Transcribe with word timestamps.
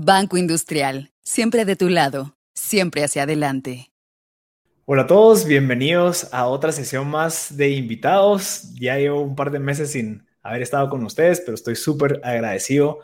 Banco 0.00 0.36
Industrial, 0.36 1.10
siempre 1.22 1.64
de 1.64 1.74
tu 1.74 1.88
lado, 1.88 2.36
siempre 2.54 3.02
hacia 3.02 3.24
adelante. 3.24 3.90
Hola 4.84 5.02
a 5.02 5.06
todos, 5.08 5.44
bienvenidos 5.44 6.32
a 6.32 6.46
otra 6.46 6.70
sesión 6.70 7.10
más 7.10 7.56
de 7.56 7.70
invitados. 7.70 8.72
Ya 8.74 8.96
llevo 8.96 9.20
un 9.20 9.34
par 9.34 9.50
de 9.50 9.58
meses 9.58 9.90
sin 9.90 10.24
haber 10.40 10.62
estado 10.62 10.88
con 10.88 11.02
ustedes, 11.02 11.40
pero 11.40 11.56
estoy 11.56 11.74
súper 11.74 12.20
agradecido 12.22 13.00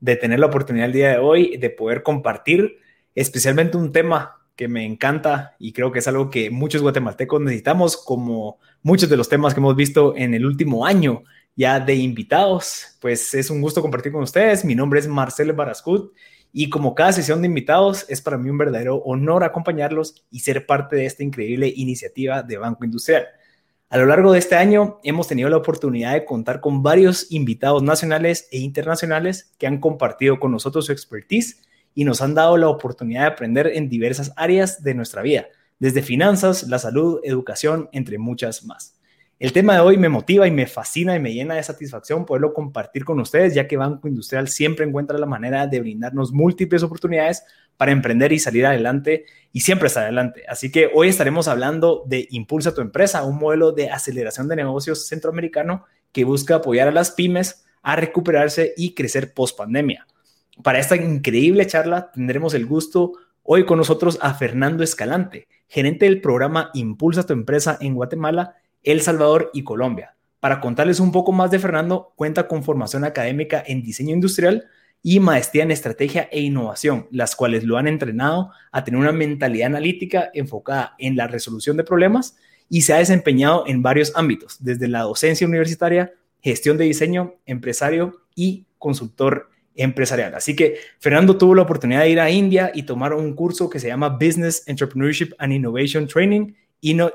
de 0.00 0.16
tener 0.16 0.38
la 0.38 0.44
oportunidad 0.44 0.84
el 0.84 0.92
día 0.92 1.08
de 1.12 1.16
hoy 1.16 1.56
de 1.56 1.70
poder 1.70 2.02
compartir 2.02 2.76
especialmente 3.14 3.78
un 3.78 3.90
tema 3.90 4.42
que 4.54 4.68
me 4.68 4.84
encanta 4.84 5.56
y 5.58 5.72
creo 5.72 5.92
que 5.92 6.00
es 6.00 6.08
algo 6.08 6.28
que 6.28 6.50
muchos 6.50 6.82
guatemaltecos 6.82 7.40
necesitamos, 7.40 7.96
como 7.96 8.58
muchos 8.82 9.08
de 9.08 9.16
los 9.16 9.30
temas 9.30 9.54
que 9.54 9.60
hemos 9.60 9.76
visto 9.76 10.14
en 10.14 10.34
el 10.34 10.44
último 10.44 10.84
año 10.84 11.22
ya 11.56 11.80
de 11.80 11.94
invitados. 11.94 12.98
Pues 13.00 13.32
es 13.32 13.48
un 13.48 13.62
gusto 13.62 13.80
compartir 13.80 14.12
con 14.12 14.22
ustedes. 14.22 14.62
Mi 14.62 14.74
nombre 14.74 15.00
es 15.00 15.08
Marcel 15.08 15.50
Barascut 15.54 16.12
y 16.56 16.70
como 16.70 16.94
cada 16.94 17.12
sesión 17.12 17.42
de 17.42 17.48
invitados, 17.48 18.06
es 18.08 18.22
para 18.22 18.38
mí 18.38 18.48
un 18.48 18.56
verdadero 18.56 18.98
honor 18.98 19.42
acompañarlos 19.42 20.24
y 20.30 20.38
ser 20.38 20.66
parte 20.66 20.94
de 20.94 21.04
esta 21.04 21.24
increíble 21.24 21.72
iniciativa 21.74 22.44
de 22.44 22.58
Banco 22.58 22.84
Industrial. 22.84 23.26
A 23.88 23.98
lo 23.98 24.06
largo 24.06 24.30
de 24.30 24.38
este 24.38 24.54
año 24.54 25.00
hemos 25.02 25.26
tenido 25.26 25.48
la 25.48 25.56
oportunidad 25.56 26.12
de 26.12 26.24
contar 26.24 26.60
con 26.60 26.80
varios 26.80 27.26
invitados 27.32 27.82
nacionales 27.82 28.46
e 28.52 28.58
internacionales 28.58 29.52
que 29.58 29.66
han 29.66 29.80
compartido 29.80 30.38
con 30.38 30.52
nosotros 30.52 30.86
su 30.86 30.92
expertise 30.92 31.60
y 31.92 32.04
nos 32.04 32.22
han 32.22 32.34
dado 32.34 32.56
la 32.56 32.68
oportunidad 32.68 33.22
de 33.22 33.26
aprender 33.32 33.72
en 33.74 33.88
diversas 33.88 34.32
áreas 34.36 34.80
de 34.84 34.94
nuestra 34.94 35.22
vida, 35.22 35.46
desde 35.80 36.02
finanzas, 36.02 36.68
la 36.68 36.78
salud, 36.78 37.18
educación, 37.24 37.88
entre 37.90 38.18
muchas 38.18 38.64
más. 38.64 38.94
El 39.40 39.52
tema 39.52 39.74
de 39.74 39.80
hoy 39.80 39.98
me 39.98 40.08
motiva 40.08 40.46
y 40.46 40.52
me 40.52 40.66
fascina 40.66 41.16
y 41.16 41.20
me 41.20 41.34
llena 41.34 41.56
de 41.56 41.62
satisfacción 41.62 42.24
poderlo 42.24 42.54
compartir 42.54 43.04
con 43.04 43.18
ustedes, 43.18 43.52
ya 43.52 43.66
que 43.66 43.76
Banco 43.76 44.06
Industrial 44.06 44.46
siempre 44.46 44.86
encuentra 44.86 45.18
la 45.18 45.26
manera 45.26 45.66
de 45.66 45.80
brindarnos 45.80 46.32
múltiples 46.32 46.84
oportunidades 46.84 47.42
para 47.76 47.90
emprender 47.90 48.32
y 48.32 48.38
salir 48.38 48.64
adelante 48.64 49.24
y 49.52 49.60
siempre 49.60 49.88
estar 49.88 50.04
adelante. 50.04 50.44
Así 50.48 50.70
que 50.70 50.88
hoy 50.94 51.08
estaremos 51.08 51.48
hablando 51.48 52.04
de 52.06 52.28
Impulsa 52.30 52.74
tu 52.74 52.80
empresa, 52.80 53.24
un 53.24 53.36
modelo 53.38 53.72
de 53.72 53.90
aceleración 53.90 54.46
de 54.46 54.54
negocios 54.54 55.08
centroamericano 55.08 55.84
que 56.12 56.24
busca 56.24 56.56
apoyar 56.56 56.86
a 56.86 56.92
las 56.92 57.10
pymes 57.10 57.64
a 57.82 57.96
recuperarse 57.96 58.72
y 58.76 58.94
crecer 58.94 59.34
post 59.34 59.58
pandemia. 59.58 60.06
Para 60.62 60.78
esta 60.78 60.94
increíble 60.94 61.66
charla 61.66 62.12
tendremos 62.12 62.54
el 62.54 62.66
gusto 62.66 63.14
hoy 63.42 63.66
con 63.66 63.78
nosotros 63.78 64.16
a 64.22 64.34
Fernando 64.34 64.84
Escalante, 64.84 65.48
gerente 65.66 66.04
del 66.04 66.20
programa 66.20 66.70
Impulsa 66.72 67.26
tu 67.26 67.32
empresa 67.32 67.76
en 67.80 67.94
Guatemala 67.94 68.54
el 68.84 69.00
Salvador 69.00 69.50
y 69.52 69.64
Colombia. 69.64 70.14
Para 70.40 70.60
contarles 70.60 71.00
un 71.00 71.10
poco 71.10 71.32
más 71.32 71.50
de 71.50 71.58
Fernando, 71.58 72.12
cuenta 72.16 72.46
con 72.46 72.62
formación 72.62 73.04
académica 73.04 73.64
en 73.66 73.82
diseño 73.82 74.14
industrial 74.14 74.66
y 75.02 75.20
maestría 75.20 75.62
en 75.62 75.70
estrategia 75.70 76.28
e 76.30 76.40
innovación, 76.40 77.08
las 77.10 77.34
cuales 77.34 77.64
lo 77.64 77.76
han 77.76 77.88
entrenado 77.88 78.50
a 78.70 78.84
tener 78.84 79.00
una 79.00 79.12
mentalidad 79.12 79.66
analítica 79.66 80.30
enfocada 80.34 80.94
en 80.98 81.16
la 81.16 81.26
resolución 81.26 81.76
de 81.76 81.84
problemas 81.84 82.36
y 82.68 82.82
se 82.82 82.94
ha 82.94 82.98
desempeñado 82.98 83.64
en 83.66 83.82
varios 83.82 84.12
ámbitos, 84.16 84.62
desde 84.62 84.88
la 84.88 85.00
docencia 85.02 85.46
universitaria, 85.46 86.12
gestión 86.42 86.76
de 86.78 86.84
diseño, 86.84 87.34
empresario 87.46 88.22
y 88.34 88.66
consultor 88.78 89.50
empresarial. 89.74 90.34
Así 90.34 90.54
que 90.54 90.76
Fernando 91.00 91.36
tuvo 91.36 91.54
la 91.54 91.62
oportunidad 91.62 92.00
de 92.00 92.10
ir 92.10 92.20
a 92.20 92.30
India 92.30 92.70
y 92.74 92.84
tomar 92.84 93.12
un 93.12 93.34
curso 93.34 93.68
que 93.68 93.80
se 93.80 93.88
llama 93.88 94.10
Business 94.10 94.62
Entrepreneurship 94.66 95.32
and 95.38 95.52
Innovation 95.52 96.06
Training 96.06 96.54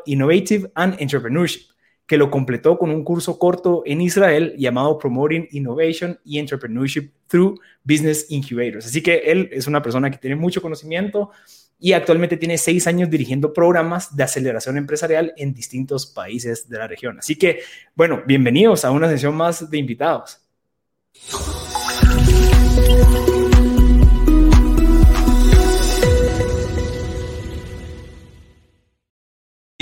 Innovative 0.06 0.72
and 0.76 0.96
Entrepreneurship, 1.00 1.62
que 2.06 2.18
lo 2.18 2.32
completó 2.32 2.78
con 2.78 2.90
un 2.90 3.04
curso 3.04 3.38
corto 3.38 3.84
en 3.86 4.02
Israel 4.02 4.56
llamado 4.58 4.98
Promoting 4.98 5.48
Innovation 5.52 6.20
y 6.26 6.40
Entrepreneurship 6.40 7.12
Through 7.28 7.60
Business 7.84 8.26
Incubators. 8.30 8.88
Así 8.88 9.04
que 9.04 9.18
él 9.18 9.50
es 9.52 9.68
una 9.68 9.82
persona 9.82 10.10
que 10.10 10.18
tiene 10.18 10.36
mucho 10.36 10.62
conocimiento 10.62 11.30
y 11.80 11.94
actualmente 11.94 12.36
tiene 12.36 12.58
seis 12.58 12.88
años 12.88 13.10
dirigiendo 13.10 13.54
programas 13.54 14.16
de 14.16 14.24
aceleración 14.24 14.78
empresarial 14.78 15.34
en 15.38 15.54
distintos 15.54 16.08
países 16.08 16.68
de 16.68 16.78
la 16.78 16.88
región. 16.88 17.20
Así 17.20 17.36
que, 17.38 17.62
bueno, 17.96 18.24
bienvenidos 18.26 18.84
a 18.84 18.92
una 18.92 19.08
sesión 19.08 19.36
más 19.36 19.70
de 19.70 19.78
invitados. 19.78 20.42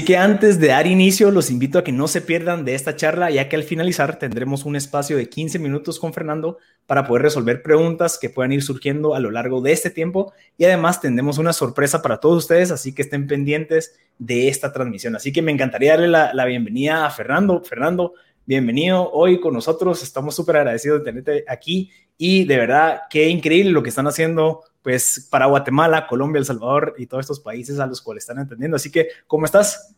Que 0.08 0.16
antes 0.16 0.58
de 0.58 0.68
dar 0.68 0.88
inicio, 0.88 1.32
los 1.32 1.52
invito 1.52 1.78
a 1.78 1.84
que 1.84 1.92
no 1.92 2.08
se 2.08 2.22
pierdan 2.22 2.64
de 2.64 2.76
esta 2.76 2.96
charla, 2.96 3.30
ya 3.30 3.50
que 3.50 3.58
al 3.58 3.64
finalizar 3.64 4.18
tendremos 4.18 4.64
un 4.64 4.78
espacio 4.78 5.18
de 5.18 5.28
15 5.28 5.60
minutos 5.60 6.00
con 6.00 6.14
Fernando 6.14 6.60
para 6.86 7.06
poder 7.06 7.24
resolver 7.24 7.62
preguntas 7.62 8.18
que 8.18 8.30
puedan 8.30 8.54
ir 8.54 8.64
surgiendo 8.64 9.16
a 9.16 9.20
lo 9.20 9.32
largo 9.32 9.60
de 9.60 9.74
este 9.74 9.90
tiempo. 9.90 10.32
Y 10.58 10.64
además 10.64 11.02
tendremos 11.02 11.40
una 11.40 11.52
sorpresa 11.52 12.02
para 12.02 12.22
todos 12.22 12.38
ustedes, 12.38 12.72
así 12.72 12.96
que 12.96 13.02
estén 13.02 13.28
pendientes 13.28 14.00
de 14.18 14.48
esta 14.48 14.72
transmisión. 14.72 15.14
Así 15.18 15.34
que 15.34 15.42
me 15.42 15.52
encantaría 15.52 15.92
darle 15.92 16.08
la, 16.08 16.34
la 16.34 16.46
bienvenida 16.46 17.06
a 17.06 17.10
Fernando. 17.10 17.62
Fernando, 17.66 18.14
bienvenido 18.46 19.12
hoy 19.12 19.42
con 19.42 19.56
nosotros. 19.56 20.02
Estamos 20.04 20.34
súper 20.34 20.56
agradecidos 20.56 21.00
de 21.00 21.04
tenerte 21.04 21.44
aquí 21.50 21.92
y 22.18 22.46
de 22.46 22.56
verdad, 22.56 23.02
qué 23.10 23.28
increíble 23.28 23.72
lo 23.72 23.84
que 23.84 23.90
están 23.90 24.08
haciendo 24.08 24.64
pues 24.88 25.28
para 25.30 25.48
Guatemala, 25.48 26.08
Colombia, 26.08 26.40
El 26.40 26.46
Salvador 26.46 26.96
y 26.98 27.08
todos 27.08 27.26
estos 27.26 27.42
países 27.42 27.78
a 27.78 27.88
los 27.88 28.02
cuales 28.02 28.24
están 28.24 28.40
entendiendo. 28.40 28.78
Así 28.78 28.90
que, 28.90 29.10
¿cómo 29.28 29.44
estás? 29.44 29.94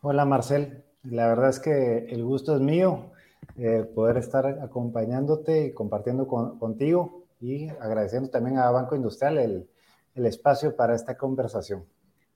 Hola 0.00 0.24
Marcel, 0.24 0.82
la 1.04 1.28
verdad 1.28 1.50
es 1.50 1.60
que 1.60 1.98
el 2.08 2.24
gusto 2.24 2.56
es 2.56 2.60
mío 2.60 3.12
eh, 3.56 3.88
poder 3.94 4.16
estar 4.16 4.44
acompañándote 4.44 5.66
y 5.66 5.72
compartiendo 5.72 6.26
contigo 6.26 7.26
y 7.40 7.68
agradeciendo 7.68 8.28
también 8.28 8.58
a 8.58 8.68
Banco 8.72 8.96
Industrial 8.96 9.38
el, 9.38 9.70
el 10.16 10.26
espacio 10.26 10.74
para 10.74 10.96
esta 10.96 11.16
conversación. 11.16 11.84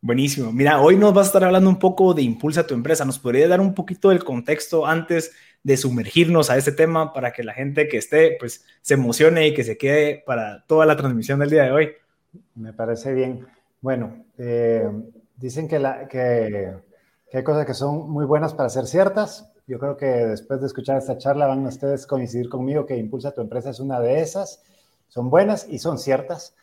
Buenísimo. 0.01 0.53
Mira, 0.53 0.81
hoy 0.81 0.97
nos 0.97 1.13
vas 1.13 1.27
a 1.27 1.31
estar 1.31 1.45
hablando 1.45 1.69
un 1.69 1.81
poco 1.81 2.15
de 2.15 2.23
Impulsa 2.23 2.65
tu 2.65 2.75
empresa. 2.75 3.05
¿Nos 3.05 3.19
podría 3.19 3.49
dar 3.49 3.61
un 3.61 3.75
poquito 3.75 4.11
del 4.11 4.23
contexto 4.23 4.87
antes 4.87 5.33
de 5.63 5.77
sumergirnos 5.77 6.51
a 6.51 6.57
este 6.57 6.73
tema 6.73 7.13
para 7.13 7.33
que 7.33 7.45
la 7.45 7.55
gente 7.55 7.89
que 7.89 7.99
esté, 7.99 8.37
pues, 8.39 8.65
se 8.81 8.95
emocione 8.95 9.47
y 9.47 9.55
que 9.55 9.65
se 9.65 9.79
quede 9.79 10.23
para 10.27 10.65
toda 10.67 10.87
la 10.87 10.97
transmisión 10.97 11.39
del 11.39 11.51
día 11.51 11.65
de 11.65 11.73
hoy? 11.73 11.93
Me 12.55 12.73
parece 12.73 13.13
bien. 13.13 13.47
Bueno, 13.81 14.25
eh, 14.39 14.89
dicen 15.37 15.69
que, 15.69 15.79
la, 15.79 16.09
que 16.09 16.73
que 17.33 17.39
hay 17.39 17.45
cosas 17.45 17.65
que 17.65 17.73
son 17.73 18.11
muy 18.11 18.27
buenas 18.27 18.53
para 18.53 18.69
ser 18.69 18.87
ciertas. 18.87 19.51
Yo 19.67 19.79
creo 19.79 19.97
que 19.97 20.05
después 20.05 20.61
de 20.61 20.67
escuchar 20.67 20.99
esta 20.99 21.17
charla 21.17 21.47
van 21.47 21.65
ustedes 21.65 22.05
a 22.05 22.07
coincidir 22.07 22.51
conmigo 22.51 22.85
que 22.85 22.95
Impulsa 22.99 23.33
tu 23.33 23.41
empresa 23.41 23.71
es 23.71 23.81
una 23.81 24.01
de 24.01 24.21
esas. 24.21 24.63
Son 25.09 25.31
buenas 25.31 25.67
y 25.67 25.79
son 25.79 25.99
ciertas. 25.99 26.55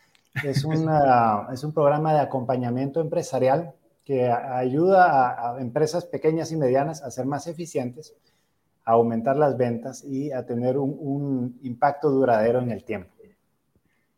Es, 0.44 0.64
una, 0.64 1.48
es 1.52 1.64
un 1.64 1.72
programa 1.72 2.14
de 2.14 2.20
acompañamiento 2.20 3.00
empresarial 3.00 3.74
que 4.04 4.30
ayuda 4.30 5.54
a, 5.56 5.60
empresas 5.60 6.04
pequeñas 6.04 6.52
y 6.52 6.56
medianas 6.56 7.02
a 7.02 7.10
ser 7.10 7.26
más 7.26 7.48
eficientes, 7.48 8.14
a 8.90 8.94
aumentar 8.94 9.36
las 9.36 9.56
ventas 9.56 10.04
y 10.04 10.32
a 10.32 10.44
tener 10.44 10.76
un, 10.76 10.96
un 10.98 11.58
impacto 11.62 12.10
duradero 12.10 12.60
en 12.60 12.70
el 12.70 12.84
tiempo. 12.84 13.10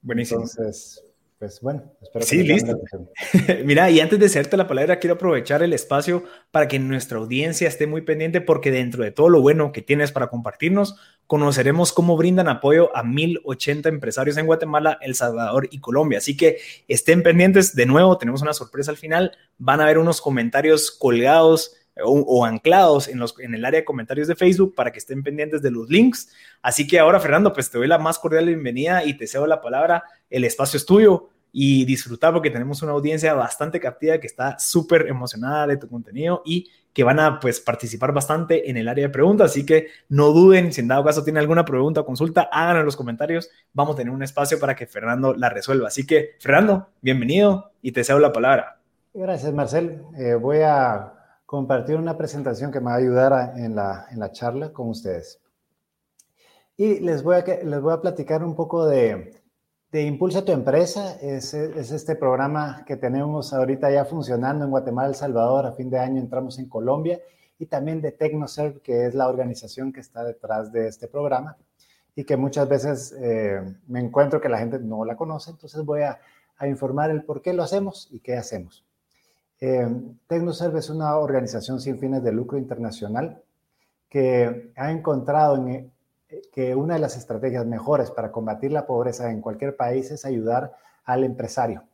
Buenísimo. 0.01 0.41
Entonces, 0.41 1.05
pues 1.39 1.61
bueno, 1.61 1.83
espero 2.01 2.25
que 2.25 2.29
Sí, 2.29 2.43
listo. 2.43 2.81
Mira, 3.65 3.91
y 3.91 4.01
antes 4.01 4.19
de 4.19 4.27
hacerte 4.27 4.57
la 4.57 4.69
palabra, 4.69 4.99
quiero 4.99 5.15
aprovechar 5.15 5.63
el 5.63 5.73
espacio 5.73 6.25
para 6.51 6.69
que 6.69 6.79
nuestra 6.79 7.19
audiencia 7.19 7.67
esté 7.69 7.87
muy 7.87 8.03
pendiente 8.03 8.41
porque 8.41 8.71
dentro 8.71 9.03
de 9.05 9.11
todo 9.11 9.29
lo 9.29 9.43
bueno 9.43 9.73
que 9.73 9.83
tienes 9.83 10.11
para 10.11 10.29
compartirnos, 10.29 10.97
conoceremos 11.27 11.93
cómo 11.93 12.17
brindan 12.17 12.49
apoyo 12.49 12.97
a 12.97 13.03
1080 13.03 13.89
empresarios 13.89 14.37
en 14.37 14.47
Guatemala, 14.47 14.99
El 15.01 15.15
Salvador 15.17 15.69
y 15.71 15.81
Colombia. 15.81 16.19
Así 16.19 16.37
que 16.37 16.59
estén 16.89 17.23
pendientes. 17.23 17.75
De 17.75 17.87
nuevo, 17.87 18.17
tenemos 18.19 18.41
una 18.41 18.55
sorpresa 18.55 18.91
al 18.91 18.97
final. 18.97 19.37
Van 19.59 19.81
a 19.81 19.87
ver 19.87 19.99
unos 19.99 20.21
comentarios 20.21 20.93
colgados 20.93 21.75
o, 22.05 22.45
anclados 22.45 23.09
en, 23.09 23.19
los, 23.19 23.39
en 23.39 23.55
el 23.55 23.65
área 23.65 23.81
de 23.81 23.85
comentarios 23.85 24.29
de 24.29 24.35
Facebook 24.35 24.75
para 24.75 24.91
que 24.91 24.99
estén 24.99 25.23
pendientes 25.23 25.63
de 25.63 25.71
los 25.71 25.89
links. 25.89 26.33
Así 26.63 26.87
que 26.87 26.99
ahora, 26.99 27.21
Fernando, 27.21 27.53
pues 27.53 27.71
te 27.71 27.79
doy 27.79 27.87
la 27.87 27.99
más 27.99 28.19
cordial 28.19 28.47
bienvenida 28.47 29.05
y 29.05 29.15
te 29.17 29.27
cedo 29.27 29.47
la 29.47 29.61
palabra. 29.61 30.05
El 30.31 30.45
espacio 30.45 30.79
es 30.79 30.87
tuyo 30.87 31.29
y 31.53 31.85
disfrutar 31.85 32.33
porque 32.33 32.51
tenemos 32.51 32.83
una 32.83 32.93
audiencia 32.93 33.35
bastante 33.35 33.79
captiva 33.79 34.19
que 34.19 34.27
está 34.27 34.59
súper 34.59 35.07
emocionada 35.09 35.67
de 35.67 35.77
tu 35.77 35.87
contenido 35.87 36.43
y 36.47 36.71
que 36.95 37.05
van 37.05 37.21
a 37.21 37.41
pues 37.41 37.61
participar 37.61 38.13
bastante 38.13 38.71
en 38.71 38.77
el 38.77 38.89
área 38.89 39.07
de 39.07 39.13
preguntas, 39.13 39.51
así 39.51 39.65
que 39.65 39.89
no 40.09 40.29
duden, 40.29 40.73
si 40.73 40.81
en 40.81 40.89
dado 40.89 41.05
caso 41.05 41.25
tienen 41.25 41.41
alguna 41.41 41.65
pregunta 41.65 42.01
o 42.01 42.05
consulta, 42.05 42.49
háganlo 42.53 42.81
en 42.81 42.87
los 42.87 42.97
comentarios, 42.97 43.51
vamos 43.73 43.95
a 43.95 43.99
tener 43.99 44.13
un 44.13 44.23
espacio 44.23 44.59
para 44.59 44.75
que 44.75 44.87
Fernando 44.87 45.35
la 45.35 45.49
resuelva. 45.49 45.89
Así 45.89 46.07
que, 46.07 46.33
Fernando, 46.39 46.89
bienvenido 47.01 47.73
y 47.81 47.93
te 47.93 48.05
cedo 48.05 48.19
la 48.19 48.33
palabra. 48.33 48.79
Gracias, 49.15 49.53
Marcel. 49.53 50.03
Eh, 50.17 50.35
voy 50.35 50.59
a 50.63 51.22
compartir 51.53 51.97
una 51.97 52.17
presentación 52.17 52.73
que 52.73 52.81
me 52.81 52.87
va 52.87 52.95
a 52.95 52.97
ayudar 52.97 53.53
en, 53.59 53.75
la, 53.75 54.07
en 54.11 54.19
la 54.19 54.33
charla 54.33 54.73
con 54.73 54.89
ustedes. 54.89 55.39
Y 56.79 57.01
les 57.01 57.23
voy 57.23 57.37
a, 57.37 57.45
les 57.45 57.79
voy 57.79 57.93
a 57.93 58.01
platicar 58.01 58.43
un 58.43 58.57
poco 58.57 58.87
de, 58.87 59.43
de 59.91 60.03
Impulsa 60.03 60.47
tu 60.47 60.53
empresa. 60.53 61.19
Es, 61.21 61.53
es, 61.53 61.91
este 61.91 62.17
programa 62.17 62.85
que 62.87 62.97
tenemos 62.97 63.53
ahorita 63.53 63.91
ya 63.91 64.07
funcionando 64.07 64.65
en 64.65 64.71
Guatemala, 64.71 65.09
El 65.09 65.15
Salvador. 65.15 65.67
A 65.67 65.73
fin 65.73 65.91
de 65.91 65.99
año 65.99 66.23
entramos 66.23 66.59
en 66.59 66.71
Colombia 66.71 67.21
y 67.59 67.67
también 67.67 68.01
de 68.01 68.13
TecnoServe, 68.13 68.81
que 68.81 69.05
es 69.05 69.15
la 69.15 69.29
organización 69.29 69.93
que 69.93 70.01
está 70.01 70.25
detrás 70.25 70.73
de 70.73 70.89
este 70.89 71.07
programa. 71.07 71.59
y 72.17 72.25
que 72.25 72.39
muchas 72.39 72.67
veces 72.67 73.15
eh, 73.21 73.61
me 73.89 74.01
encuentro 74.01 74.41
que 74.41 74.49
la 74.49 74.59
gente 74.59 74.79
no 74.79 75.05
la 75.05 75.17
conoce, 75.17 75.51
entonces 75.51 75.85
voy 75.85 76.01
a, 76.01 76.19
informar 76.67 77.11
el 77.11 77.25
por 77.25 77.43
qué 77.43 77.53
lo 77.53 77.63
hacemos 77.63 78.09
y 78.11 78.21
qué 78.21 78.37
hacemos. 78.37 78.87
Eh, 79.65 79.89
TecnoServe 80.27 80.81
es 80.81 80.91
una 80.91 81.17
organización 81.19 81.81
sin 81.81 81.97
fines 81.97 82.21
de 82.25 82.33
lucro 82.33 82.59
internacional 82.59 83.41
que 84.09 84.73
ha 84.75 84.91
encontrado 84.91 85.57
en, 85.57 85.69
eh, 85.69 86.43
que 86.53 86.75
una 86.75 86.95
de 86.95 87.01
las 87.01 87.17
estrategias 87.17 87.65
mejores 87.65 88.11
para 88.11 88.33
combatir 88.33 88.73
la 88.73 88.87
pobreza 88.87 89.31
en 89.31 89.41
cualquier 89.41 89.77
país 89.77 90.11
es 90.11 90.25
ayudar 90.25 90.75
al 91.05 91.23
empresario, 91.23 91.85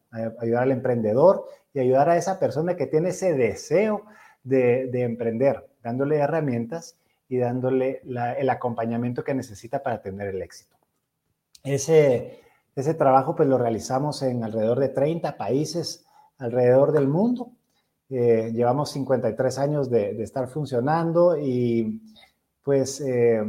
ayudar 0.40 0.62
al 0.62 0.72
emprendedor 0.72 1.44
y 1.74 1.80
ayudar 1.80 2.08
a 2.08 2.16
esa 2.16 2.38
persona 2.38 2.74
que 2.74 2.86
tiene 2.86 3.10
ese 3.10 3.34
deseo 3.34 4.04
de, 4.42 4.86
de 4.86 5.02
emprender, 5.02 5.68
dándole 5.82 6.16
herramientas 6.16 6.96
y 7.28 7.36
dándole 7.36 8.00
el 8.38 8.48
acompañamiento 8.48 9.22
que 9.24 9.34
necesita 9.34 9.82
para 9.82 10.00
tener 10.00 10.28
el 10.28 10.40
éxito. 10.40 10.74
Ese, 11.62 12.40
ese 12.74 12.94
trabajo 12.94 13.36
pues 13.36 13.46
lo 13.46 13.58
realizamos 13.58 14.22
en 14.22 14.42
alrededor 14.42 14.78
de 14.80 14.88
30 14.88 15.36
países 15.36 16.06
alrededor 16.38 16.92
del 16.92 17.08
mundo. 17.08 17.52
Eh, 18.10 18.52
llevamos 18.54 18.90
53 18.92 19.58
años 19.58 19.90
de, 19.90 20.22
estar 20.22 20.48
funcionando 20.48 21.36
y 21.36 22.00
pues 22.62 23.00
eh, 23.00 23.42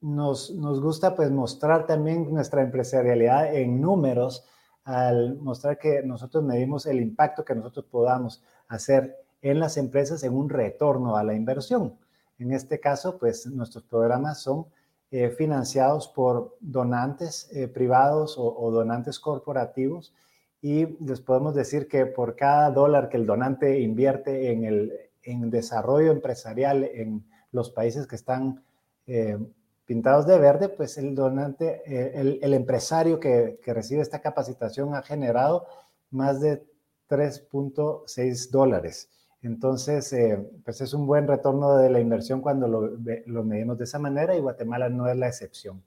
nos, 0.00 0.50
nos, 0.52 0.80
gusta 0.80 1.14
pues 1.14 1.30
mostrar 1.30 1.86
también 1.86 2.32
nuestra 2.32 2.62
empresarialidad 2.62 3.54
en 3.54 3.80
números 3.80 4.46
al 4.84 5.36
mostrar 5.36 5.78
que 5.78 6.02
nosotros 6.02 6.42
medimos 6.42 6.86
el 6.86 7.00
impacto 7.00 7.44
que 7.44 7.54
nosotros 7.54 7.84
podamos 7.90 8.42
hacer 8.68 9.16
en 9.42 9.58
las 9.58 9.76
empresas 9.76 10.22
en 10.24 10.34
un 10.34 10.48
retorno 10.48 11.16
a 11.16 11.24
la 11.24 11.34
inversión. 11.34 11.94
En 12.38 12.52
este 12.52 12.80
caso, 12.80 13.18
pues 13.18 13.46
nuestros 13.46 13.84
programas 13.84 14.40
son 14.40 14.66
eh, 15.10 15.30
financiados 15.30 16.08
por 16.08 16.56
donantes 16.60 17.50
eh, 17.52 17.68
privados 17.68 18.36
o, 18.38 18.70
donantes 18.70 19.18
corporativos 19.18 20.14
y 20.62 20.86
les 21.04 21.20
podemos 21.20 21.54
decir 21.54 21.88
que 21.88 22.06
por 22.06 22.36
cada 22.36 22.70
dólar 22.70 23.08
que 23.08 23.16
el 23.16 23.26
donante 23.26 23.80
invierte 23.80 24.52
en 24.52 24.64
el 24.64 25.10
en 25.22 25.50
desarrollo 25.50 26.12
empresarial 26.12 26.84
en 26.84 27.24
los 27.52 27.70
países 27.70 28.06
que 28.06 28.16
están 28.16 28.62
eh, 29.06 29.38
pintados 29.84 30.26
de 30.26 30.38
verde, 30.38 30.68
pues 30.68 30.98
el 30.98 31.14
donante, 31.14 31.82
el, 31.84 32.54
empresario 32.54 33.18
que, 33.18 33.58
recibe 33.66 34.02
esta 34.02 34.20
capacitación 34.20 34.94
ha 34.94 35.02
generado 35.02 35.66
más 36.10 36.40
de 36.40 36.62
3.6 37.08 38.50
dólares. 38.50 39.08
Entonces, 39.42 40.12
eh, 40.12 40.38
pues 40.64 40.80
es 40.80 40.94
un 40.94 41.06
buen 41.06 41.26
retorno 41.26 41.76
de 41.78 41.90
la 41.90 41.98
inversión 41.98 42.40
cuando 42.40 42.68
lo, 42.68 43.44
medimos 43.44 43.78
de 43.78 43.84
esa 43.84 43.98
manera 43.98 44.36
y 44.36 44.40
Guatemala 44.40 44.88
no 44.88 45.08
es 45.08 45.16
la 45.16 45.28
excepción. 45.28 45.82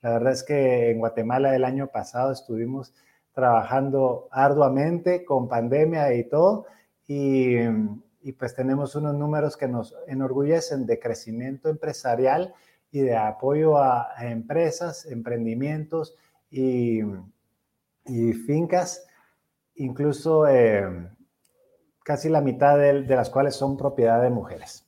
La 0.00 0.10
verdad 0.10 0.32
es 0.32 0.42
que 0.42 0.90
en 0.90 0.98
Guatemala 0.98 1.54
el 1.54 1.64
año 1.64 1.86
pasado 1.88 2.32
estuvimos 2.32 2.92
trabajando 3.34 4.28
arduamente 4.30 5.24
con 5.24 5.48
pandemia 5.48 6.14
y 6.14 6.24
todo 6.28 6.66
y, 7.06 7.58
pues 8.38 8.54
tenemos 8.54 8.94
unos 8.94 9.14
números 9.14 9.56
que 9.56 9.68
nos 9.68 9.94
enorgullecen 10.06 10.86
de 10.86 10.98
crecimiento 10.98 11.68
empresarial 11.68 12.54
y 12.90 13.00
de 13.00 13.16
apoyo 13.16 13.76
a, 13.76 14.08
empresas, 14.20 15.04
emprendimientos 15.06 16.16
y, 16.50 17.02
fincas, 18.46 19.06
incluso... 19.74 20.46
Eh, 20.48 21.10
casi 22.04 22.28
la 22.28 22.42
mitad 22.42 22.78
de, 22.78 23.02
las 23.02 23.30
cuales 23.30 23.56
son 23.56 23.76
propiedad 23.76 24.22
de 24.22 24.30
mujeres. 24.30 24.86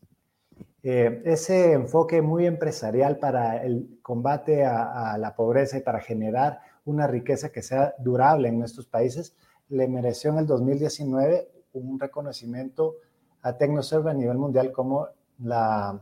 Eh, 0.83 1.23
ese 1.25 1.73
enfoque 1.73 2.23
muy 2.23 2.47
empresarial 2.47 3.19
para 3.19 3.65
el 3.65 3.99
combate 4.03 4.65
a, 4.65 5.17
la 5.19 5.35
pobreza 5.35 5.79
y 5.79 5.81
para 5.81 6.01
generar 6.01 6.61
una 6.87 7.07
riqueza 7.07 7.51
que 7.51 7.63
sea 7.63 7.95
durable 7.99 8.49
en 8.49 8.59
nuestros 8.59 8.87
países, 8.87 9.37
le 9.69 9.87
mereció 9.89 10.31
en 10.31 10.39
el 10.39 10.47
2019 10.47 11.51
un 11.75 12.01
reconocimiento 12.01 12.97
a 13.43 13.59
TecnoServe 13.59 14.11
a 14.11 14.15
nivel 14.15 14.39
mundial 14.39 14.73
como 14.73 15.09
la 15.41 16.01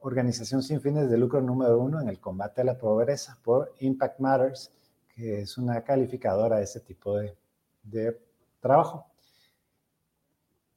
organización 0.00 0.62
sin 0.62 0.80
fines 0.80 1.08
de 1.08 1.16
lucro 1.16 1.40
número 1.40 1.78
uno 1.78 2.00
en 2.00 2.08
el 2.08 2.20
combate 2.20 2.60
a 2.60 2.64
la 2.64 2.76
pobreza 2.76 3.38
por 3.42 3.72
Impact 3.80 4.20
Matters, 4.20 4.72
que 5.14 5.40
es 5.42 5.56
una 5.56 5.82
calificadora 5.82 6.58
de 6.58 6.64
ese 6.64 6.80
tipo 6.80 7.16
de 7.16 8.20
trabajo. 8.60 9.06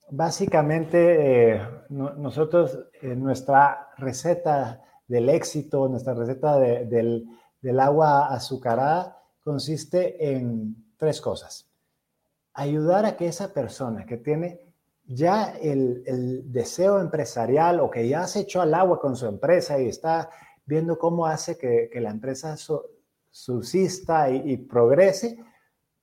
Básicamente, 0.09 1.55
eh, 1.55 1.61
nosotros, 1.89 2.77
eh, 3.01 3.15
nuestra 3.15 3.89
receta 3.97 4.81
del 5.07 5.29
éxito, 5.29 5.87
nuestra 5.89 6.13
receta 6.13 6.59
del, 6.59 7.27
agua 7.79 8.27
azucarada 8.27 9.14
consiste 9.45 10.33
en 10.33 10.75
tres 10.97 11.21
cosas. 11.21 11.69
Ayudar 12.55 13.05
a 13.05 13.15
que 13.15 13.27
esa 13.27 13.53
persona 13.53 14.03
que 14.03 14.17
tiene 14.17 14.59
ya 15.05 15.51
el, 15.61 16.51
deseo 16.51 16.99
empresarial 16.99 17.79
o 17.79 17.91
que 17.91 18.07
ya 18.07 18.25
se 18.25 18.39
echó 18.39 18.61
al 18.61 18.73
agua 18.73 18.99
con 18.99 19.15
su 19.15 19.27
empresa 19.27 19.79
y 19.79 19.87
está 19.87 20.31
viendo 20.65 20.97
cómo 20.97 21.27
hace 21.27 21.59
que, 21.59 21.91
la 22.01 22.09
empresa 22.09 22.57
subsista 23.29 24.31
y 24.31 24.57
progrese, 24.57 25.37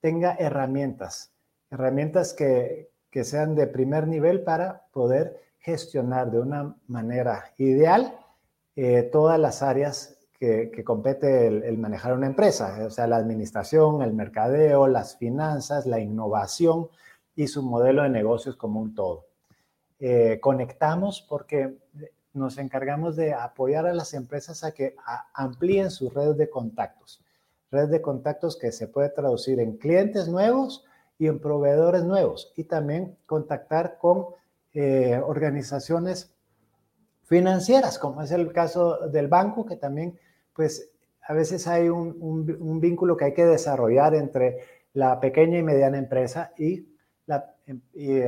tenga 0.01 0.37
herramientas, 0.39 1.33
herramientas 1.69 2.33
que, 2.35 2.93
que 3.11 3.25
sean 3.25 3.57
de 3.57 3.67
primer 3.67 4.07
nivel 4.07 4.45
para 4.45 4.87
poder 4.93 5.41
gestionar 5.59 6.31
de 6.31 6.39
una 6.39 6.77
manera 6.87 7.53
ideal 7.57 8.17
eh, 8.77 9.03
todas 9.03 9.39
las 9.39 9.63
áreas 9.63 10.17
que, 10.43 10.83
compete 10.83 11.47
el, 11.47 11.79
manejar 11.79 12.15
una 12.15 12.27
empresa, 12.27 12.85
o 12.85 12.91
sea, 12.91 13.07
la 13.07 13.17
administración, 13.17 14.03
el 14.03 14.13
mercadeo, 14.13 14.89
las 14.89 15.17
finanzas, 15.17 15.87
la 15.87 16.01
innovación 16.01 16.89
y 17.37 17.47
su 17.47 17.63
modelo 17.63 18.03
de 18.03 18.09
negocios 18.09 18.57
como 18.57 18.81
un 18.81 18.93
todo. 18.93 19.27
Eh, 20.01 20.41
conectamos 20.41 21.25
porque 21.29 21.79
nos 22.33 22.59
encargamos 22.59 23.15
de 23.15 23.35
apoyar 23.35 23.87
a 23.87 23.95
las 23.95 24.15
empresas 24.15 24.65
a 24.65 24.73
que 24.73 24.97
amplíen 25.33 25.93
sus 25.93 26.13
redes 26.13 26.37
de 26.37 26.51
contactos, 26.51 27.23
redes 27.71 27.91
de 27.91 28.03
contactos 28.03 28.57
que 28.57 28.73
se 28.73 28.89
puede 28.89 29.11
traducir 29.11 29.61
en 29.61 29.77
clientes 29.77 30.27
nuevos 30.27 30.85
y 31.19 31.29
en 31.29 31.39
proveedores 31.39 32.03
nuevos 32.03 32.53
y 32.57 32.65
también 32.65 33.17
contactar 33.27 33.97
con 33.97 34.27
eh, 34.75 35.21
organizaciones 35.25 36.35
financieras, 37.27 37.97
como 38.01 38.23
es 38.23 38.33
el 38.33 38.53
caso 38.53 39.09
del 39.09 39.29
banco, 39.29 39.65
que 39.65 39.77
también, 39.77 40.19
pues, 40.55 40.91
a 41.27 41.33
veces 41.33 41.67
hay 41.67 41.89
un, 41.89 42.81
vínculo 42.81 43.17
que 43.17 43.27
hay 43.27 43.35
que 43.35 43.47
desarrollar 43.47 44.15
entre 44.15 44.59
la 44.93 45.21
pequeña 45.21 45.59
y 45.59 45.63
mediana 45.63 45.99
empresa 45.99 46.53
y 46.59 46.89
la, 47.27 47.55
y 47.95 48.21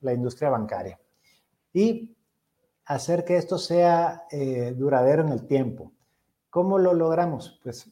la 0.00 0.12
industria 0.12 0.50
bancaria. 0.50 0.98
Y 1.72 2.16
hacer 2.86 3.24
que 3.24 3.36
esto 3.36 3.58
sea 3.58 4.26
eh, 4.30 4.74
duradero 4.76 5.22
en 5.22 5.28
el 5.28 5.46
tiempo. 5.46 5.92
¿Cómo 6.50 6.78
lo 6.78 6.94
logramos? 6.94 7.60
Pues 7.62 7.90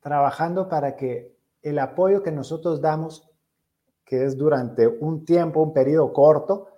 trabajando 0.00 0.68
para 0.68 0.96
que 0.96 1.36
el 1.62 1.78
apoyo 1.78 2.22
que 2.22 2.32
nosotros 2.32 2.80
damos 2.80 3.28
que 4.08 4.24
es 4.24 4.38
durante 4.38 4.88
un 4.88 5.26
tiempo, 5.26 5.60
un 5.60 5.74
periodo 5.74 6.14
corto, 6.14 6.68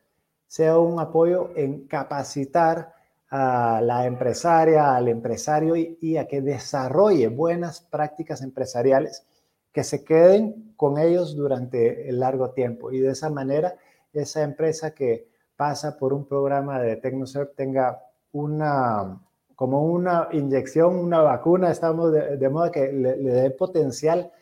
sea 0.48 0.78
un 0.78 0.98
apoyo 0.98 1.50
en 1.54 1.86
capacitar 1.86 2.92
a 3.30 3.80
la 3.80 4.06
empresaria, 4.06 4.96
al 4.96 5.08
empresario 5.08 5.76
y, 5.76 6.16
a 6.16 6.26
que 6.26 6.42
desarrolle 6.42 7.28
buenas 7.28 7.80
prácticas 7.80 8.42
empresariales 8.42 9.24
que 9.72 9.84
se 9.84 10.04
queden 10.04 10.74
con 10.76 10.98
ellos 10.98 11.36
durante 11.36 12.08
el 12.08 12.18
largo 12.18 12.50
tiempo. 12.50 12.90
Y 12.90 12.98
de 12.98 13.12
esa 13.12 13.30
manera, 13.30 13.76
esa 14.12 14.42
empresa 14.42 14.92
que 14.92 15.28
pasa 15.56 15.96
por 15.96 16.12
un 16.12 16.26
programa 16.26 16.80
de 16.80 16.96
TecnoServe 16.96 17.52
tenga 17.54 18.02
una, 18.32 19.20
como 19.54 19.84
una 19.84 20.28
inyección, 20.32 20.96
una 20.96 21.20
vacuna, 21.20 21.70
estamos 21.70 22.12
de, 22.12 22.48
modo 22.48 22.72
que 22.72 22.92
le, 22.92 23.16
dé 23.16 23.50
potencial 23.52 24.32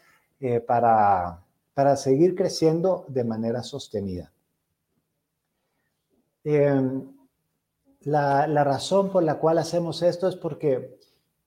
eh, 0.40 0.60
para, 0.60 1.40
para 1.74 1.96
seguir 1.96 2.34
creciendo 2.34 3.04
de 3.08 3.24
manera 3.24 3.62
sostenida. 3.62 4.32
Em, 6.44 7.17
la, 8.08 8.64
razón 8.64 9.10
por 9.10 9.22
la 9.22 9.38
cual 9.38 9.58
hacemos 9.58 10.02
esto 10.02 10.28
es 10.28 10.36
porque 10.36 10.98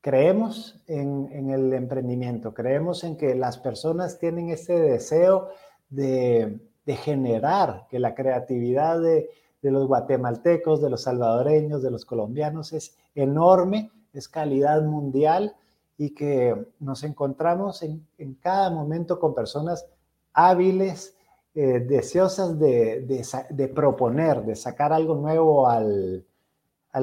creemos 0.02 0.82
en, 0.88 1.50
el 1.50 1.74
emprendimiento, 1.74 2.54
creemos 2.54 3.04
en 3.04 3.18
que 3.18 3.36
las 3.36 3.58
personas 3.58 4.20
tienen 4.20 4.50
ese 4.50 4.80
deseo 4.80 5.50
de, 5.90 6.60
generar, 6.86 7.88
que 7.90 8.00
la 8.00 8.14
creatividad 8.14 9.02
de, 9.02 9.30
los 9.62 9.88
guatemaltecos, 9.88 10.82
de 10.82 10.90
los 10.90 11.04
salvadoreños, 11.04 11.82
de 11.82 11.92
los 11.92 12.06
colombianos 12.06 12.74
es 12.74 12.98
enorme, 13.16 13.92
es 14.14 14.28
calidad 14.28 14.82
mundial 14.84 15.56
y 15.98 16.12
que 16.12 16.56
nos 16.80 17.04
encontramos 17.04 17.84
en, 17.84 18.06
en 18.18 18.34
cada 18.36 18.70
momento 18.72 19.20
con 19.20 19.34
personas 19.34 19.86
hábiles, 20.34 21.16
eh, 21.54 21.80
deseosas 21.80 22.58
de, 22.58 23.72
proponer, 23.76 24.44
de 24.44 24.56
sacar 24.56 24.94
algo 24.94 25.16
nuevo 25.16 25.68
al, 25.68 26.26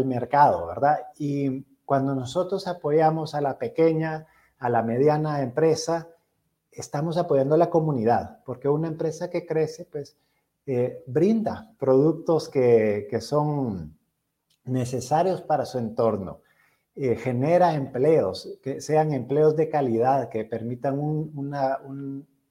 mercado, 0.04 0.66
¿verdad? 0.66 0.98
Y 1.18 1.64
cuando 1.84 2.14
nosotros 2.14 2.66
apoyamos 2.66 3.34
a 3.34 3.40
la 3.40 3.58
pequeña, 3.58 4.26
a 4.58 4.68
la 4.68 4.82
mediana 4.82 5.42
empresa, 5.42 6.08
estamos 6.70 7.16
apoyando 7.16 7.54
a 7.54 7.58
la 7.58 7.70
comunidad, 7.70 8.42
porque 8.44 8.68
una 8.68 8.88
empresa 8.88 9.30
que 9.30 9.46
crece, 9.46 9.84
pues, 9.86 10.16
eh, 10.66 11.02
brinda 11.06 11.72
productos 11.78 12.48
que, 12.48 13.08
son 13.20 13.96
necesarios 14.64 15.40
para 15.40 15.64
su 15.64 15.78
entorno, 15.78 16.42
eh, 16.94 17.16
genera 17.16 17.74
empleos, 17.74 18.58
que 18.62 18.80
sean 18.82 19.14
empleos 19.14 19.56
de 19.56 19.70
calidad, 19.70 20.28
que 20.28 20.44
permitan 20.44 20.98
una, 20.98 21.78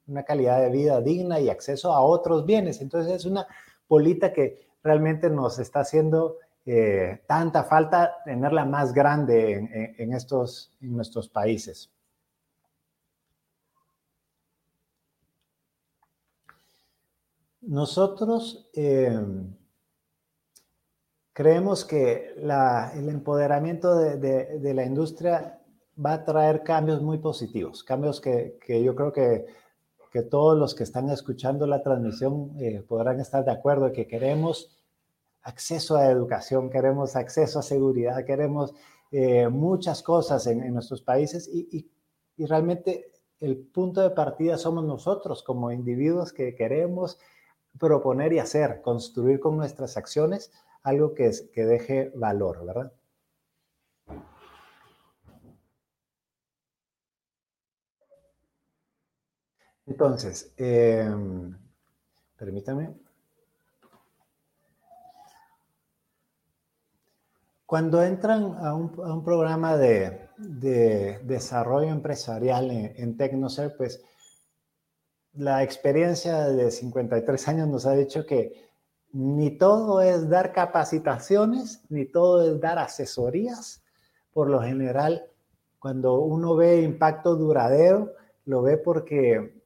una 0.07 0.23
calidad 0.23 0.61
de 0.61 0.69
vida 0.69 0.99
digna 1.01 1.39
y 1.39 1.49
acceso 1.49 1.93
a 1.93 2.01
otros 2.01 2.45
bienes. 2.45 2.81
Entonces 2.81 3.13
es 3.13 3.25
una 3.25 3.45
bolita 3.87 4.33
que 4.33 4.67
realmente 4.83 5.29
nos 5.29 5.59
está 5.59 5.81
haciendo 5.81 6.37
eh, 6.69 7.23
tanta 7.25 7.63
falta 7.63 8.17
tenerla 8.25 8.65
más 8.65 8.93
grande 8.93 9.95
en, 9.97 10.11
estos, 10.11 10.73
en 10.81 10.97
nuestros 10.97 11.29
países. 11.29 11.89
Nosotros 17.61 18.69
eh, 18.73 19.17
creemos 21.31 21.85
que 21.85 22.33
el 22.35 23.09
empoderamiento 23.09 23.95
de, 23.95 24.73
la 24.73 24.83
industria 24.83 25.61
va 26.05 26.15
a 26.15 26.25
traer 26.25 26.63
cambios 26.63 27.01
muy 27.01 27.19
positivos, 27.19 27.81
cambios 27.81 28.19
que, 28.19 28.57
yo 28.67 28.93
creo 28.93 29.13
que, 29.13 29.45
todos 30.29 30.57
los 30.57 30.75
que 30.75 30.83
están 30.83 31.09
escuchando 31.11 31.67
la 31.67 31.83
transmisión 31.83 32.51
eh, 32.59 32.83
podrán 32.85 33.19
estar 33.19 33.45
de 33.45 33.51
acuerdo, 33.51 33.93
que 33.93 34.07
queremos 34.07 34.76
acceso 35.47 35.95
a 35.95 36.11
educación, 36.11 36.69
queremos 36.69 37.15
acceso 37.15 37.59
a 37.59 37.63
seguridad, 37.63 38.25
queremos 38.25 38.73
eh, 39.11 39.47
muchas 39.47 40.03
cosas 40.03 40.45
en, 40.47 40.73
nuestros 40.73 41.01
países 41.01 41.47
y, 41.47 41.89
realmente 42.37 43.13
el 43.39 43.57
punto 43.57 44.01
de 44.01 44.11
partida 44.11 44.57
somos 44.57 44.83
nosotros 44.83 45.41
como 45.43 45.71
individuos 45.71 46.33
que 46.33 46.53
queremos 46.53 47.17
proponer 47.79 48.33
y 48.33 48.39
hacer, 48.39 48.81
construir 48.81 49.39
con 49.39 49.57
nuestras 49.57 49.95
acciones 49.97 50.51
algo 50.83 51.13
que, 51.13 51.31
que 51.53 51.65
deje 51.65 52.11
valor, 52.15 52.65
¿verdad? 52.65 52.91
Entonces, 59.85 60.53
eh, 60.57 61.09
permítame. 62.35 63.06
Cuando 67.67 68.01
entran 68.01 68.55
a 68.61 68.73
un, 68.73 69.23
programa 69.25 69.75
de, 69.75 70.29
desarrollo 71.25 71.89
empresarial 71.89 72.71
en, 72.71 72.93
en 72.95 73.17
pues 73.75 74.01
la 75.33 75.61
experiencia 75.63 76.47
de 76.47 76.71
53 76.71 77.47
años 77.49 77.67
nos 77.67 77.85
ha 77.85 77.91
dicho 77.91 78.25
que 78.25 78.69
ni 79.11 79.51
todo 79.57 79.99
es 79.99 80.29
dar 80.29 80.53
capacitaciones, 80.53 81.83
ni 81.89 82.05
todo 82.05 82.49
es 82.49 82.61
dar 82.61 82.79
asesorías. 82.79 83.83
Por 84.31 84.49
lo 84.49 84.61
general, 84.61 85.25
cuando 85.77 86.21
uno 86.21 86.55
ve 86.55 86.81
impacto 86.83 87.35
duradero, 87.35 88.13
lo 88.45 88.61
ve 88.61 88.77
porque 88.77 89.61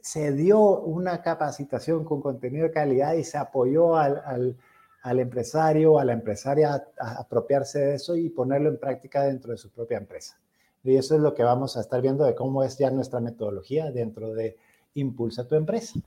se 0.00 0.30
dio 0.30 0.60
una 0.60 1.22
capacitación 1.22 2.04
con 2.04 2.22
contenido 2.22 2.68
de 2.68 2.72
calidad 2.72 3.14
y 3.14 3.24
se 3.24 3.36
apoyó 3.36 3.96
al 3.96 4.22
al 4.24 4.56
empresario 5.04 5.94
o 5.94 5.98
a 5.98 6.04
la 6.04 6.12
empresaria 6.12 6.86
apropiarse 6.98 7.78
de 7.80 7.94
eso 7.96 8.16
y 8.16 8.28
ponerlo 8.30 8.68
en 8.68 8.78
práctica 8.78 9.24
dentro 9.24 9.52
de 9.52 9.58
su 9.58 9.70
propia 9.70 9.98
empresa. 9.98 10.38
Y 10.84 10.96
eso 10.96 11.14
es 11.14 11.20
lo 11.20 11.34
que 11.34 11.42
vamos 11.42 11.76
a 11.76 11.80
estar 11.80 12.00
viendo 12.00 12.24
de 12.24 12.34
cómo 12.34 12.62
es 12.62 12.76
ya 12.78 12.90
nuestra 12.90 13.20
metodología 13.20 13.90
dentro 13.90 14.32
de 14.34 14.56
Impulsa 14.94 15.46
tu 15.46 15.54
empresa. 15.54 16.00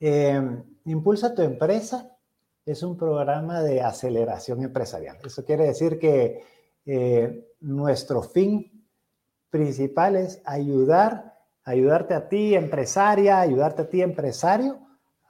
Em, 0.00 0.62
Impulsa 0.84 1.34
tu 1.34 1.42
empresa 1.42 2.16
es 2.64 2.82
un 2.82 2.96
programa 2.96 3.62
de 3.62 3.80
aceleración 3.80 4.62
empresarial. 4.62 5.18
Eso 5.24 5.44
quiere 5.44 5.64
decir 5.64 5.98
que 5.98 6.42
eh, 6.84 7.52
nuestro 7.60 8.22
fin 8.22 8.84
principal 9.50 10.16
es 10.16 10.40
ayudar, 10.44 11.38
ayudarte 11.64 12.14
a 12.14 12.28
ti, 12.28 12.54
empresaria, 12.54 13.40
ayudarte 13.40 13.82
a 13.82 13.88
ti, 13.88 14.02
empresario, 14.02 14.78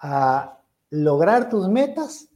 a 0.00 0.57
lograr 0.90 1.48
tus 1.48 1.68
metas 1.68 2.28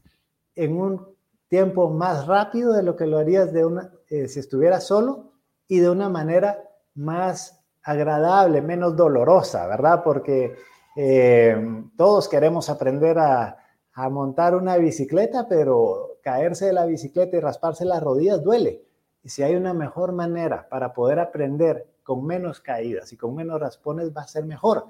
en 0.55 0.79
un 0.79 1.17
tiempo 1.49 1.91
más 1.91 2.27
rápido 2.27 2.73
de 2.73 2.83
lo 2.83 2.97
que 2.97 3.07
lo 3.07 3.19
harías 3.19 3.53
de 3.53 3.65
una, 3.65 3.91
eh, 4.09 4.29
si 4.29 4.41
estuvieras 4.41 4.87
solo 4.87 5.33
y 5.69 5.81
de 5.81 5.91
una 5.91 6.09
manera 6.09 6.59
más 6.95 7.63
agradable, 7.83 8.63
menos 8.63 8.97
dolorosa, 8.97 9.67
¿verdad? 9.67 10.03
Porque 10.05 10.57
eh, 10.97 11.57
todos 11.97 12.29
queremos 12.29 12.69
aprender 12.69 13.19
a, 13.19 13.57
a, 13.95 14.09
montar 14.09 14.55
una 14.55 14.77
bicicleta, 14.77 15.49
pero 15.49 16.19
caerse 16.23 16.67
de 16.67 16.73
la 16.73 16.87
bicicleta 16.87 17.37
y 17.37 17.41
rasparse 17.41 17.85
las 17.85 18.03
rodillas 18.03 18.43
duele. 18.43 18.85
Y 19.23 19.29
si 19.29 19.43
hay 19.43 19.55
una 19.55 19.75
mejor 19.75 20.13
manera 20.13 20.69
para 20.69 20.93
poder 20.93 21.19
aprender 21.19 21.87
con 22.03 22.25
menos 22.27 22.61
caídas 22.61 23.13
y 23.13 23.17
con 23.17 23.35
menos 23.35 23.61
raspones, 23.61 24.15
va 24.15 24.23
a 24.23 24.29
ser 24.29 24.45
mejor. 24.45 24.87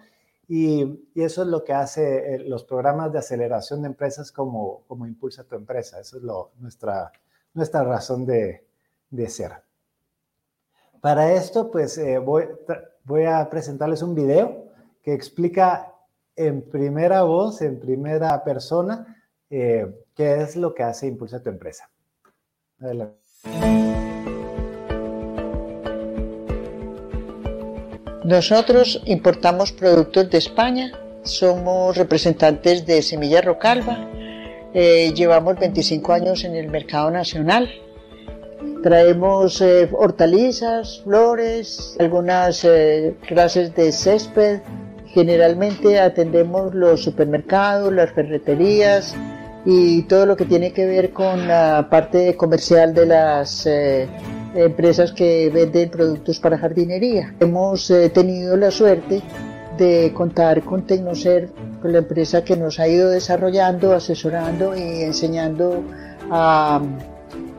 Y, 0.55 1.09
eso 1.15 1.43
es 1.45 1.49
lo 1.49 1.65
que 1.65 1.73
hace 1.73 2.35
eh, 2.35 2.39
los 2.41 2.63
programas 2.63 3.11
de 3.11 3.21
aceleración 3.21 3.81
de 3.81 3.89
empresas 3.89 4.31
como, 4.31 4.83
como 4.87 5.07
Impulsa 5.07 5.45
tu 5.45 5.55
empresa. 5.55 5.99
Esa 5.99 6.19
es 6.19 6.23
nuestra, 6.59 7.11
nuestra 7.55 7.83
razón 7.85 8.27
de, 8.27 8.67
de 9.09 9.31
ser. 9.31 9.53
Para 11.01 11.33
esto, 11.33 11.71
pues 11.71 11.97
eh, 11.97 12.19
voy, 12.19 12.45
voy 13.05 13.25
a 13.25 13.49
presentarles 13.49 14.03
un 14.03 14.15
video 14.15 14.67
que 15.03 15.15
explica 15.15 15.91
en 16.37 16.61
primera 16.69 17.23
voz, 17.23 17.63
en 17.63 17.81
primera 17.81 18.45
persona, 18.45 19.25
eh, 19.49 20.05
qué 20.15 20.43
es 20.43 20.55
lo 20.57 20.75
que 20.75 20.83
hace 20.83 21.07
Impulsa 21.07 21.43
tu 21.43 21.49
empresa. 21.49 21.89
Adelante. 22.79 24.02
Nosotros 28.33 29.03
importamos 29.05 29.73
productos 29.73 30.31
de 30.31 30.39
España, 30.39 30.91
somos 31.23 31.99
representantes 31.99 32.87
de 32.87 33.03
Semilla 33.03 33.43
Rocalva, 33.43 34.09
eh, 34.73 35.12
llevamos 35.15 35.59
25 35.59 36.15
años 36.15 36.43
en 36.45 36.57
el 36.57 36.71
mercado 36.71 37.11
nacional. 37.11 37.69
Traemos 38.83 39.61
eh, 39.61 39.87
hortalizas, 39.93 41.03
flores, 41.05 41.95
algunas 42.01 42.65
eh, 42.65 43.15
clases 43.29 43.75
de 43.75 43.93
césped. 43.93 44.61
Generalmente 45.09 46.01
atendemos 46.01 46.75
los 46.75 47.03
supermercados, 47.03 47.93
las 47.93 48.12
ferreterías 48.12 49.15
y 49.67 50.05
todo 50.05 50.25
lo 50.25 50.39
que 50.39 50.47
tiene 50.47 50.73
que 50.73 50.87
ver 50.87 51.11
con 51.11 51.47
la 51.47 51.87
parte 51.91 52.35
comercial 52.35 52.95
de 52.95 53.05
las 53.05 53.67
empresas 54.55 55.13
que 55.13 55.51
venden 55.51 55.91
productos 55.91 56.39
para 56.39 56.59
jardinería. 56.59 57.35
Hemos 57.41 57.91
eh, 57.91 58.11
tenido 58.11 58.57
la 58.57 58.71
suerte 58.71 59.23
de 59.79 60.13
contar 60.15 60.63
con 60.63 60.83
Tecnocer, 60.87 61.51
con 61.81 61.93
la 61.93 61.99
empresa 61.99 62.45
que 62.45 62.57
nos 62.57 62.79
ha 62.79 62.89
ido 62.89 63.11
desarrollando, 63.11 63.93
asesorando 63.93 64.77
y 64.77 65.03
enseñando 65.03 65.83
a 66.31 66.81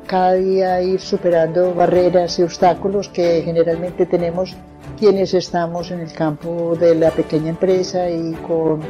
cada 0.07 0.33
día 0.33 0.81
ir 0.81 0.99
superando 0.99 1.73
barreras 1.73 2.37
y 2.39 2.43
obstáculos 2.43 3.09
que 3.09 3.41
generalmente 3.43 4.05
tenemos 4.05 4.55
quienes 4.99 5.33
estamos 5.33 5.91
en 5.91 6.01
el 6.01 6.11
campo 6.13 6.75
de 6.79 6.95
la 6.95 7.11
pequeña 7.11 7.49
empresa 7.49 8.09
y 8.09 8.33
con 8.47 8.81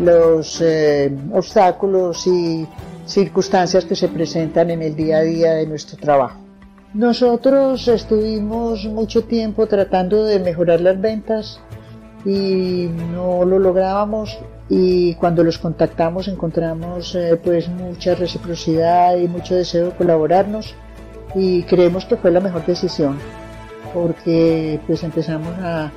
los 0.00 0.60
eh, 0.60 1.12
obstáculos 1.32 2.26
y 2.26 2.66
circunstancias 3.06 3.84
que 3.84 3.94
se 3.94 4.08
presentan 4.08 4.70
en 4.70 4.82
el 4.82 4.96
día 4.96 5.18
a 5.18 5.22
día 5.22 5.52
de 5.54 5.66
nuestro 5.66 5.96
trabajo. 5.96 6.43
Nosotros 6.94 7.88
estuvimos 7.88 8.84
mucho 8.84 9.24
tiempo 9.24 9.66
tratando 9.66 10.22
de 10.22 10.38
mejorar 10.38 10.80
las 10.80 11.00
ventas 11.00 11.60
y 12.24 12.88
no 13.12 13.44
lo 13.44 13.58
lográbamos 13.58 14.38
y 14.68 15.14
cuando 15.16 15.42
los 15.42 15.58
contactamos 15.58 16.28
encontramos 16.28 17.16
eh, 17.16 17.36
pues 17.42 17.68
mucha 17.68 18.14
reciprocidad 18.14 19.16
y 19.16 19.26
mucho 19.26 19.56
deseo 19.56 19.86
de 19.86 19.96
colaborarnos. 19.96 20.76
Y 21.34 21.64
creemos 21.64 22.04
que 22.04 22.16
fue 22.16 22.30
la 22.30 22.38
mejor 22.38 22.64
decisión 22.64 23.18
porque 23.92 24.78
pues 24.86 25.02
empezamos 25.02 25.52
a 25.58 25.90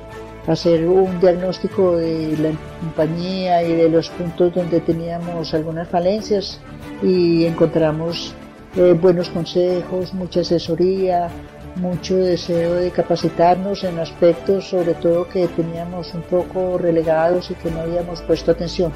hacer 0.48 0.84
un 0.88 1.20
diagnóstico 1.20 1.96
de 1.96 2.36
la 2.38 2.50
compañía 2.80 3.62
y 3.62 3.72
de 3.72 3.88
los 3.88 4.08
puntos 4.10 4.52
donde 4.52 4.80
teníamos 4.80 5.54
algunas 5.54 5.86
falencias 5.86 6.58
y 7.04 7.44
encontramos 7.44 8.34
eh, 8.78 8.92
buenos 8.92 9.28
consejos, 9.28 10.14
mucha 10.14 10.40
asesoría, 10.40 11.28
mucho 11.76 12.16
deseo 12.16 12.74
de 12.74 12.90
capacitarnos 12.90 13.84
en 13.84 13.98
aspectos 13.98 14.68
sobre 14.68 14.94
todo 14.94 15.28
que 15.28 15.46
teníamos 15.48 16.14
un 16.14 16.22
poco 16.22 16.78
relegados 16.78 17.50
y 17.50 17.54
que 17.54 17.70
no 17.70 17.80
habíamos 17.80 18.22
puesto 18.22 18.52
atención. 18.52 18.92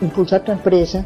Impulsa 0.00 0.42
tu 0.42 0.52
empresa 0.52 1.04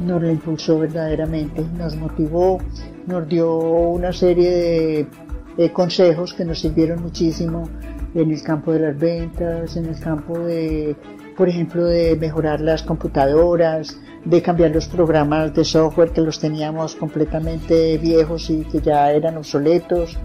nos 0.00 0.22
lo 0.22 0.30
impulsó 0.30 0.78
verdaderamente, 0.78 1.64
nos 1.76 1.96
motivó, 1.96 2.58
nos 3.06 3.28
dio 3.28 3.56
una 3.58 4.12
serie 4.12 5.08
de, 5.56 5.72
consejos 5.72 6.34
que 6.34 6.44
nos 6.44 6.60
sirvieron 6.60 7.02
muchísimo 7.02 7.68
en 8.14 8.30
el 8.30 8.42
campo 8.42 8.72
de 8.72 8.80
las 8.80 8.98
ventas, 8.98 9.76
en 9.76 9.86
el 9.86 9.98
campo 9.98 10.38
de, 10.38 10.96
por 11.36 11.48
ejemplo, 11.48 11.84
de 11.84 12.16
mejorar 12.16 12.60
las 12.60 12.82
computadoras, 12.82 13.98
de 14.24 14.42
cambiar 14.42 14.72
los 14.72 14.88
programas 14.88 15.54
de 15.54 15.64
software 15.64 16.10
que 16.10 16.20
los 16.20 16.40
teníamos 16.40 16.96
completamente 16.96 17.98
viejos 17.98 18.50
y 18.50 18.64
que 18.64 18.80
ya 18.80 19.12
eran 19.12 19.36
obsoletos 19.36 20.18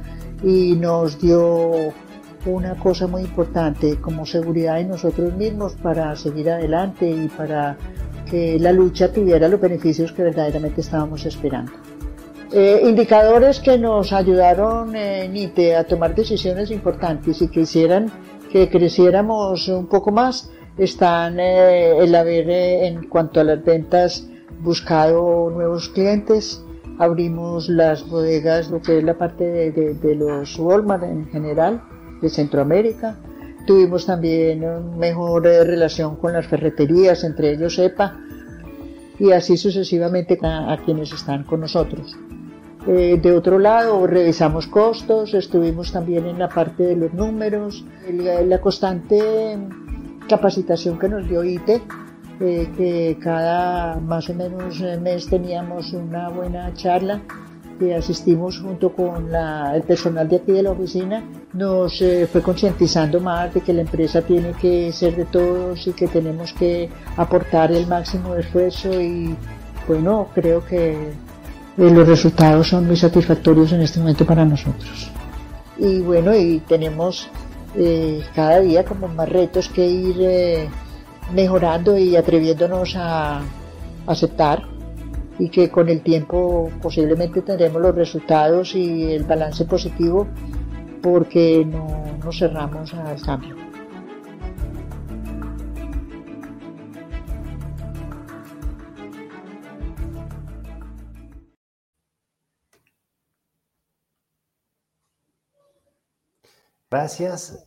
y 0.43 0.75
nos 0.75 1.19
dio 1.21 1.93
una 2.45 2.75
cosa 2.75 3.05
muy 3.05 3.21
importante 3.21 3.97
como 3.97 4.25
seguridad 4.25 4.79
en 4.79 4.89
nosotros 4.89 5.33
mismos 5.35 5.73
para 5.73 6.15
seguir 6.15 6.49
adelante 6.49 7.09
y 7.09 7.27
para 7.27 7.77
que 8.29 8.57
la 8.59 8.71
lucha 8.71 9.11
tuviera 9.11 9.47
los 9.47 9.61
beneficios 9.61 10.11
que 10.11 10.23
verdaderamente 10.23 10.81
estábamos 10.81 11.25
esperando. 11.25 11.71
Eh, 12.53 12.81
indicadores 12.85 13.59
que 13.59 13.77
nos 13.77 14.11
ayudaron 14.11 14.95
en 14.95 15.35
eh, 15.35 15.41
ITE 15.41 15.75
a 15.75 15.85
tomar 15.85 16.15
decisiones 16.15 16.71
importantes 16.71 17.41
y 17.41 17.47
que 17.47 17.61
hicieran 17.61 18.11
que 18.51 18.69
creciéramos 18.69 19.67
un 19.69 19.87
poco 19.87 20.11
más 20.11 20.49
están 20.77 21.39
eh, 21.39 21.97
el 21.97 22.15
haber 22.15 22.49
en 22.49 23.07
cuanto 23.07 23.39
a 23.39 23.43
las 23.43 23.63
ventas 23.63 24.27
buscado 24.61 25.49
nuevos 25.49 25.89
clientes, 25.89 26.63
abrimos 26.99 27.67
las 27.67 28.07
bodegas, 28.07 28.69
lo 28.69 28.81
que 28.81 28.99
es 28.99 29.03
la 29.03 29.17
parte 29.17 29.43
de, 29.43 29.93
de 29.93 30.15
los 30.15 30.57
Walmart 30.59 31.03
en 31.03 31.27
general, 31.27 31.81
de 32.21 32.29
Centroamérica. 32.29 33.17
Tuvimos 33.65 34.05
también 34.05 34.63
una 34.63 34.79
mejor 34.97 35.47
eh, 35.47 35.63
relación 35.63 36.15
con 36.15 36.33
las 36.33 36.47
ferreterías, 36.47 37.23
entre 37.23 37.51
ellos 37.53 37.77
EPA, 37.77 38.19
y 39.19 39.31
así 39.31 39.57
sucesivamente 39.57 40.39
a, 40.41 40.77
quienes 40.83 41.11
están 41.13 41.43
con 41.43 41.61
nosotros. 41.61 42.17
Eh, 42.87 43.19
de 43.21 43.31
otro 43.33 43.59
lado, 43.59 44.07
revisamos 44.07 44.65
costos, 44.65 45.35
estuvimos 45.35 45.91
también 45.91 46.25
en 46.25 46.39
la 46.39 46.49
parte 46.49 46.83
de 46.83 46.95
los 46.95 47.13
números, 47.13 47.85
la, 48.11 48.59
constante 48.59 49.59
capacitación 50.27 50.97
que 50.97 51.09
nos 51.09 51.27
dio 51.27 51.43
ITE, 51.43 51.81
eh, 52.39 52.69
que 52.75 53.17
cada 53.21 53.99
más 53.99 54.29
o 54.29 54.33
menos 54.33 54.81
mes 55.01 55.27
teníamos 55.27 55.93
una 55.93 56.29
buena 56.29 56.73
charla 56.73 57.21
que 57.79 57.95
asistimos 57.95 58.59
junto 58.59 58.93
con 58.93 59.33
el 59.33 59.81
personal 59.83 60.29
de 60.29 60.35
aquí 60.35 60.51
de 60.51 60.63
la 60.63 60.71
oficina 60.71 61.23
nos 61.53 62.01
eh, 62.01 62.27
fue 62.31 62.41
concientizando 62.41 63.19
más 63.19 63.53
de 63.53 63.61
que 63.61 63.73
la 63.73 63.81
empresa 63.81 64.21
tiene 64.21 64.53
que 64.53 64.91
ser 64.91 65.15
de 65.15 65.25
todos 65.25 65.87
y 65.87 65.93
que 65.93 66.07
tenemos 66.07 66.53
que 66.53 66.89
aportar 67.17 67.71
el 67.71 67.87
máximo 67.87 68.35
esfuerzo 68.35 69.01
y 69.01 69.35
bueno, 69.87 70.27
creo 70.33 70.63
que 70.63 70.91
eh, 70.91 71.11
los 71.77 72.07
resultados 72.07 72.67
son 72.67 72.87
muy 72.87 72.95
satisfactorios 72.95 73.71
en 73.73 73.81
este 73.81 73.99
momento 73.99 74.25
para 74.25 74.45
nosotros. 74.45 75.09
Y 75.77 75.99
bueno, 76.01 76.35
y 76.35 76.59
tenemos 76.59 77.27
eh, 77.75 78.21
cada 78.35 78.59
día 78.59 78.83
como 78.85 79.07
más 79.07 79.29
retos 79.29 79.69
que 79.69 79.85
ir 79.85 80.69
mejorando 81.33 81.97
y 81.97 82.15
atreviéndonos 82.15 82.95
a 82.95 83.41
aceptar 84.07 84.63
y 85.39 85.49
que 85.49 85.69
con 85.69 85.89
el 85.89 86.01
tiempo 86.01 86.69
posiblemente 86.81 87.41
tendremos 87.41 87.81
los 87.81 87.95
resultados 87.95 88.75
y 88.75 89.11
el 89.11 89.23
balance 89.23 89.65
positivo 89.65 90.27
porque 91.01 91.65
no 91.65 92.05
nos 92.23 92.37
cerramos 92.37 92.93
al 92.93 93.21
cambio. 93.21 93.60
Gracias. 106.91 107.65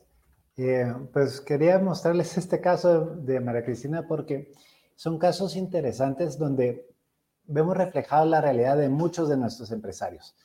Eh, 0.58 0.94
pues 1.10 1.40
quería 1.40 1.78
mostrarles 1.78 2.36
este 2.38 2.60
caso 2.60 3.06
de 3.16 3.40
María 3.40 3.64
Cristina 3.64 4.06
porque 4.06 4.52
son 4.96 5.18
casos 5.18 5.56
interesantes 5.56 6.38
donde 6.38 6.86
vemos 7.46 7.74
reflejada 7.74 8.26
la 8.26 8.42
realidad 8.42 8.76
de 8.76 8.90
muchos 8.90 9.30
de 9.30 9.38
nuestros 9.38 9.70
empresarios. 9.70 10.36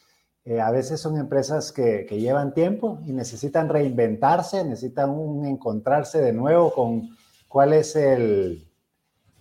Eh, 0.46 0.62
a 0.62 0.72
veces 0.72 1.02
son 1.02 1.18
empresas 1.18 1.74
que, 1.74 2.08
llevan 2.10 2.54
tiempo 2.54 3.02
y 3.06 3.12
necesitan 3.12 3.68
reinventarse, 3.68 4.64
necesitan 4.64 5.12
encontrarse 5.46 6.22
de 6.22 6.32
nuevo 6.32 6.74
con 6.74 7.10
cuál 7.50 7.74
es 7.74 7.98
el, 7.98 8.66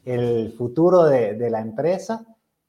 el 0.04 0.52
futuro 0.58 1.04
de, 1.04 1.48
la 1.48 1.60
empresa. 1.60 2.26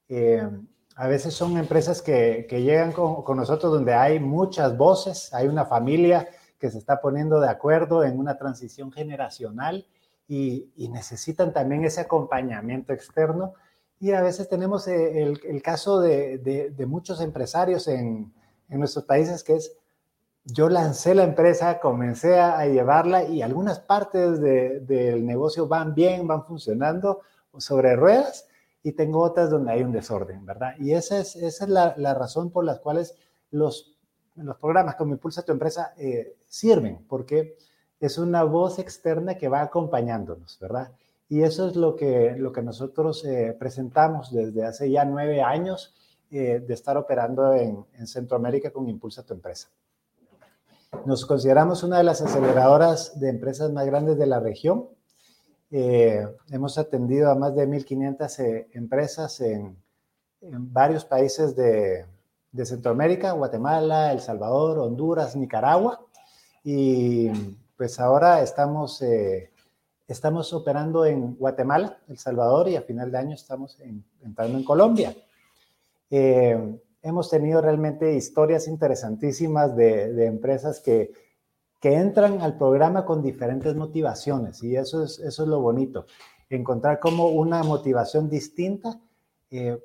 Eh, 0.08 0.48
a 0.96 1.08
veces 1.08 1.34
son 1.34 1.58
empresas 1.58 2.04
que, 2.04 2.46
llegan 2.52 2.92
con, 2.92 3.36
nosotros 3.36 3.74
donde 3.74 3.96
hay 3.96 4.20
muchas 4.20 4.78
voces, 4.78 5.34
hay 5.34 5.48
una 5.48 5.66
familia 5.66 6.28
que 6.60 6.70
se 6.70 6.78
está 6.78 7.02
poniendo 7.02 7.40
de 7.40 7.50
acuerdo 7.50 8.04
en 8.04 8.20
una 8.20 8.38
transición 8.38 8.92
generacional 8.92 9.88
y, 10.28 10.72
y 10.76 10.90
necesitan 10.90 11.54
también 11.54 11.86
ese 11.86 12.02
acompañamiento 12.02 12.94
externo 12.94 13.54
y 14.00 14.12
a 14.12 14.22
veces 14.22 14.48
tenemos 14.48 14.88
eh, 14.88 15.22
el, 15.22 15.62
caso 15.62 16.00
de, 16.00 16.86
muchos 16.88 17.20
empresarios 17.20 17.88
en, 17.88 18.34
nuestros 18.70 19.04
países 19.06 19.44
que 19.44 19.56
es, 19.56 19.74
yo 20.46 20.70
lancé 20.70 21.14
la 21.16 21.24
empresa, 21.24 21.80
comencé 21.80 22.40
a, 22.40 22.66
llevarla 22.66 23.24
y 23.24 23.42
algunas 23.42 23.80
partes 23.80 24.40
del 24.40 25.26
negocio 25.26 25.68
van 25.68 25.94
bien, 25.94 26.28
van 26.28 26.46
funcionando 26.46 27.22
sobre 27.58 27.96
ruedas 27.96 28.48
y 28.84 28.94
tengo 28.94 29.22
otras 29.22 29.50
donde 29.50 29.74
hay 29.74 29.84
un 29.84 29.92
desorden, 29.92 30.46
¿verdad? 30.46 30.76
Y 30.80 30.94
esa 30.94 31.20
es, 31.20 31.36
esa 31.36 31.66
es 31.66 31.70
la, 31.70 32.14
razón 32.14 32.52
por 32.52 32.64
las 32.64 32.80
cuales 32.80 33.16
los, 33.52 33.98
los 34.36 34.58
programas 34.58 34.96
como 34.96 35.14
Impulsa 35.14 35.44
tu 35.44 35.52
empresa 35.52 35.94
eh, 35.98 36.38
sirven, 36.50 37.06
porque 37.08 37.56
es 38.02 38.18
una 38.18 38.44
voz 38.44 38.80
externa 38.80 39.36
que 39.36 39.48
va 39.48 39.62
acompañándonos, 39.62 40.60
¿verdad? 40.60 40.92
Y 41.30 41.44
eso 41.44 41.70
es 41.70 41.76
lo 41.76 41.96
que, 41.96 42.36
lo 42.38 42.52
que 42.52 42.64
nosotros 42.64 43.24
eh, 43.24 43.56
presentamos 43.58 44.34
desde 44.34 44.66
hace 44.66 44.90
ya 44.90 45.06
nueve 45.06 45.44
años 45.44 45.96
eh, 46.32 46.60
de 46.60 46.74
estar 46.74 46.98
operando 46.98 47.54
en, 47.54 47.86
Centroamérica 48.08 48.72
con 48.72 48.90
Impulsa 48.90 49.24
tu 49.24 49.36
empresa. 49.36 49.70
Nos 51.06 51.26
consideramos 51.26 51.84
una 51.84 52.00
de 52.00 52.04
las 52.04 52.22
aceleradoras 52.22 53.20
de 53.20 53.30
empresas 53.30 53.72
más 53.72 53.86
grandes 53.86 54.18
de 54.18 54.26
la 54.26 54.40
región. 54.40 54.90
Eh, 55.70 56.26
hemos 56.50 56.80
atendido 56.80 57.30
a 57.30 57.36
más 57.36 57.56
de 57.56 57.68
1.500 57.68 58.68
empresas 58.74 59.40
en, 59.42 59.78
en, 60.42 60.74
varios 60.74 61.06
países 61.06 61.56
de, 61.56 62.06
de, 62.52 62.66
Centroamérica, 62.66 63.34
Guatemala, 63.34 64.12
El 64.12 64.20
Salvador, 64.20 64.80
Honduras, 64.80 65.36
Nicaragua. 65.36 66.02
Y 66.64 67.30
pues 67.78 68.00
ahora 68.00 68.42
estamos 68.42 69.02
Estamos 70.10 70.52
operando 70.54 71.06
en 71.06 71.36
Guatemala, 71.36 72.00
El 72.08 72.18
Salvador 72.18 72.68
y 72.68 72.76
a 72.76 72.82
final 72.82 73.12
de 73.12 73.20
año 73.20 73.36
estamos 73.36 73.78
entrando 74.24 74.58
en 74.58 74.64
Colombia. 74.64 75.16
Eh, 76.10 76.80
hemos 77.04 77.30
tenido 77.30 77.62
realmente 77.62 78.16
historias 78.16 78.68
interesantísimas 78.68 79.76
de, 79.76 80.26
empresas 80.26 80.80
que, 80.80 81.12
que, 81.80 81.94
entran 81.94 82.42
al 82.42 82.58
programa 82.58 83.06
con 83.06 83.22
diferentes 83.22 83.76
motivaciones 83.76 84.64
y 84.64 84.76
eso 84.76 85.04
es, 85.04 85.20
eso 85.20 85.44
es 85.44 85.48
lo 85.48 85.62
bonito, 85.62 86.08
encontrar 86.50 87.00
cómo 87.00 87.28
una 87.28 87.62
motivación 87.62 88.32
distinta 88.32 89.00
eh, 89.52 89.80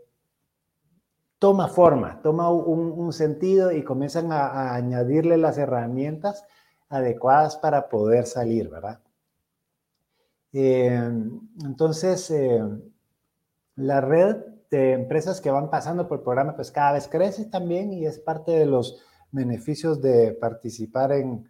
toma 1.39 1.69
forma, 1.69 2.23
toma 2.23 2.49
un, 2.49 3.13
sentido 3.13 3.73
y 3.73 3.85
comienzan 3.85 4.33
a, 4.33 4.47
a 4.47 4.75
añadirle 4.75 5.37
las 5.37 5.59
herramientas 5.59 6.47
adecuadas 6.89 7.57
para 7.57 7.89
poder 7.89 8.27
salir, 8.27 8.69
¿verdad? 8.69 9.01
Eh, 10.53 11.11
entonces, 11.65 12.31
eh, 12.31 12.63
la 13.77 14.01
red 14.01 14.37
de 14.71 14.93
empresas 14.93 15.41
que 15.41 15.51
van 15.51 15.69
pasando 15.69 16.07
por 16.07 16.19
el 16.19 16.25
programa, 16.25 16.55
pues 16.55 16.71
cada 16.71 16.93
vez 16.93 17.09
crece 17.09 17.47
también 17.47 17.93
y 17.93 18.07
es 18.07 18.19
parte 18.21 18.53
de 18.53 18.67
los 18.67 19.03
beneficios 19.33 20.01
de 20.01 20.33
participar 20.33 21.13
en, 21.13 21.49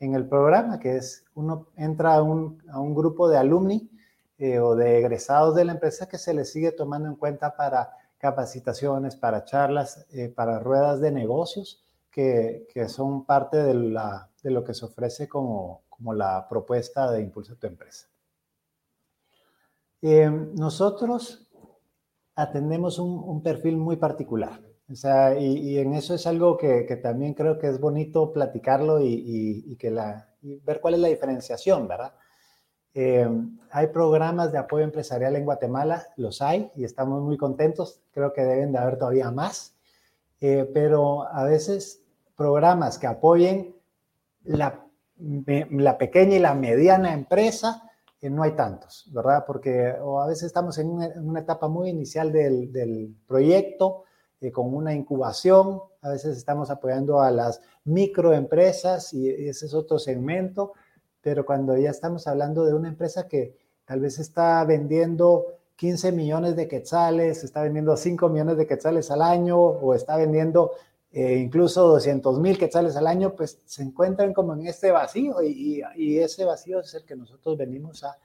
el 0.00 0.28
programa, 0.28 0.78
que 0.78 0.96
es 0.96 1.24
uno 1.34 1.66
entra 1.76 2.14
a 2.14 2.22
un, 2.22 2.94
grupo 2.94 3.28
de 3.28 3.36
alumni 3.36 3.90
eh, 4.38 4.60
o 4.60 4.76
de 4.76 5.00
egresados 5.00 5.56
de 5.56 5.64
la 5.64 5.72
empresa 5.72 6.08
que 6.08 6.18
se 6.18 6.32
les 6.32 6.52
sigue 6.52 6.70
tomando 6.70 7.08
en 7.08 7.16
cuenta 7.16 7.56
para 7.56 7.90
capacitaciones, 8.18 9.16
para 9.16 9.44
charlas, 9.44 10.06
para 10.36 10.60
ruedas 10.60 11.00
de 11.00 11.10
negocios, 11.10 11.82
que, 12.12 12.86
son 12.88 13.24
parte 13.24 13.56
de, 13.56 13.74
lo 14.44 14.64
que 14.64 14.74
se 14.74 14.84
ofrece 14.84 15.28
como, 15.28 15.82
como 15.88 16.14
la 16.14 16.46
propuesta 16.48 17.10
de 17.10 17.22
Impulsa 17.22 17.56
tu 17.56 17.66
empresa. 17.66 18.08
Eh, 20.00 20.30
nosotros 20.54 21.48
atendemos 22.34 22.98
un, 22.98 23.42
perfil 23.42 23.76
muy 23.76 23.96
particular. 23.96 24.60
O 24.90 24.94
sea, 24.94 25.38
y, 25.38 25.78
en 25.78 25.92
eso 25.94 26.14
es 26.14 26.26
algo 26.26 26.56
que, 26.56 26.84
también 27.02 27.34
creo 27.34 27.58
que 27.58 27.68
es 27.68 27.80
bonito 27.80 28.32
platicarlo 28.32 29.00
y, 29.00 29.76
que 29.78 29.90
la, 29.90 30.34
ver 30.40 30.80
cuál 30.80 30.94
es 30.94 31.00
la 31.00 31.08
diferenciación, 31.08 31.88
¿verdad? 31.88 32.14
Eh, 32.94 33.28
hay 33.70 33.88
programas 33.88 34.50
de 34.50 34.58
apoyo 34.58 34.84
empresarial 34.84 35.36
en 35.36 35.44
Guatemala, 35.44 36.06
los 36.16 36.40
hay 36.40 36.70
y 36.74 36.84
estamos 36.84 37.22
muy 37.22 37.36
contentos. 37.36 38.00
Creo 38.12 38.32
que 38.32 38.42
deben 38.42 38.72
de 38.72 38.78
haber 38.78 38.98
todavía 38.98 39.30
más. 39.30 39.74
Eh, 40.40 40.70
pero 40.72 41.24
a 41.24 41.44
veces 41.44 42.04
programas 42.36 42.98
que 42.98 43.08
apoyen 43.08 43.74
la, 44.48 44.84
la 45.18 45.98
pequeña 45.98 46.36
y 46.36 46.40
la 46.40 46.54
mediana 46.54 47.12
empresa, 47.12 47.88
eh, 48.20 48.30
no 48.30 48.42
hay 48.42 48.52
tantos, 48.52 49.08
¿verdad? 49.12 49.44
Porque 49.46 49.86
a 49.86 50.26
veces 50.26 50.44
estamos 50.44 50.78
en 50.78 50.88
una, 50.90 51.40
etapa 51.40 51.68
muy 51.68 51.90
inicial 51.90 52.32
del, 52.32 52.72
del 52.72 53.14
proyecto, 53.26 54.04
con 54.52 54.72
una 54.72 54.94
incubación, 54.94 55.80
a 56.00 56.10
veces 56.10 56.36
estamos 56.36 56.70
apoyando 56.70 57.20
a 57.20 57.32
las 57.32 57.60
microempresas 57.84 59.12
y 59.12 59.28
ese 59.28 59.66
es 59.66 59.74
otro 59.74 59.98
segmento 59.98 60.74
pero 61.20 61.44
cuando 61.44 61.76
ya 61.76 61.90
estamos 61.90 62.26
hablando 62.26 62.64
de 62.64 62.74
una 62.74 62.88
empresa 62.88 63.28
que 63.28 63.56
tal 63.84 64.00
vez 64.00 64.18
está 64.18 64.64
vendiendo 64.64 65.46
15 65.76 66.12
millones 66.12 66.56
de 66.56 66.68
quetzales, 66.68 67.44
está 67.44 67.62
vendiendo 67.62 67.96
5 67.96 68.28
millones 68.28 68.56
de 68.56 68.66
quetzales 68.66 69.10
al 69.10 69.22
año 69.22 69.58
o 69.58 69.94
está 69.94 70.16
vendiendo 70.16 70.72
eh, 71.10 71.36
incluso 71.36 71.86
200 71.88 72.38
mil 72.40 72.58
quetzales 72.58 72.96
al 72.96 73.06
año, 73.06 73.34
pues 73.34 73.60
se 73.64 73.82
encuentran 73.82 74.34
como 74.34 74.54
en 74.54 74.66
este 74.66 74.90
vacío 74.90 75.42
y, 75.42 75.82
ese 76.18 76.44
vacío 76.44 76.80
es 76.80 76.94
el 76.94 77.04
que 77.04 77.16
nosotros 77.16 77.56
venimos 77.56 78.04
a, 78.04 78.18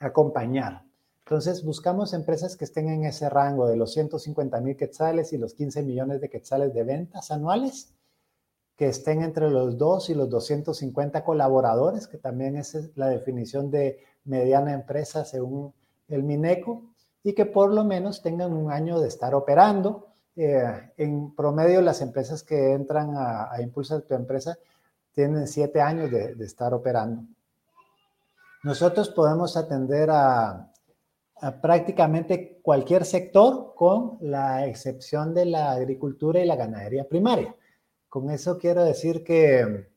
acompañar. 0.00 0.82
Entonces 1.24 1.64
buscamos 1.64 2.12
empresas 2.12 2.56
que 2.56 2.64
estén 2.64 2.88
en 2.88 3.04
ese 3.04 3.30
rango 3.30 3.66
de 3.66 3.76
los 3.76 3.92
150 3.92 4.60
mil 4.60 4.76
quetzales 4.76 5.32
y 5.32 5.38
los 5.38 5.54
15 5.54 5.82
millones 5.82 6.20
de 6.20 6.28
quetzales 6.28 6.74
de 6.74 6.82
ventas 6.82 7.30
anuales 7.30 7.94
que 8.76 8.88
estén 8.88 9.22
entre 9.22 9.50
los 9.50 9.78
2 9.78 10.10
y 10.10 10.14
los 10.14 10.28
250 10.28 11.24
colaboradores, 11.24 12.08
que 12.08 12.18
también 12.18 12.56
es 12.56 12.90
la 12.96 13.08
definición 13.08 13.70
de 13.70 14.00
mediana 14.24 14.72
empresa 14.72 15.24
según 15.24 15.72
el 16.08 16.24
Mineco, 16.24 16.82
y 17.22 17.34
que 17.34 17.46
por 17.46 17.72
lo 17.72 17.84
menos 17.84 18.20
tengan 18.20 18.52
un 18.52 18.70
año 18.70 19.00
de 19.00 19.08
estar 19.08 19.34
operando. 19.34 20.08
Eh, 20.36 20.90
en 20.96 21.34
promedio, 21.34 21.80
las 21.80 22.00
empresas 22.00 22.42
que 22.42 22.72
entran 22.72 23.16
a, 23.16 23.52
a 23.52 23.62
Impulsa 23.62 24.00
tu 24.00 24.14
empresa 24.14 24.58
tienen 25.12 25.46
siete 25.46 25.80
años 25.80 26.10
de, 26.10 26.34
de, 26.34 26.44
estar 26.44 26.74
operando. 26.74 27.22
Nosotros 28.64 29.10
podemos 29.10 29.56
atender 29.56 30.10
a, 30.10 30.72
a 31.40 31.60
prácticamente 31.60 32.58
cualquier 32.62 33.04
sector 33.04 33.74
con 33.76 34.18
la 34.20 34.66
excepción 34.66 35.34
de 35.34 35.46
la 35.46 35.72
agricultura 35.72 36.40
y 36.40 36.46
la 36.46 36.56
ganadería 36.56 37.08
primaria. 37.08 37.54
Con 38.08 38.30
eso 38.30 38.58
quiero 38.58 38.84
decir 38.84 39.22
que 39.22 39.88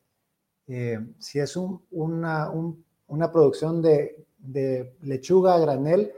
eh, 0.68 1.00
si 1.20 1.40
es 1.40 1.56
una, 1.56 2.52
una, 3.08 3.32
producción 3.32 3.82
de, 3.82 4.26
lechuga 5.02 5.54
a 5.54 5.60
granel, 5.60 6.12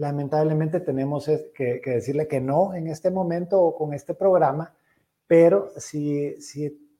lamentablemente 0.00 0.80
tenemos 0.80 1.26
que, 1.54 1.80
decirle 1.84 2.26
que 2.26 2.40
no 2.40 2.74
en 2.74 2.88
este 2.88 3.10
momento 3.10 3.60
o 3.60 3.74
con 3.74 3.94
este 3.94 4.14
programa, 4.14 4.74
pero 5.26 5.70
si, 5.76 6.36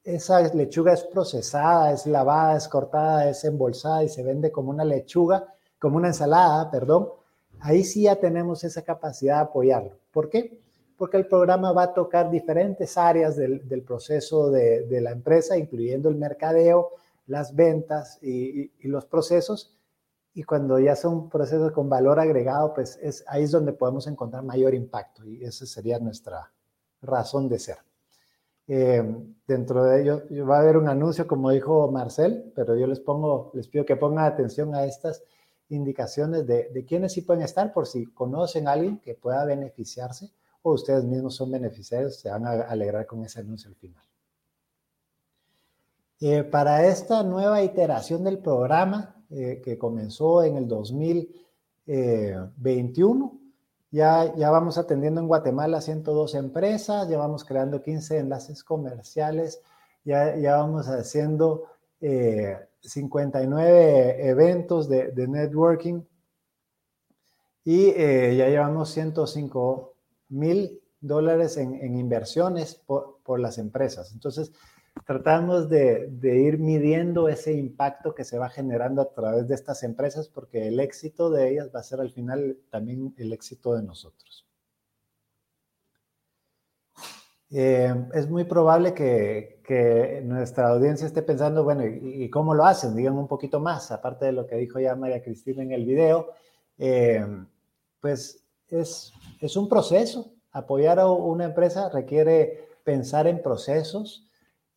esa 0.05 0.41
lechuga 0.55 0.93
es 0.93 1.03
procesada, 1.05 1.93
es 1.93 2.07
lavada, 2.07 2.57
es 2.57 2.69
cortada, 2.69 3.29
es 3.29 3.45
embolsada 3.45 4.05
y 4.05 4.09
se 4.09 4.23
vende 4.23 4.53
como 4.53 4.71
una 4.71 4.85
lechuga, 4.85 5.53
como 5.79 5.97
una 5.97 6.09
ensalada, 6.09 6.71
perdón, 6.71 7.09
ahí 7.61 7.85
sí 7.85 8.03
ya 8.03 8.17
tenemos 8.17 8.65
esa 8.65 8.83
capacidad 8.83 9.37
de 9.37 9.43
apoyarlo. 9.43 9.99
¿Por 10.13 10.29
qué? 10.29 10.61
porque 11.01 11.17
el 11.17 11.27
programa 11.27 11.73
va 11.73 11.85
a 11.85 11.95
tocar 11.95 12.31
diferentes 12.31 12.99
áreas 12.99 13.35
del, 13.35 13.83
proceso 13.87 14.51
de, 14.51 15.01
la 15.01 15.13
empresa, 15.13 15.57
incluyendo 15.57 16.11
el 16.11 16.17
mercadeo, 16.17 16.91
las 17.27 17.57
ventas 17.57 18.19
y, 18.23 18.71
los 18.87 19.07
procesos. 19.07 19.75
Y 20.33 20.45
cuando 20.45 20.79
ya 20.79 20.95
son 20.95 21.29
procesos 21.29 21.73
con 21.73 21.89
valor 21.89 22.21
agregado, 22.21 22.73
pues 22.75 22.99
es, 23.03 23.25
ahí 23.27 23.45
es 23.45 23.51
donde 23.51 23.73
podemos 23.73 24.07
encontrar 24.07 24.45
mayor 24.45 24.75
impacto 24.75 25.25
y 25.25 25.45
esa 25.45 25.67
sería 25.67 25.99
nuestra 25.99 26.53
razón 27.03 27.49
de 27.49 27.59
ser. 27.59 27.79
Eh, 28.69 29.03
dentro 29.47 29.85
de 29.85 30.01
ello 30.01 30.47
va 30.47 30.59
a 30.59 30.61
haber 30.61 30.77
un 30.77 30.89
anuncio, 30.89 31.27
como 31.27 31.51
dijo 31.51 31.91
Marcel, 31.91 32.53
pero 32.55 32.77
yo 32.77 32.87
les 32.87 33.01
pongo, 33.01 33.51
les 33.55 33.67
pido 33.67 33.85
que 33.85 33.97
pongan 33.97 34.25
atención 34.25 34.75
a 34.75 34.85
estas 34.85 35.23
indicaciones 35.69 36.47
de, 36.47 36.69
de 36.69 36.85
quiénes 36.85 37.13
sí 37.13 37.23
pueden 37.23 37.43
estar, 37.43 37.73
por 37.73 37.87
si 37.87 38.07
conocen 38.07 38.69
a 38.69 38.73
alguien 38.73 39.01
que 39.01 39.15
pueda 39.15 39.45
beneficiarse 39.45 40.31
o 40.63 40.73
ustedes 40.73 41.05
mismos 41.05 41.35
son 41.35 41.51
beneficiarios, 41.51 42.21
se 42.21 42.31
van 42.31 42.47
a 42.47 42.51
alegrar 42.51 43.07
con 43.07 43.25
ese 43.25 43.41
anuncio 43.41 43.69
al 43.71 43.77
final. 43.77 44.05
Eh, 46.21 46.45
para 46.45 46.87
esta 46.87 47.23
nueva 47.23 47.63
iteración 47.63 48.25
del 48.25 48.39
programa 48.39 49.20
eh, 49.31 49.63
que 49.65 49.79
comenzó 49.79 50.43
en 50.43 50.57
el 50.57 50.69
2021, 50.69 53.41
ya, 53.91 54.37
ya 54.37 54.51
vamos 54.51 54.77
atendiendo 54.79 55.21
en 55.21 55.29
Guatemala 55.29 55.81
102 55.81 56.35
empresas, 56.35 57.09
ya 57.09 57.17
vamos 57.19 57.45
creando 57.45 57.83
15 57.83 58.19
enlaces 58.19 58.63
comerciales, 58.63 59.63
ya, 60.05 60.37
ya 60.37 60.57
vamos 60.57 60.87
haciendo 60.87 61.65
59 62.01 63.71
eh, 63.71 64.29
eventos 64.29 64.89
de, 64.89 65.13
networking 65.29 66.03
y 67.65 67.93
ya 67.93 68.49
llevamos 68.49 68.91
105 68.91 69.95
mil 70.31 70.81
dólares 71.01 71.57
en, 71.57 71.97
inversiones 71.97 72.75
por, 72.75 73.39
las 73.39 73.59
empresas. 73.59 74.13
Entonces, 74.13 74.51
tratamos 75.07 75.69
de, 75.69 76.09
ir 76.23 76.59
midiendo 76.59 77.29
ese 77.29 77.53
impacto 77.53 78.15
que 78.15 78.25
se 78.25 78.39
va 78.39 78.49
generando 78.49 79.03
a 79.03 79.13
través 79.13 79.49
de 79.49 79.55
estas 79.55 79.83
empresas 79.83 80.29
porque 80.29 80.69
el 80.69 80.81
éxito 80.81 81.31
de 81.31 81.51
ellas 81.51 81.71
va 81.75 81.81
a 81.81 81.85
ser 81.85 82.01
al 82.01 82.11
final 82.11 82.59
también 82.71 83.15
el 83.17 83.33
éxito 83.33 83.75
de 83.75 83.83
nosotros. 83.83 84.47
Eh, 87.53 87.93
es 88.15 88.29
muy 88.29 88.45
probable 88.45 88.95
que, 88.95 89.59
nuestra 90.25 90.69
audiencia 90.69 91.07
esté 91.07 91.23
pensando, 91.23 91.63
bueno, 91.63 91.85
¿y, 91.87 92.29
cómo 92.29 92.55
lo 92.55 92.65
hacen? 92.65 92.95
Digan 92.97 93.17
un 93.17 93.29
poquito 93.29 93.61
más, 93.61 93.93
aparte 93.93 94.27
de 94.27 94.33
lo 94.33 94.47
que 94.47 94.57
dijo 94.57 94.81
ya 94.81 94.97
María 94.97 95.23
Cristina 95.23 95.63
en 95.63 95.73
el 95.73 95.85
video. 95.85 96.33
Eh, 96.79 97.25
pues 98.01 98.45
es, 98.69 99.13
es 99.41 99.57
un 99.57 99.69
proceso. 99.69 100.33
Apoyar 100.53 100.99
a 100.99 101.09
una 101.11 101.45
empresa 101.45 101.89
requiere 101.89 102.69
pensar 102.85 103.29
en 103.29 103.43
procesos 103.43 104.30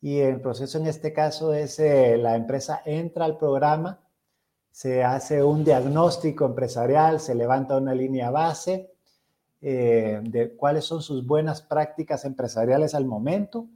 y 0.04 0.20
el 0.20 0.42
proceso 0.42 0.78
en 0.80 0.88
este 0.88 1.14
caso 1.14 1.54
es 1.54 1.80
eh, 1.80 2.18
la 2.18 2.36
empresa 2.36 2.82
entra 2.84 3.24
al 3.24 3.38
programa, 3.38 4.02
se 4.70 5.02
hace 5.02 5.42
un 5.42 5.64
diagnóstico 5.64 6.46
empresarial, 6.46 7.22
se 7.22 7.34
levanta 7.34 7.78
una 7.78 7.96
línea 7.96 8.30
base 8.30 8.92
eh, 9.62 10.20
de 10.22 10.58
cuáles 10.58 10.84
son 10.84 11.02
sus 11.02 11.26
buenas 11.26 11.62
prácticas 11.62 12.26
empresariales 12.26 12.96
al 12.96 13.06
momento 13.06 13.70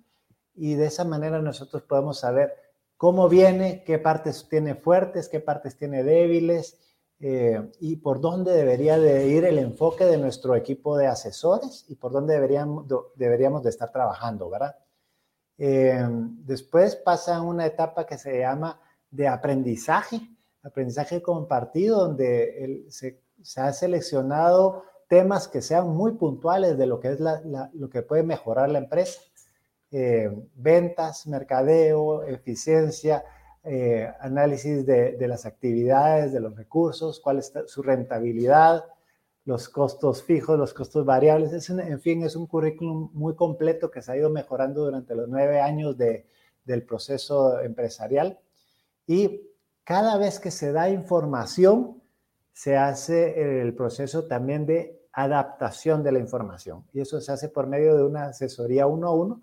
y 0.53 0.73
de 0.73 0.87
esa 0.87 1.05
manera 1.05 1.41
nosotros 1.41 1.83
podemos 1.83 2.19
saber 2.19 2.53
cómo 2.97 3.29
viene, 3.29 3.85
qué 3.85 3.97
partes 3.97 4.49
tiene 4.49 4.75
fuertes, 4.75 5.29
qué 5.29 5.39
partes 5.39 5.77
tiene 5.77 6.03
débiles, 6.03 6.77
eh, 7.21 7.71
y 7.79 7.95
por 7.95 8.19
dónde 8.19 8.51
debería 8.51 8.99
de 8.99 9.29
ir 9.29 9.45
el 9.45 9.59
enfoque 9.59 10.03
de 10.03 10.17
nuestro 10.17 10.57
equipo 10.57 10.97
de 10.97 11.07
asesores 11.07 11.85
y 11.87 11.95
por 11.95 12.11
dónde 12.11 12.33
deberíamos, 12.33 12.85
deberíamos 13.15 13.63
de 13.63 13.69
estar 13.69 13.93
trabajando, 13.93 14.49
¿verdad? 14.49 14.75
Eh, 15.57 16.05
después 16.09 16.95
pasa 16.95 17.41
una 17.41 17.65
etapa 17.65 18.05
que 18.05 18.17
se 18.17 18.39
llama 18.39 18.79
de 19.09 19.27
aprendizaje, 19.27 20.21
aprendizaje 20.63 21.21
compartido, 21.21 22.07
donde 22.07 22.85
se, 22.89 23.19
ha 23.57 23.71
seleccionado 23.73 24.83
temas 25.07 25.47
que 25.47 25.61
sean 25.61 25.89
muy 25.89 26.13
puntuales 26.13 26.77
de 26.77 26.85
lo 26.85 26.99
que 26.99 27.13
es 27.13 27.19
lo 27.19 27.89
que 27.89 28.01
puede 28.01 28.23
mejorar 28.23 28.69
la 28.69 28.79
empresa. 28.79 29.21
Eh, 29.89 30.29
ventas, 30.55 31.27
mercadeo, 31.27 32.23
eficiencia, 32.23 33.23
eh, 33.63 34.09
análisis 34.19 34.85
de, 34.85 35.17
las 35.27 35.45
actividades, 35.45 36.31
de 36.33 36.39
los 36.39 36.55
recursos, 36.55 37.19
cuál 37.19 37.39
es 37.39 37.53
su 37.67 37.81
rentabilidad, 37.81 38.85
los 39.47 39.69
costos 39.69 40.23
fijos, 40.23 40.59
los 40.59 40.73
costos 40.73 41.05
variables. 41.05 41.69
en 41.69 42.01
fin, 42.01 42.21
es 42.23 42.35
un 42.35 42.47
currículum 42.47 43.09
muy 43.13 43.33
completo 43.33 43.89
que 43.89 44.01
se 44.01 44.11
ha 44.11 44.17
ido 44.17 44.29
mejorando 44.29 44.83
durante 44.83 45.15
los 45.15 45.29
nueve 45.29 45.61
años 45.61 45.95
del 45.97 46.83
proceso 46.83 47.61
empresarial. 47.61 48.37
Y 49.07 49.49
cada 49.85 50.17
vez 50.17 50.41
que 50.41 50.51
se 50.51 50.73
da 50.73 50.89
información, 50.89 52.03
se 52.51 52.75
hace 52.75 53.61
el 53.61 53.73
proceso 53.73 54.25
también 54.25 54.65
de 54.65 54.99
adaptación 55.13 56.03
de 56.03 56.11
la 56.11 56.19
información. 56.19 56.83
Y 56.91 56.99
eso 56.99 57.21
se 57.21 57.31
hace 57.31 57.47
por 57.47 57.67
medio 57.67 57.95
de 57.95 58.03
una 58.03 58.25
asesoría 58.25 58.85
uno 58.85 59.07
a 59.07 59.13
uno 59.13 59.41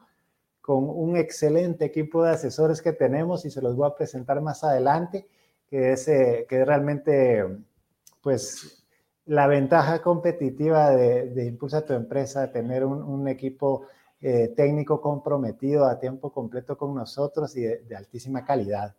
con 0.60 0.84
un 0.86 1.16
excelente 1.16 1.86
equipo 1.86 2.22
de 2.24 2.32
asesores 2.32 2.82
que 2.82 2.92
tenemos 2.92 3.46
y 3.46 3.50
se 3.50 3.62
los 3.62 3.74
voy 3.74 3.88
a 3.88 3.94
presentar 3.94 4.42
más 4.42 4.64
adelante, 4.64 5.26
que 5.66 5.92
es, 5.92 6.08
eh, 6.08 6.44
que 6.46 6.62
realmente, 6.62 7.42
pues, 8.20 8.83
la 9.26 9.46
ventaja 9.46 10.02
competitiva 10.02 10.90
de, 10.90 11.30
de 11.30 11.46
Impulsa 11.46 11.84
tu 11.84 11.92
empresa, 11.92 12.52
tener 12.52 12.84
un, 12.84 13.26
equipo 13.28 13.86
eh, 14.20 14.52
técnico 14.56 15.00
comprometido 15.00 15.86
a 15.86 15.98
tiempo 15.98 16.32
completo 16.32 16.76
con 16.76 16.94
nosotros 16.94 17.56
y 17.56 17.62
de, 17.62 17.96
altísima 17.96 18.44
calidad. 18.44 18.94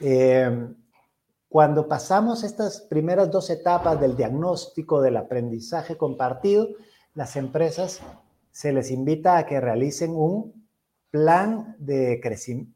Eh, 0.00 0.68
Cuando 1.48 1.88
pasamos 1.88 2.42
estas 2.42 2.80
primeras 2.82 3.30
dos 3.30 3.48
etapas 3.50 4.00
del 4.00 4.16
diagnóstico, 4.16 5.00
del 5.00 5.16
aprendizaje 5.16 5.96
compartido, 5.96 6.68
las 7.14 7.36
empresas 7.36 8.02
se 8.50 8.72
les 8.72 8.90
invita 8.90 9.38
a 9.38 9.46
que 9.46 9.60
realicen 9.60 10.10
un 10.14 10.65
plan 11.16 11.74
de, 11.78 12.20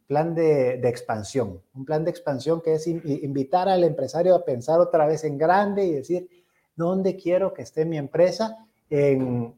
plan 0.06 0.34
de, 0.34 0.88
expansión, 0.88 1.60
un 1.74 1.84
plan 1.84 2.04
de 2.04 2.10
expansión 2.10 2.62
que 2.62 2.74
es 2.74 2.86
invitar 2.86 3.68
al 3.68 3.84
empresario 3.84 4.34
a 4.34 4.44
pensar 4.46 4.80
otra 4.80 5.06
vez 5.06 5.24
en 5.24 5.36
grande 5.36 5.84
y 5.84 5.92
decir, 5.92 6.26
¿dónde 6.74 7.16
quiero 7.16 7.52
que 7.52 7.62
esté 7.62 7.84
mi 7.84 7.98
empresa 7.98 8.66
en, 8.88 9.54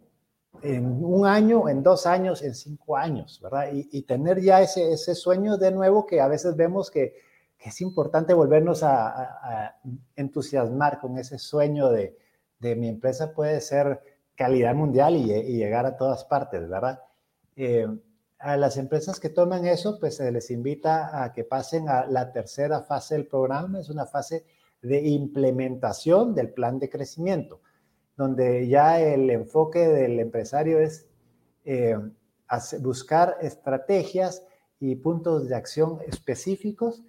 un 0.64 1.26
año, 1.26 1.68
en 1.68 1.84
dos 1.84 2.06
años, 2.06 2.42
en 2.42 2.56
cinco 2.56 2.96
años, 2.96 3.40
¿verdad? 3.40 3.68
Y, 3.72 4.02
tener 4.02 4.40
ya 4.40 4.60
ese, 4.60 4.92
ese, 4.92 5.14
sueño 5.14 5.56
de 5.56 5.70
nuevo 5.70 6.04
que 6.04 6.20
a 6.20 6.26
veces 6.26 6.56
vemos 6.56 6.90
que, 6.90 7.14
es 7.60 7.80
importante 7.80 8.34
volvernos 8.34 8.82
a, 8.82 9.76
entusiasmar 10.16 10.98
con 10.98 11.16
ese 11.18 11.38
sueño 11.38 11.90
de, 11.90 12.18
mi 12.60 12.88
empresa 12.88 13.32
puede 13.32 13.60
ser 13.60 14.00
calidad 14.34 14.74
mundial 14.74 15.14
y, 15.14 15.26
llegar 15.56 15.86
a 15.86 15.96
todas 15.96 16.24
partes, 16.24 16.68
¿verdad? 16.68 17.00
Eh, 17.54 17.86
a 18.42 18.56
las 18.56 18.76
empresas 18.76 19.20
que 19.20 19.28
toman 19.28 19.66
eso, 19.66 20.00
pues 20.00 20.16
se 20.16 20.32
les 20.32 20.50
invita 20.50 21.22
a 21.22 21.32
que 21.32 21.44
pasen 21.44 21.88
a 21.88 22.06
la 22.06 22.32
tercera 22.32 22.80
fase 22.82 23.14
del 23.14 23.28
programa, 23.28 23.78
es 23.78 23.88
una 23.88 24.04
fase 24.04 24.44
de 24.82 25.00
implementación 25.00 26.34
del 26.34 26.52
plan 26.52 26.80
de 26.80 26.90
crecimiento, 26.90 27.60
donde 28.16 28.66
ya 28.66 29.00
el 29.00 29.30
enfoque 29.30 29.86
del 29.86 30.18
empresario 30.18 30.80
es 30.80 31.06
eh, 31.64 31.96
buscar 32.80 33.36
estrategias 33.40 34.44
y 34.80 34.96
puntos 34.96 35.48
de 35.48 35.54
acción 35.54 36.00
específicos 36.08 37.04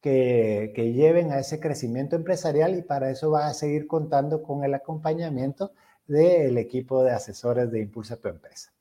que, 0.00 0.72
que, 0.72 0.92
lleven 0.92 1.32
a 1.32 1.40
ese 1.40 1.58
crecimiento 1.58 2.14
empresarial 2.14 2.78
y 2.78 2.82
para 2.82 3.10
eso 3.10 3.32
va 3.32 3.48
a 3.48 3.54
seguir 3.54 3.88
contando 3.88 4.44
con 4.44 4.62
el 4.62 4.72
acompañamiento 4.72 5.72
del 6.06 6.58
equipo 6.58 7.02
de 7.02 7.10
asesores 7.10 7.72
de 7.72 7.80
Impulsa 7.80 8.16
tu 8.16 8.28
Empresa. 8.28 8.75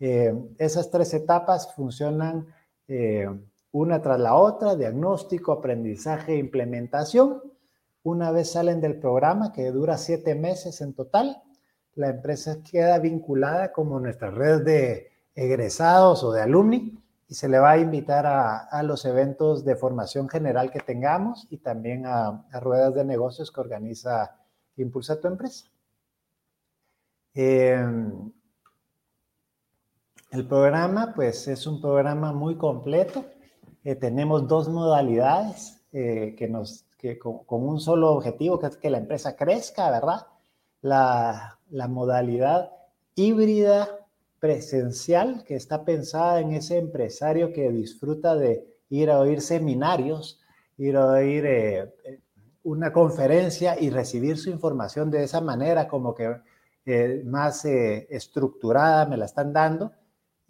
Eh, 0.00 0.34
esas 0.58 0.90
tres 0.90 1.12
etapas 1.12 1.74
funcionan 1.74 2.46
eh, 2.88 3.28
una 3.72 4.00
tras 4.00 4.18
la 4.18 4.34
otra, 4.34 4.74
diagnóstico, 4.74 5.52
aprendizaje 5.52 6.32
e 6.32 6.38
implementación. 6.38 7.42
Una 8.02 8.30
vez 8.32 8.50
salen 8.52 8.80
del 8.80 8.98
programa, 8.98 9.52
que 9.52 9.70
dura 9.70 9.98
siete 9.98 10.34
meses 10.34 10.80
en 10.80 10.94
total, 10.94 11.42
la 11.94 12.08
empresa 12.08 12.62
queda 12.62 12.98
vinculada 12.98 13.72
como 13.72 14.00
nuestra 14.00 14.30
red 14.30 14.62
de 14.62 15.10
egresados 15.34 16.24
o 16.24 16.32
de 16.32 16.42
alumni 16.42 16.98
y 17.28 17.34
se 17.34 17.48
le 17.48 17.58
va 17.58 17.72
a 17.72 17.78
invitar 17.78 18.26
a, 18.26 18.82
los 18.82 19.04
eventos 19.04 19.64
de 19.64 19.76
formación 19.76 20.28
general 20.28 20.70
que 20.70 20.80
tengamos 20.80 21.46
y 21.50 21.58
también 21.58 22.06
a, 22.06 22.44
ruedas 22.60 22.94
de 22.94 23.04
negocios 23.04 23.52
que 23.52 23.60
organiza 23.60 24.36
Impulsa 24.76 25.20
tu 25.20 25.28
empresa. 25.28 25.66
Eh, 27.34 27.84
el 30.30 30.46
programa, 30.46 31.12
pues, 31.14 31.48
es 31.48 31.66
un 31.66 31.80
programa 31.80 32.32
muy 32.32 32.56
completo. 32.56 33.24
Eh, 33.82 33.96
tenemos 33.96 34.46
dos 34.46 34.68
modalidades 34.68 35.82
eh, 35.92 36.34
que 36.38 36.48
nos, 36.48 36.84
que 36.98 37.18
con, 37.18 37.44
un 37.48 37.80
solo 37.80 38.12
objetivo, 38.12 38.58
que 38.58 38.66
es 38.66 38.76
que 38.76 38.90
la 38.90 38.98
empresa 38.98 39.34
crezca, 39.34 39.90
¿verdad? 39.90 40.26
La, 40.82 41.58
modalidad 41.88 42.70
híbrida 43.14 43.88
presencial, 44.38 45.44
que 45.44 45.56
está 45.56 45.84
pensada 45.84 46.40
en 46.40 46.52
ese 46.52 46.78
empresario 46.78 47.52
que 47.52 47.70
disfruta 47.70 48.36
de 48.36 48.64
ir 48.88 49.10
a 49.10 49.18
oír 49.18 49.40
seminarios, 49.40 50.40
ir 50.78 50.96
a 50.96 51.06
oír 51.06 51.44
eh, 51.46 51.92
una 52.62 52.92
conferencia 52.92 53.78
y 53.80 53.90
recibir 53.90 54.38
su 54.38 54.50
información 54.50 55.10
de 55.10 55.24
esa 55.24 55.40
manera, 55.40 55.88
como 55.88 56.14
que 56.14 56.36
más 57.24 57.64
estructurada 57.64 59.06
me 59.06 59.16
la 59.16 59.26
están 59.26 59.52
dando 59.52 59.92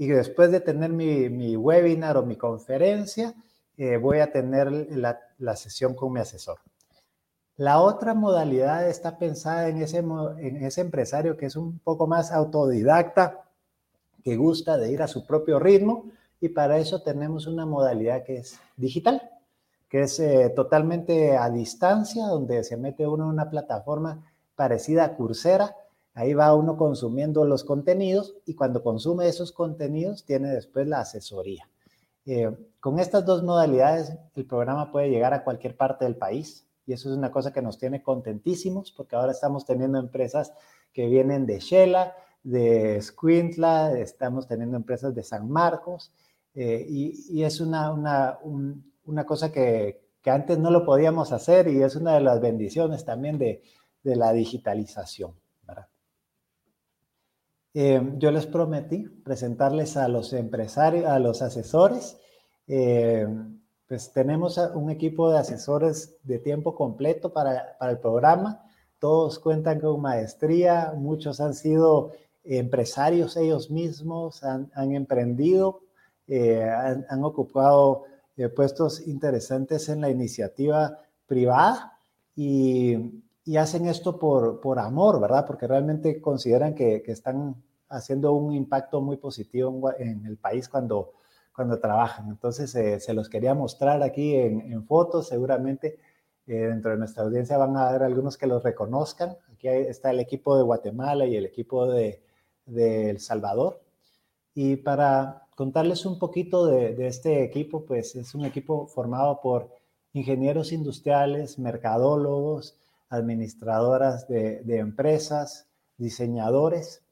y 0.00 0.06
después 0.06 0.50
de 0.50 0.60
tener 0.60 0.90
mi, 0.90 1.56
webinar 1.56 2.16
o 2.16 2.22
mi 2.22 2.36
conferencia, 2.36 3.34
eh, 3.76 3.98
voy 3.98 4.20
a 4.20 4.32
tener 4.32 4.72
la, 4.72 5.56
sesión 5.56 5.94
con 5.94 6.14
mi 6.14 6.20
asesor. 6.20 6.58
La 7.58 7.82
otra 7.82 8.14
modalidad 8.14 8.88
está 8.88 9.18
pensada 9.18 9.68
en 9.68 9.82
ese, 9.82 10.80
empresario 10.80 11.36
que 11.36 11.44
es 11.44 11.54
un 11.54 11.80
poco 11.80 12.06
más 12.06 12.32
autodidacta, 12.32 13.44
que 14.24 14.36
gusta 14.36 14.78
de 14.78 14.90
ir 14.90 15.02
a 15.02 15.06
su 15.06 15.26
propio 15.26 15.58
ritmo 15.58 16.06
y 16.40 16.48
para 16.48 16.78
eso 16.78 17.02
tenemos 17.02 17.46
una 17.46 17.66
modalidad 17.66 18.24
que 18.24 18.38
es 18.38 18.58
digital, 18.78 19.30
que 19.90 20.04
es 20.04 20.18
eh, 20.18 20.50
totalmente 20.56 21.36
a 21.36 21.50
distancia, 21.50 22.24
donde 22.24 22.64
se 22.64 22.78
mete 22.78 23.06
uno 23.06 23.24
en 23.24 23.30
una 23.32 23.50
plataforma 23.50 24.18
parecida 24.56 25.04
a 25.04 25.14
Coursera, 25.14 25.76
Ahí 26.20 26.34
va 26.34 26.54
uno 26.54 26.76
consumiendo 26.76 27.46
los 27.46 27.64
contenidos 27.64 28.36
y 28.44 28.54
cuando 28.54 28.82
consume 28.82 29.26
esos 29.26 29.52
contenidos 29.52 30.26
tiene 30.26 30.50
después 30.50 30.86
la 30.86 31.00
asesoría. 31.00 31.66
Eh, 32.26 32.54
con 32.78 32.98
estas 32.98 33.24
dos 33.24 33.42
modalidades 33.42 34.12
el 34.34 34.44
programa 34.44 34.92
puede 34.92 35.08
llegar 35.08 35.32
a 35.32 35.42
cualquier 35.44 35.78
parte 35.78 36.04
del 36.04 36.16
país 36.16 36.66
y 36.84 36.92
eso 36.92 37.10
es 37.10 37.16
una 37.16 37.32
cosa 37.32 37.54
que 37.54 37.62
nos 37.62 37.78
tiene 37.78 38.02
contentísimos 38.02 38.92
porque 38.92 39.16
ahora 39.16 39.32
estamos 39.32 39.64
teniendo 39.64 39.98
empresas 39.98 40.52
que 40.92 41.06
vienen 41.06 41.46
de 41.46 41.58
Shela, 41.58 42.14
de 42.42 43.00
Squintla, 43.00 43.98
estamos 43.98 44.46
teniendo 44.46 44.76
empresas 44.76 45.14
de 45.14 45.22
San 45.22 45.50
Marcos 45.50 46.12
eh, 46.54 46.84
y, 46.86 47.42
es 47.42 47.62
una, 47.62 47.92
una, 47.94 49.24
cosa 49.24 49.50
que, 49.50 50.02
que, 50.20 50.28
antes 50.28 50.58
no 50.58 50.70
lo 50.70 50.84
podíamos 50.84 51.32
hacer 51.32 51.68
y 51.68 51.82
es 51.82 51.96
una 51.96 52.12
de 52.12 52.20
las 52.20 52.42
bendiciones 52.42 53.06
también 53.06 53.38
de, 53.38 53.62
de 54.02 54.16
la 54.16 54.34
digitalización. 54.34 55.39
Eh, 57.72 58.14
yo 58.18 58.32
les 58.32 58.46
prometí 58.46 59.06
presentarles 59.24 59.96
a 59.96 60.08
los 60.08 60.32
empresarios, 60.32 61.06
a 61.06 61.18
los 61.18 61.40
asesores. 61.42 62.18
Eh, 62.66 63.26
pues 63.86 64.12
tenemos 64.12 64.58
un 64.74 64.90
equipo 64.90 65.30
de 65.30 65.38
asesores 65.38 66.16
de 66.22 66.38
tiempo 66.38 66.74
completo 66.74 67.32
para, 67.32 67.76
el 67.80 67.98
programa. 67.98 68.64
Todos 68.98 69.38
cuentan 69.38 69.80
con 69.80 70.00
maestría, 70.00 70.92
muchos 70.96 71.40
han 71.40 71.54
sido 71.54 72.12
empresarios 72.44 73.36
ellos 73.36 73.70
mismos, 73.70 74.42
han, 74.44 74.70
emprendido, 74.94 75.80
eh, 76.28 76.62
han, 76.62 77.24
ocupado 77.24 78.04
puestos 78.54 79.06
interesantes 79.06 79.88
en 79.88 80.00
la 80.00 80.10
iniciativa 80.10 80.98
privada 81.26 81.98
y, 82.36 83.22
y 83.44 83.56
hacen 83.56 83.86
esto 83.86 84.18
por, 84.18 84.60
por 84.60 84.78
amor, 84.78 85.20
¿verdad? 85.20 85.46
Porque 85.46 85.66
realmente 85.66 86.20
consideran 86.20 86.74
que, 86.74 87.02
que, 87.02 87.12
están 87.12 87.56
haciendo 87.88 88.32
un 88.32 88.54
impacto 88.54 89.00
muy 89.00 89.16
positivo 89.16 89.92
en, 89.98 90.24
el 90.26 90.36
país 90.36 90.68
cuando, 90.68 91.12
cuando 91.54 91.78
trabajan. 91.78 92.28
Entonces, 92.28 92.74
eh, 92.74 93.00
se 93.00 93.14
los 93.14 93.28
quería 93.28 93.54
mostrar 93.54 94.02
aquí 94.02 94.36
en, 94.36 94.84
fotos, 94.86 95.28
seguramente 95.28 95.98
eh, 96.46 96.54
dentro 96.54 96.92
de 96.92 96.98
nuestra 96.98 97.24
audiencia 97.24 97.58
van 97.58 97.76
a 97.76 97.88
haber 97.88 98.02
algunos 98.02 98.36
que 98.36 98.46
los 98.46 98.62
reconozcan. 98.62 99.36
Aquí 99.52 99.68
está 99.68 100.10
el 100.10 100.20
equipo 100.20 100.56
de 100.56 100.62
Guatemala 100.62 101.26
y 101.26 101.36
el 101.36 101.46
equipo 101.46 101.86
de, 101.86 102.22
de 102.66 103.10
El 103.10 103.20
Salvador. 103.20 103.80
Y 104.54 104.76
para 104.76 105.46
contarles 105.56 106.06
un 106.06 106.18
poquito 106.18 106.66
de 106.66 107.06
este 107.06 107.44
equipo, 107.44 107.84
pues 107.84 108.16
es 108.16 108.34
un 108.34 108.44
equipo 108.44 108.86
formado 108.86 109.40
por 109.40 109.70
ingenieros 110.12 110.72
industriales, 110.72 111.58
mercadólogos, 111.58 112.76
administradoras 113.10 114.26
de, 114.28 114.78
empresas, 114.78 115.68
diseñadores, 115.98 117.02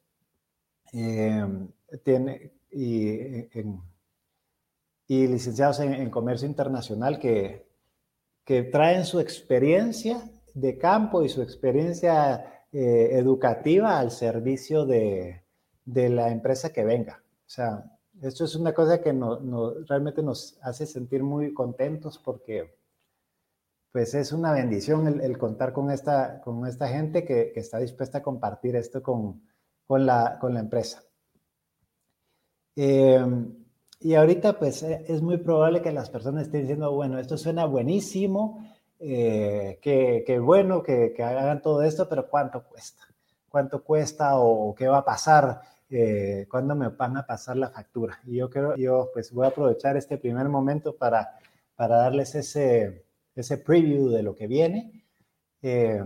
em, 0.91 1.69
tiene, 2.03 2.53
y, 2.71 3.47
licenciados 5.07 5.79
en, 5.79 6.09
comercio 6.09 6.47
internacional 6.47 7.19
que, 7.19 7.67
que, 8.43 8.63
traen 8.63 9.05
su 9.05 9.19
experiencia 9.19 10.23
de 10.53 10.77
campo 10.77 11.23
y 11.23 11.29
su 11.29 11.41
experiencia 11.41 12.59
eh, 12.71 13.17
educativa 13.17 13.97
al 13.97 14.11
servicio 14.11 14.85
de, 14.85 15.43
la 15.85 16.29
empresa 16.29 16.71
que 16.71 16.83
venga. 16.83 17.23
O 17.23 17.49
sea, 17.49 17.83
esto 18.21 18.45
es 18.45 18.55
una 18.55 18.73
cosa 18.73 19.01
que 19.01 19.11
realmente 19.87 20.21
nos 20.21 20.59
hace 20.61 20.85
sentir 20.85 21.23
muy 21.23 21.51
contentos 21.51 22.19
porque 22.19 22.78
pues 23.91 24.13
es 24.13 24.31
una 24.31 24.53
bendición 24.53 25.07
el, 25.21 25.37
contar 25.37 25.73
con 25.73 25.89
esta, 25.91 26.41
con 26.41 26.65
esta 26.67 26.87
gente 26.87 27.25
que, 27.25 27.53
está 27.55 27.79
dispuesta 27.79 28.19
a 28.19 28.23
compartir 28.23 28.75
esto 28.75 29.01
con, 29.01 29.41
la, 29.87 30.37
con 30.39 30.53
la, 30.53 30.59
empresa. 30.59 31.03
Em, 32.75 33.65
y 33.99 34.13
ahorita 34.13 34.59
pues 34.59 34.83
e, 34.83 35.05
es 35.07 35.21
muy 35.21 35.37
probable 35.37 35.81
que 35.81 35.91
las 35.91 36.09
personas 36.09 36.43
estén 36.43 36.61
diciendo, 36.61 36.91
bueno, 36.93 37.19
esto 37.19 37.37
suena 37.37 37.65
buenísimo, 37.65 38.63
eh, 38.99 39.79
que, 39.81 40.39
bueno 40.39 40.83
que, 40.83 41.15
hagan 41.23 41.61
todo 41.61 41.81
esto, 41.81 42.07
pero 42.07 42.29
¿cuánto 42.29 42.63
cuesta? 42.63 43.03
¿Cuánto 43.49 43.83
cuesta 43.83 44.37
o 44.39 44.75
qué 44.75 44.87
va 44.87 44.99
a 44.99 45.05
pasar? 45.05 45.61
Eh, 45.89 46.45
¿Cuándo 46.49 46.75
me 46.75 46.89
van 46.89 47.17
a 47.17 47.25
pasar 47.25 47.57
la 47.57 47.69
factura? 47.69 48.19
Y 48.25 48.37
yo 48.37 48.49
creo, 48.49 48.75
yo 48.75 49.09
pues 49.11 49.33
voy 49.33 49.45
a 49.45 49.49
aprovechar 49.49 49.97
este 49.97 50.19
primer 50.19 50.47
momento 50.47 50.95
para, 50.95 51.39
para 51.75 51.97
darles 51.97 52.35
ese, 52.35 53.08
ese 53.35 53.57
preview 53.57 54.09
de 54.09 54.23
lo 54.23 54.35
que 54.35 54.47
viene. 54.47 55.03
Eh, 55.61 56.03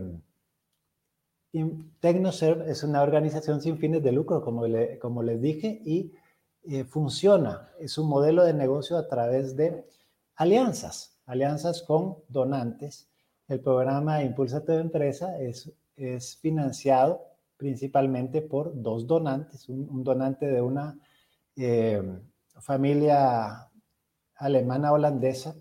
TecnoServe 1.99 2.71
es 2.71 2.83
una 2.83 3.01
organización 3.01 3.61
sin 3.61 3.77
fines 3.77 4.01
de 4.03 4.11
lucro, 4.11 4.41
como, 4.41 4.63
como 4.99 5.21
les 5.21 5.41
dije, 5.41 5.81
y 5.85 6.11
eh, 6.63 6.83
funciona. 6.83 7.69
Es 7.79 7.97
un 7.97 8.07
modelo 8.07 8.43
de 8.43 8.53
negocio 8.53 8.97
a 8.97 9.07
través 9.07 9.55
de 9.55 9.85
alianzas, 10.35 11.19
alianzas 11.25 11.83
con 11.83 12.17
donantes. 12.27 13.07
El 13.47 13.59
programa 13.59 14.23
Impulsa 14.23 14.65
tu 14.65 14.71
empresa 14.71 15.39
es, 15.39 15.71
es 15.95 16.37
financiado 16.37 17.21
principalmente 17.57 18.41
por 18.41 18.81
dos 18.81 19.05
donantes, 19.05 19.69
un, 19.69 20.03
donante 20.03 20.47
de 20.47 20.61
una 20.61 20.97
eh, 21.55 22.01
familia 22.59 23.69
alemana 24.35 24.91
holandesa 24.91 25.55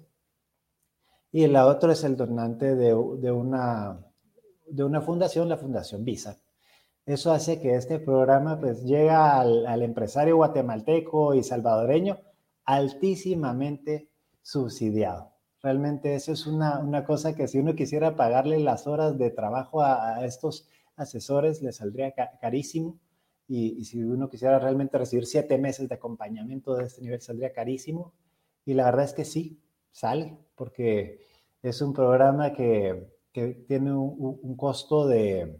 y 1.32 1.44
el 1.44 1.56
otro 1.56 1.90
es 1.90 2.04
el 2.04 2.16
donante 2.16 2.76
de, 2.76 2.92
una 2.94 3.98
de 4.66 4.84
una 4.84 5.00
fundación, 5.00 5.48
la 5.48 5.56
Fundación 5.56 6.04
Visa. 6.04 6.38
Eso 7.06 7.32
hace 7.32 7.58
que 7.58 7.74
este 7.74 7.98
programa 7.98 8.60
pues 8.60 8.84
llega 8.84 9.40
al, 9.40 9.82
empresario 9.82 10.36
guatemalteco 10.36 11.34
y 11.34 11.42
salvadoreño 11.42 12.20
altísimamente 12.64 14.10
subsidiado. 14.42 15.32
Realmente 15.62 16.14
eso 16.14 16.32
es 16.32 16.46
una, 16.46 17.04
cosa 17.06 17.34
que 17.34 17.48
si 17.48 17.58
uno 17.58 17.74
quisiera 17.74 18.14
pagarle 18.14 18.60
las 18.60 18.86
horas 18.86 19.16
de 19.16 19.30
trabajo 19.30 19.80
a, 19.80 20.24
estos 20.26 20.68
asesores, 20.96 21.62
le 21.62 21.72
saldría 21.72 22.12
carísimo. 22.40 22.98
Y, 23.48 23.80
y, 23.80 23.84
si 23.84 24.02
uno 24.02 24.28
quisiera 24.28 24.58
realmente 24.58 24.98
recibir 24.98 25.26
siete 25.26 25.58
meses 25.58 25.88
de 25.88 25.94
acompañamiento 25.94 26.74
de 26.74 26.84
este 26.84 27.02
nivel, 27.02 27.20
saldría 27.20 27.52
carísimo. 27.52 28.12
Y 28.64 28.74
la 28.74 28.84
verdad 28.84 29.04
es 29.04 29.12
que 29.12 29.24
sí, 29.24 29.60
sale, 29.90 30.38
porque 30.62 31.18
es 31.60 31.82
un 31.82 31.92
programa 31.92 32.52
que, 32.52 33.10
que 33.32 33.48
tiene 33.66 33.92
un, 33.92 34.54
costo 34.56 35.08
de, 35.08 35.58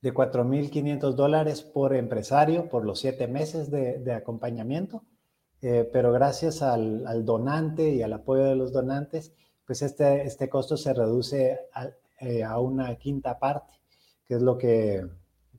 de 0.00 0.12
4.500 0.12 1.12
dólares 1.12 1.62
por 1.62 1.94
empresario 1.94 2.68
por 2.68 2.84
los 2.84 2.98
siete 2.98 3.28
meses 3.28 3.70
de, 3.70 4.12
acompañamiento, 4.12 5.04
eh, 5.62 5.88
pero 5.92 6.10
gracias 6.10 6.62
al, 6.62 7.24
donante 7.24 7.90
y 7.90 8.02
al 8.02 8.12
apoyo 8.12 8.42
de 8.42 8.56
los 8.56 8.72
donantes, 8.72 9.32
pues 9.64 9.82
este, 9.82 10.24
este 10.24 10.48
costo 10.48 10.76
se 10.76 10.92
reduce 10.92 11.60
a, 11.72 11.90
eh, 12.18 12.44
una 12.58 12.96
quinta 12.96 13.38
parte, 13.38 13.74
que 14.26 14.34
es 14.34 14.42
lo 14.42 14.58
que, 14.58 15.06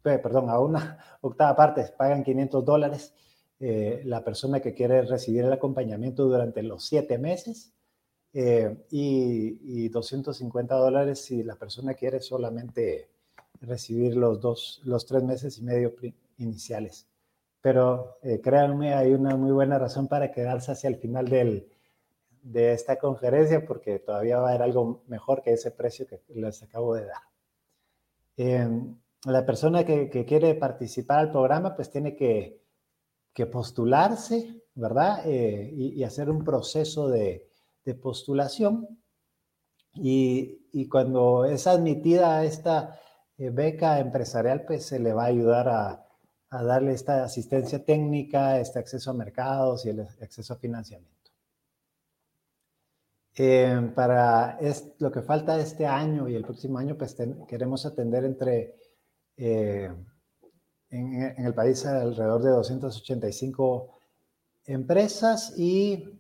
perdón, 0.04 0.50
a 0.50 0.60
una 0.60 0.98
octava 1.22 1.56
parte, 1.56 1.86
pagan 1.98 2.26
500 2.26 2.66
dólares 2.66 3.14
eh, 3.60 4.02
la 4.06 4.24
persona 4.24 4.60
que 4.60 4.74
quiere 4.74 5.02
recibir 5.04 5.44
el 5.46 5.54
acompañamiento 5.54 6.26
durante 6.26 6.64
los 6.64 6.86
siete 6.86 7.18
meses 7.18 7.74
eh, 8.34 8.86
y, 8.92 9.90
250 9.90 10.76
dólares 10.76 11.20
si 11.20 11.44
la 11.44 11.56
persona 11.56 11.94
quiere 11.94 12.22
solamente 12.22 13.10
recibir 13.62 14.16
los 14.16 14.40
dos, 14.40 14.82
los 14.86 15.06
tres 15.06 15.24
meses 15.24 15.58
y 15.58 15.64
medio 15.64 15.94
iniciales. 16.38 17.08
Pero 17.62 18.18
eh, 18.22 18.40
créanme, 18.42 18.94
hay 18.94 19.14
una 19.14 19.36
muy 19.36 19.52
buena 19.52 19.78
razón 19.78 20.08
para 20.08 20.32
quedarse 20.32 20.72
hacia 20.72 20.90
el 20.90 20.98
final 20.98 21.28
del, 21.28 21.68
de 22.42 22.74
esta 22.74 22.98
conferencia 22.98 23.66
porque 23.66 24.00
todavía 24.00 24.40
va 24.40 24.48
a 24.48 24.50
haber 24.50 24.62
algo 24.64 25.04
mejor 25.08 25.42
que 25.42 25.54
ese 25.54 25.72
precio 25.72 26.08
que 26.08 26.22
les 26.30 26.64
acabo 26.64 26.96
de 26.96 27.06
dar. 27.06 27.22
Em, 28.38 28.96
la 29.26 29.46
persona 29.46 29.84
que, 29.84 30.10
quiere 30.26 30.56
participar 30.56 31.20
al 31.20 31.32
programa 31.32 31.76
pues 31.76 31.92
tiene 31.92 32.16
que, 32.16 32.62
que 33.34 33.46
postularse, 33.46 34.64
¿verdad? 34.76 35.22
Eh, 35.26 35.72
y, 35.74 36.04
hacer 36.04 36.30
un 36.30 36.44
proceso 36.44 37.10
de, 37.10 37.50
de 37.86 37.96
postulación 37.96 39.00
y, 39.94 40.88
cuando 40.90 41.46
es 41.46 41.68
admitida 41.68 42.44
esta 42.44 43.00
eh, 43.38 43.50
beca 43.50 44.00
empresarial, 44.00 44.64
pues 44.66 44.86
se 44.86 45.00
le 45.00 45.14
va 45.14 45.24
a 45.24 45.28
ayudar 45.28 45.68
a, 45.70 46.06
darle 46.52 46.94
esta 46.94 47.24
asistencia 47.24 47.84
técnica, 47.86 48.60
este 48.60 48.80
acceso 48.80 49.12
a 49.12 49.14
mercados 49.14 49.86
y 49.86 49.90
el 49.90 50.02
acceso 50.02 50.54
a 50.54 50.58
financiamiento. 50.58 51.32
Eh, 53.36 53.92
para 53.96 54.58
lo 54.98 55.12
que 55.12 55.22
falta 55.22 55.60
este 55.60 55.86
año 55.86 56.28
y 56.28 56.36
el 56.36 56.44
próximo 56.44 56.80
año, 56.80 56.98
pues 56.98 57.16
queremos 57.48 57.86
atender 57.86 58.26
entre, 58.26 58.76
eh, 59.38 59.94
en, 60.90 61.46
el 61.46 61.54
país 61.54 61.86
alrededor 61.86 62.42
de 62.44 62.50
285 62.52 64.00
empresas 64.66 65.54
y 65.58 66.20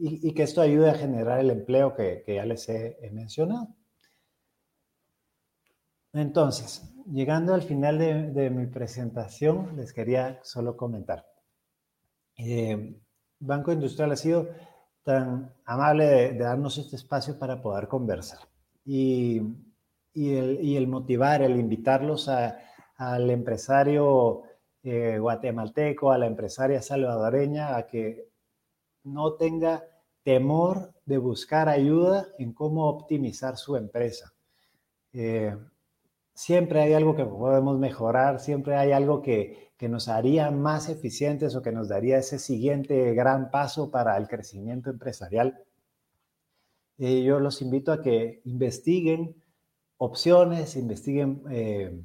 y, 0.00 0.32
que 0.32 0.42
esto 0.42 0.62
ayude 0.62 0.90
a 0.90 0.94
generar 0.94 1.40
el 1.40 1.50
empleo 1.50 1.94
que, 1.94 2.24
ya 2.26 2.44
les 2.44 2.68
he, 2.68 3.10
mencionado. 3.12 3.68
Entonces, 6.12 6.90
llegando 7.06 7.54
al 7.54 7.62
final 7.62 7.98
de, 7.98 8.50
mi 8.50 8.66
presentación, 8.66 9.76
les 9.76 9.92
quería 9.92 10.40
solo 10.42 10.76
comentar. 10.76 11.26
Eh, 12.36 12.98
Banco 13.38 13.72
Industrial 13.72 14.10
ha 14.12 14.16
sido 14.16 14.48
tan 15.02 15.52
amable 15.66 16.06
de, 16.06 16.38
darnos 16.38 16.78
este 16.78 16.96
espacio 16.96 17.38
para 17.38 17.60
poder 17.60 17.86
conversar 17.86 18.40
y, 18.84 19.42
el, 20.14 20.86
motivar, 20.88 21.42
el 21.42 21.60
invitarlos 21.60 22.28
al 23.00 23.30
empresario 23.30 24.42
eh, 24.82 25.16
guatemalteco, 25.18 26.12
a 26.12 26.18
la 26.18 26.26
empresaria 26.26 26.82
salvadoreña, 26.82 27.74
a 27.76 27.86
que 27.86 28.28
no 29.04 29.34
tenga 29.34 29.86
temor 30.22 30.92
de 31.06 31.16
buscar 31.16 31.70
ayuda 31.70 32.28
en 32.38 32.52
cómo 32.52 32.90
optimizar 32.90 33.56
su 33.56 33.76
empresa. 33.76 34.34
Eh, 35.14 35.56
siempre 36.34 36.82
hay 36.82 36.92
algo 36.92 37.16
que 37.16 37.24
podemos 37.24 37.78
mejorar, 37.78 38.38
siempre 38.38 38.76
hay 38.76 38.92
algo 38.92 39.22
que, 39.22 39.70
nos 39.80 40.08
haría 40.08 40.50
más 40.50 40.90
eficientes 40.90 41.56
o 41.56 41.62
que 41.62 41.72
nos 41.72 41.88
daría 41.88 42.18
ese 42.18 42.38
siguiente 42.38 43.14
gran 43.14 43.50
paso 43.50 43.90
para 43.90 44.14
el 44.18 44.28
crecimiento 44.28 44.90
empresarial. 44.90 45.64
Yo 46.98 47.40
los 47.40 47.62
invito 47.62 47.90
a 47.90 48.02
que 48.02 48.42
investiguen 48.44 49.42
opciones, 49.96 50.76
investiguen 50.76 51.42
eh, 51.50 51.98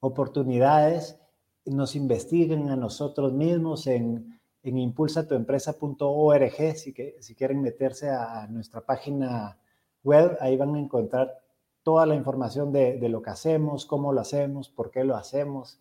oportunidades, 0.00 1.18
nos 1.64 1.96
investiguen 1.96 2.70
a 2.70 2.76
nosotros 2.76 3.32
mismos 3.32 3.86
en 3.86 4.36
en 4.66 4.78
impulsatuempresa.org, 4.78 6.76
si, 6.76 6.92
que, 6.92 7.16
si 7.20 7.36
quieren 7.36 7.62
meterse 7.62 8.10
a 8.10 8.48
nuestra 8.48 8.80
página 8.80 9.56
web, 10.02 10.36
ahí 10.40 10.56
van 10.56 10.74
a 10.74 10.80
encontrar 10.80 11.40
toda 11.84 12.04
la 12.04 12.16
información 12.16 12.72
de, 12.72 12.98
lo 13.08 13.22
que 13.22 13.30
hacemos, 13.30 13.86
cómo 13.86 14.12
lo 14.12 14.20
hacemos, 14.20 14.68
por 14.68 14.90
qué 14.90 15.04
lo 15.04 15.14
hacemos, 15.14 15.78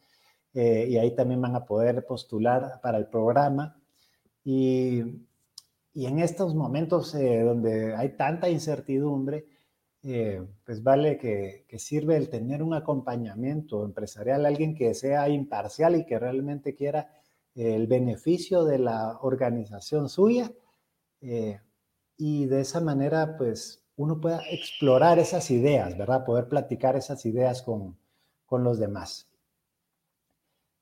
eh, 0.53 0.85
y 0.87 0.97
ahí 0.97 1.15
también 1.15 1.41
van 1.41 1.55
a 1.55 1.65
poder 1.65 2.05
postular 2.05 2.79
para 2.83 2.99
el 2.99 3.07
programa. 3.07 3.75
Y, 4.43 4.99
en 5.95 6.19
estos 6.19 6.53
momentos 6.53 7.15
eh, 7.15 7.41
donde 7.41 7.95
hay 7.95 8.09
tanta 8.09 8.49
incertidumbre, 8.49 9.47
eh, 10.05 10.41
pues 10.63 10.83
vale 10.83 11.17
que, 11.17 11.65
que, 11.67 11.79
sirve 11.79 12.15
el 12.15 12.29
tener 12.29 12.63
un 12.63 12.73
acompañamiento 12.73 13.83
empresarial, 13.83 14.45
alguien 14.45 14.75
que 14.75 14.93
sea 14.93 15.27
imparcial 15.29 15.95
y 15.95 16.05
que 16.05 16.19
realmente 16.19 16.75
quiera 16.75 17.09
el 17.55 17.87
beneficio 17.87 18.65
de 18.65 18.79
la 18.79 19.17
organización 19.21 20.09
suya 20.09 20.51
eh, 21.21 21.59
y 22.17 22.45
de 22.45 22.61
esa 22.61 22.81
manera 22.81 23.37
pues 23.37 23.81
uno 23.95 24.19
pueda 24.19 24.41
explorar 24.51 25.19
esas 25.19 25.49
ideas, 25.51 25.97
¿verdad? 25.97 26.25
Poder 26.25 26.49
platicar 26.49 26.97
esas 26.97 27.25
ideas 27.25 27.61
con, 27.61 27.97
los 28.51 28.79
demás. 28.79 29.27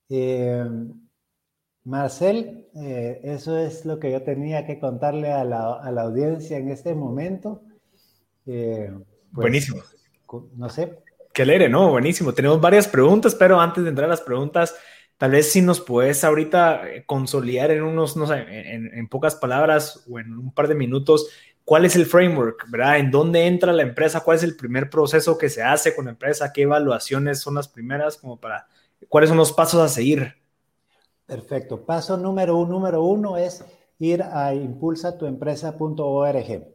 Eh, 0.10 0.64
Marcel, 1.86 2.70
eh, 2.76 3.20
eso 3.24 3.58
es 3.58 3.86
lo 3.86 4.00
que 4.00 4.12
yo 4.12 4.24
tenía 4.24 4.66
que 4.66 4.80
contarle 4.80 5.32
a 5.32 5.44
la, 5.44 6.02
audiencia 6.02 6.58
en 6.58 6.70
este 6.70 6.94
momento. 6.94 7.62
Pues, 9.34 9.44
Buenísimo. 9.44 9.82
No 10.56 10.70
sé. 10.70 11.00
Qué 11.34 11.42
alegre, 11.42 11.70
¿no? 11.70 11.90
Buenísimo. 11.90 12.34
Tenemos 12.34 12.62
varias 12.62 12.88
preguntas, 12.88 13.36
pero 13.36 13.60
antes 13.60 13.84
de 13.84 13.90
entrar 13.90 14.06
a 14.06 14.12
las 14.12 14.22
preguntas, 14.22 14.76
Tal 15.18 15.32
vez 15.32 15.52
si 15.52 15.62
nos 15.62 15.80
puedes 15.80 16.26
ahorita 16.26 16.90
eh, 16.90 17.06
consolidar 17.06 17.70
en 17.72 17.84
unos, 17.84 18.18
no 18.18 18.28
sé, 18.28 18.46
en, 18.50 19.08
pocas 19.08 19.36
palabras 19.36 20.04
o 20.10 20.20
en 20.20 20.38
un 20.38 20.52
par 20.52 20.68
de 20.68 20.76
minutos, 20.76 21.30
cuál 21.64 21.86
es 21.86 21.96
el 21.96 22.06
framework, 22.06 22.70
¿verdad? 22.70 22.98
¿En 22.98 23.10
dónde 23.10 23.48
entra 23.48 23.72
la 23.72 23.84
empresa? 23.84 24.20
¿Cuál 24.20 24.36
es 24.36 24.44
el 24.44 24.58
primer 24.58 24.90
proceso 24.90 25.38
que 25.38 25.48
se 25.50 25.64
hace 25.64 25.96
con 25.96 26.04
la 26.06 26.12
empresa? 26.12 26.52
¿Qué 26.52 26.64
evaluaciones 26.64 27.40
son 27.40 27.56
las 27.56 27.70
primeras? 27.70 28.18
Como 28.18 28.36
para, 28.38 28.68
¿cuáles 29.08 29.30
son 29.30 29.38
los 29.38 29.54
pasos 29.54 29.80
a 29.80 29.88
seguir? 29.88 30.34
Perfecto. 31.26 31.86
Paso 31.86 32.18
número 32.18 32.58
uno, 32.58 32.74
número 32.74 33.02
uno 33.04 33.38
es 33.38 33.64
ir 34.00 34.24
a 34.24 34.54
impulsatuempresa.org. 34.54 36.68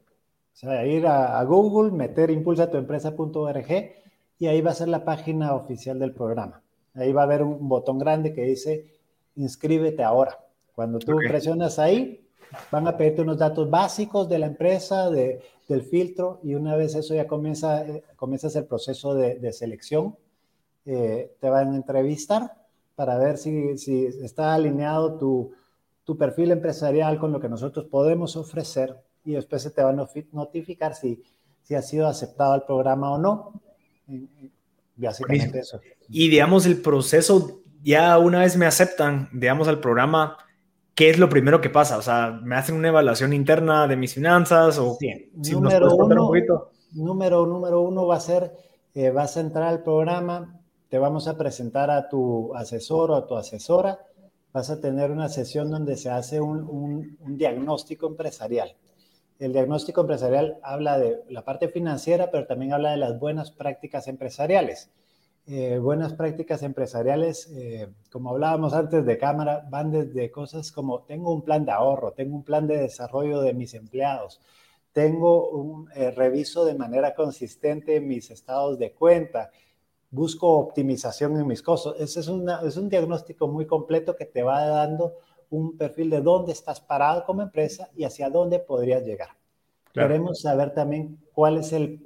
Sea, 0.59 0.85
ir 0.85 1.07
a, 1.07 1.39
a 1.39 1.45
Google, 1.45 1.93
meter 1.93 2.33
impulsatuempresa.org 2.33 3.93
y 4.41 4.47
ahí 4.49 4.61
va 4.61 4.73
a 4.73 4.75
ser 4.75 4.89
la 4.89 5.05
página 5.05 5.55
oficial 5.55 6.01
del 6.01 6.13
programa. 6.13 6.63
Ahí 6.95 7.13
va 7.13 7.21
a 7.21 7.25
haber 7.27 7.45
un 7.45 7.69
botón 7.69 7.97
grande 8.01 8.33
que 8.33 8.43
dice 8.43 8.91
inscríbete 9.37 10.03
ahora. 10.03 10.37
Cuando 10.75 10.99
tú 10.99 11.15
presionas 11.29 11.79
ahí, 11.79 12.27
van 12.73 12.89
a 12.89 12.97
pedirte 12.97 13.23
unos 13.23 13.39
datos 13.39 13.71
básicos 13.71 14.29
de 14.29 14.41
la 14.41 14.47
empresa, 14.47 15.09
de, 15.11 15.41
del 15.69 15.83
filtro, 15.83 16.41
y 16.43 16.57
una 16.57 16.75
vez 16.75 16.97
eso 16.97 17.15
ya 17.15 17.29
comienza, 17.29 17.87
eh, 17.87 18.03
comienzas 18.17 18.57
el 18.57 18.65
proceso 18.65 19.15
de, 19.15 19.53
selección. 19.53 20.17
Eh, 20.87 21.37
te 21.39 21.49
van 21.49 21.73
a 21.73 21.77
entrevistar 21.77 22.53
para 22.97 23.17
ver 23.17 23.39
si, 23.39 23.79
si 23.79 24.07
está 24.07 24.55
alineado 24.55 25.19
tu, 25.19 25.53
tu, 26.03 26.19
perfil 26.19 26.51
empresarial 26.51 27.21
con 27.21 27.31
lo 27.31 27.39
que 27.39 27.49
nosotros 27.49 27.85
podemos 27.85 28.35
ofrecer 28.37 28.97
y 29.25 29.33
después 29.33 29.63
se 29.63 29.71
te 29.71 29.83
va 29.83 29.91
a 29.91 30.07
notificar 30.33 30.95
si, 30.95 31.23
si 31.63 31.75
ha 31.75 31.83
sido 31.83 32.07
aceptado 32.07 32.55
el 32.55 32.63
programa 32.63 33.13
o 33.13 33.19
no. 33.19 33.61
Básicamente 34.97 35.61
eso. 35.61 35.81
Y 36.09 36.29
digamos, 36.29 36.67
el 36.67 36.81
proceso, 36.81 37.61
ya 37.83 38.19
una 38.19 38.41
vez 38.41 38.57
me 38.57 38.67
aceptan, 38.67 39.29
digamos, 39.33 39.69
al 39.69 39.81
programa, 39.81 40.37
¿qué 40.95 41.11
es 41.11 41.19
lo 41.19 41.29
primero 41.29 41.61
que 41.61 41.71
pasa? 41.71 41.99
O 41.99 42.03
sea, 42.03 42.41
¿me 42.43 42.57
hacen 42.57 42.75
una 42.75 42.89
evaluación 42.89 43.33
interna 43.33 43.87
de 43.87 43.97
mis 43.97 44.15
finanzas? 44.15 44.79
O, 44.79 44.99
número, 45.35 45.95
uno, 45.95 46.31
número, 46.93 47.47
número 47.47 47.83
uno 47.83 48.07
va 48.07 48.17
a 48.17 48.21
ser, 48.21 48.53
eh, 48.95 49.11
vas 49.11 49.37
a 49.37 49.41
entrar 49.41 49.69
al 49.69 49.83
programa, 49.83 50.61
te 50.89 50.99
vamos 50.99 51.29
a 51.29 51.37
presentar 51.37 51.91
a 51.91 52.09
tu 52.09 52.55
asesor 52.55 53.11
o 53.11 53.15
a 53.17 53.27
tu 53.27 53.37
asesora, 53.37 53.99
vas 54.53 54.71
a 54.71 54.81
tener 54.81 55.11
una 55.11 55.29
sesión 55.29 55.71
donde 55.71 55.97
se 55.97 56.11
hace 56.11 56.41
un, 56.41 57.17
diagnóstico 57.37 58.09
empresarial. 58.09 58.75
El 59.39 59.53
diagnóstico 59.53 60.01
empresarial 60.01 60.59
habla 60.63 60.99
de 60.99 61.23
la 61.29 61.45
parte 61.45 61.69
financiera, 61.69 62.31
pero 62.31 62.47
también 62.47 62.73
habla 62.73 62.91
de 62.91 62.97
las 62.97 63.19
buenas 63.21 63.53
prácticas 63.53 64.09
empresariales. 64.09 64.91
Eh, 65.47 65.79
buenas 65.79 66.13
prácticas 66.13 66.63
empresariales, 66.63 67.49
eh, 67.53 67.89
como 68.11 68.31
hablábamos 68.31 68.75
antes 68.75 69.07
de 69.07 69.17
cámara, 69.17 69.65
van 69.71 69.91
desde 69.93 70.31
cosas 70.31 70.73
como 70.73 71.05
tengo 71.05 71.33
un 71.33 71.43
plan 71.43 71.65
de 71.65 71.73
ahorro, 71.73 72.13
tengo 72.13 72.37
un 72.37 72.43
plan 72.43 72.67
de 72.67 72.79
desarrollo 72.79 73.41
de 73.41 73.55
mis 73.55 73.73
empleados, 73.75 74.43
tengo 74.93 75.49
un 75.51 75.89
eh, 75.95 76.11
reviso 76.11 76.65
de 76.65 76.75
manera 76.75 77.15
consistente 77.15 78.01
mis 78.01 78.31
estados 78.31 78.79
de 78.79 78.93
cuenta, 78.93 79.51
busco 80.11 80.51
optimización 80.59 81.39
en 81.39 81.47
mis 81.47 81.63
costos. 81.63 81.95
Ese 81.99 82.21
es, 82.21 82.29
es 82.29 82.77
un 82.77 82.89
diagnóstico 82.89 83.49
muy 83.49 83.67
completo 83.67 84.17
que 84.17 84.27
te 84.27 84.43
va 84.43 84.67
dando 84.67 85.15
un 85.51 85.77
perfil 85.77 86.11
de 86.11 86.21
dónde 86.21 86.53
estás 86.53 86.81
parado 86.81 87.25
como 87.25 87.43
empresa 87.43 87.89
y 87.97 88.05
hacia 88.05 88.31
dónde 88.31 88.59
podrías 88.59 89.05
llegar. 89.05 89.31
Queremos 89.93 90.43
saber 90.43 90.75
también 90.75 91.19
cuál 91.33 91.59
es 91.59 91.73
el 91.73 92.01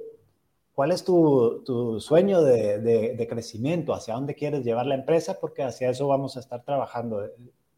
¿Cuál 0.73 0.91
es 0.91 1.03
tu, 1.03 1.99
sueño 1.99 2.41
de, 2.41 3.27
crecimiento? 3.29 3.93
¿Hacia 3.93 4.15
dónde 4.15 4.33
quieres 4.33 4.63
llevar 4.63 4.87
la 4.87 4.95
empresa? 4.95 5.37
Porque 5.39 5.61
hacia 5.63 5.89
eso 5.89 6.07
vamos 6.07 6.35
a 6.35 6.39
estar 6.39 6.63
trabajando. 6.63 7.29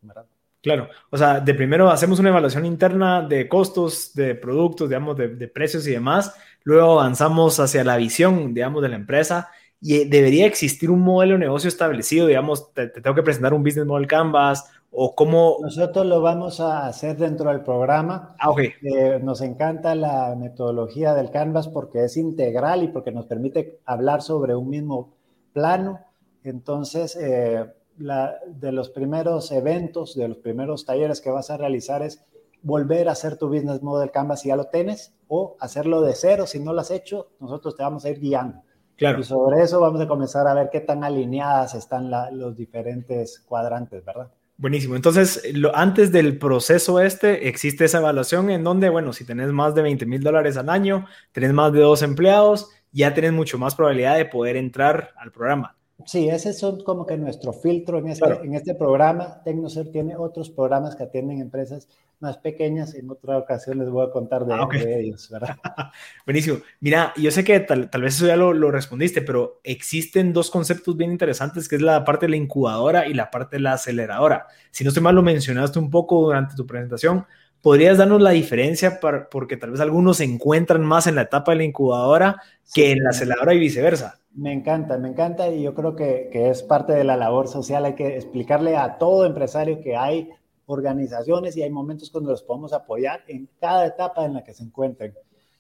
¿verdad? 0.02 0.26
Claro, 0.62 0.88
o 1.10 1.18
sea, 1.18 1.42
de 1.42 1.54
primero 1.54 1.90
hacemos 1.90 2.20
una 2.20 2.30
evaluación 2.30 2.66
interna 2.66 3.22
de 3.22 3.50
costos, 3.50 4.14
de 4.16 4.34
productos, 4.34 4.88
digamos, 4.90 5.18
de, 5.18 5.48
precios 5.50 5.86
y 5.88 5.92
demás. 5.92 6.34
Luego 6.64 7.00
avanzamos 7.00 7.60
hacia 7.60 7.84
la 7.84 7.98
visión, 7.98 8.54
digamos, 8.54 8.82
de 8.82 8.90
la 8.90 8.96
empresa 8.96 9.50
y 9.82 10.06
debería 10.06 10.46
existir 10.46 10.90
un 10.90 11.02
modelo 11.02 11.34
de 11.34 11.40
negocio 11.40 11.68
establecido, 11.68 12.28
digamos, 12.28 12.74
te, 12.74 12.88
te, 12.88 13.02
tengo 13.02 13.16
que 13.16 13.24
presentar 13.24 13.54
un 13.54 13.62
business 13.62 13.86
model 13.86 14.08
canvas 14.08 14.72
o 14.92 15.16
cómo... 15.16 15.58
Nosotros 15.62 16.06
lo 16.06 16.22
vamos 16.22 16.60
a 16.60 16.88
hacer 16.88 17.18
dentro 17.18 17.50
del 17.50 17.62
programa. 17.62 18.36
Ah, 18.40 18.50
ok. 18.50 18.60
Eh, 18.60 19.20
nos 19.22 19.42
encanta 19.42 19.94
la 19.96 20.36
metodología 20.36 21.14
del 21.14 21.32
Canvas 21.32 21.68
porque 21.68 22.06
es 22.06 22.18
integral 22.18 22.84
y 22.84 22.88
porque 22.88 23.12
nos 23.12 23.26
permite 23.26 23.80
hablar 23.86 24.22
sobre 24.22 24.56
un 24.56 24.70
mismo 24.70 25.14
plano. 25.54 26.00
Entonces, 26.44 27.18
eh, 27.20 27.66
la, 27.98 28.40
de 28.48 28.72
los 28.72 28.90
primeros 28.90 29.52
eventos, 29.52 30.16
de 30.16 30.28
los 30.28 30.38
primeros 30.38 30.86
talleres 30.86 31.22
que 31.22 31.32
vas 31.32 31.50
a 31.50 31.58
realizar 31.58 32.02
es 32.02 32.24
volver 32.62 33.10
a 33.10 33.12
hacer 33.12 33.38
tu 33.38 33.48
business 33.48 33.84
model 33.84 34.12
Canvas 34.12 34.42
si 34.42 34.50
ya 34.50 34.56
lo 34.56 34.66
tienes 34.66 35.14
o 35.28 35.56
hacerlo 35.60 36.02
de 36.02 36.14
cero. 36.16 36.48
Si 36.48 36.60
no 36.60 36.74
lo 36.74 36.82
has 36.82 36.92
hecho, 36.92 37.28
nosotros 37.40 37.76
te 37.76 37.84
vamos 37.84 38.06
a 38.06 38.10
ir 38.10 38.20
guiando. 38.20 38.62
Claro. 38.96 39.20
Y 39.20 39.24
sobre 39.24 39.62
eso 39.62 39.82
vamos 39.82 40.00
a 40.02 40.08
comenzar 40.08 40.48
a 40.48 40.54
ver 40.54 40.70
qué 40.72 40.80
tan 40.80 41.04
alineadas 41.04 41.76
están 41.76 42.10
los 42.32 42.56
diferentes 42.56 43.40
cuadrantes, 43.40 44.04
¿verdad? 44.06 44.32
Buenísimo. 44.58 44.96
Entonces, 44.96 45.42
lo, 45.54 45.76
antes 45.76 46.12
del 46.14 46.38
proceso 46.38 47.02
este, 47.02 47.50
existe 47.50 47.86
esa 47.86 47.98
evaluación 47.98 48.50
en 48.50 48.64
donde, 48.64 48.90
bueno, 48.90 49.12
si 49.12 49.26
tenés 49.26 49.52
más 49.52 49.76
de 49.76 49.82
20 49.82 50.06
mil 50.06 50.24
dólares 50.24 50.56
al 50.56 50.70
año, 50.70 51.08
tenés 51.34 51.52
más 51.52 51.74
de 51.74 51.82
dos 51.82 52.02
empleados, 52.02 52.70
ya 52.92 53.14
tenés 53.14 53.34
mucho 53.34 53.58
más 53.58 53.76
probabilidad 53.76 54.16
de 54.16 54.26
poder 54.26 54.56
entrar 54.56 55.14
al 55.18 55.32
programa. 55.32 55.76
Sí, 56.04 56.28
ese 56.28 56.52
son 56.52 56.84
como 56.84 57.06
que 57.06 57.18
nuestro 57.18 57.54
filtro 57.54 58.00
en 58.00 58.10
este, 58.10 58.30
en 58.44 58.54
este 58.54 58.76
programa. 58.76 59.42
Tecnocer 59.44 59.92
tiene 59.92 60.18
otros 60.18 60.50
programas 60.50 60.96
que 60.96 61.04
atienden 61.04 61.40
empresas 61.40 61.88
más 62.20 62.38
pequeñas. 62.38 62.94
En 62.96 63.10
otra 63.10 63.38
ocasión 63.38 63.80
les 63.80 63.90
voy 63.90 64.06
a 64.06 64.12
contar 64.12 64.46
de, 64.46 64.54
ah, 64.54 64.68
ellos, 64.74 65.30
¿verdad? 65.30 65.56
Buenísimo. 66.26 66.58
Mira, 66.82 67.14
yo 67.16 67.32
sé 67.32 67.46
que 67.46 67.62
tal, 67.62 67.90
vez 68.02 68.16
eso 68.16 68.28
ya 68.28 68.36
lo, 68.36 68.54
lo, 68.54 68.72
respondiste, 68.72 69.22
pero 69.22 69.62
existen 69.64 70.34
dos 70.34 70.52
conceptos 70.52 70.98
bien 70.98 71.12
interesantes, 71.12 71.70
que 71.70 71.78
es 71.78 71.82
la 71.82 72.04
parte 72.04 72.26
de 72.26 72.32
la 72.32 72.38
incubadora 72.38 73.08
y 73.08 73.14
la 73.14 73.32
parte 73.32 73.56
de 73.56 73.62
la 73.62 73.74
aceleradora. 73.74 74.48
Si 74.72 74.84
no 74.84 74.90
estoy 74.90 75.02
mal, 75.02 75.16
lo 75.16 75.24
mencionaste 75.24 75.80
un 75.80 75.90
poco 75.90 76.22
durante 76.22 76.56
tu 76.56 76.68
presentación. 76.68 77.26
¿Podrías 77.62 77.98
darnos 77.98 78.22
la 78.22 78.32
diferencia 78.32 79.00
para, 79.00 79.30
porque 79.30 79.58
tal 79.58 79.72
vez 79.72 79.80
algunos 79.80 80.18
se 80.18 80.26
encuentran 80.26 80.84
más 80.84 81.08
en 81.08 81.16
la 81.16 81.24
etapa 81.24 81.54
de 81.54 81.58
la 81.58 81.64
incubadora 81.64 82.42
que 82.74 82.92
en 82.92 83.04
la 83.04 83.10
aceleradora 83.12 83.54
y 83.54 83.60
viceversa? 83.60 84.20
Me 84.36 84.52
encanta, 84.52 84.98
me 84.98 85.10
encanta 85.10 85.50
y 85.50 85.64
yo 85.64 85.74
creo 85.74 85.96
que, 85.96 86.30
que, 86.32 86.50
es 86.50 86.62
parte 86.62 86.94
de 86.94 87.04
la 87.06 87.16
labor 87.16 87.48
social. 87.48 87.86
Hay 87.86 87.96
que 87.96 88.16
explicarle 88.16 88.76
a 88.76 88.98
todo 88.98 89.26
empresario 89.26 89.80
que 89.82 89.96
hay 89.96 90.30
organizaciones 90.66 91.56
y 91.56 91.64
hay 91.64 91.70
momentos 91.70 92.10
cuando 92.10 92.32
los 92.32 92.44
podemos 92.44 92.74
apoyar 92.74 93.22
en 93.28 93.50
cada 93.60 93.86
etapa 93.86 94.26
en 94.26 94.34
la 94.34 94.44
que 94.44 94.54
se 94.54 94.64
encuentren. 94.64 95.14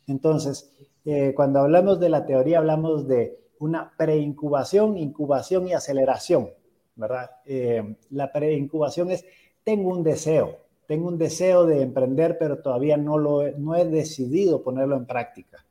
Entonces, 0.07 0.71
eh, 1.05 1.33
cuando 1.35 1.59
hablamos 1.59 1.99
de 1.99 2.09
la 2.09 2.25
teoría, 2.25 2.57
hablamos 2.57 3.07
de 3.07 3.39
una 3.59 3.93
preincubación, 3.97 4.97
incubación 4.97 5.67
y 5.67 5.73
aceleración, 5.73 6.49
¿verdad? 6.95 7.31
Eh, 7.45 7.95
la 8.09 8.31
preincubación 8.31 9.11
es, 9.11 9.25
tengo 9.63 9.89
un 9.89 10.03
deseo, 10.03 10.57
tengo 10.87 11.07
un 11.07 11.17
deseo 11.17 11.65
de 11.65 11.81
emprender, 11.81 12.37
pero 12.37 12.59
todavía 12.59 12.97
no, 12.97 13.17
lo, 13.17 13.49
no 13.57 13.75
he 13.75 13.85
decidido 13.85 14.63
ponerlo 14.63 14.95
en 14.97 15.05
práctica. 15.05 15.64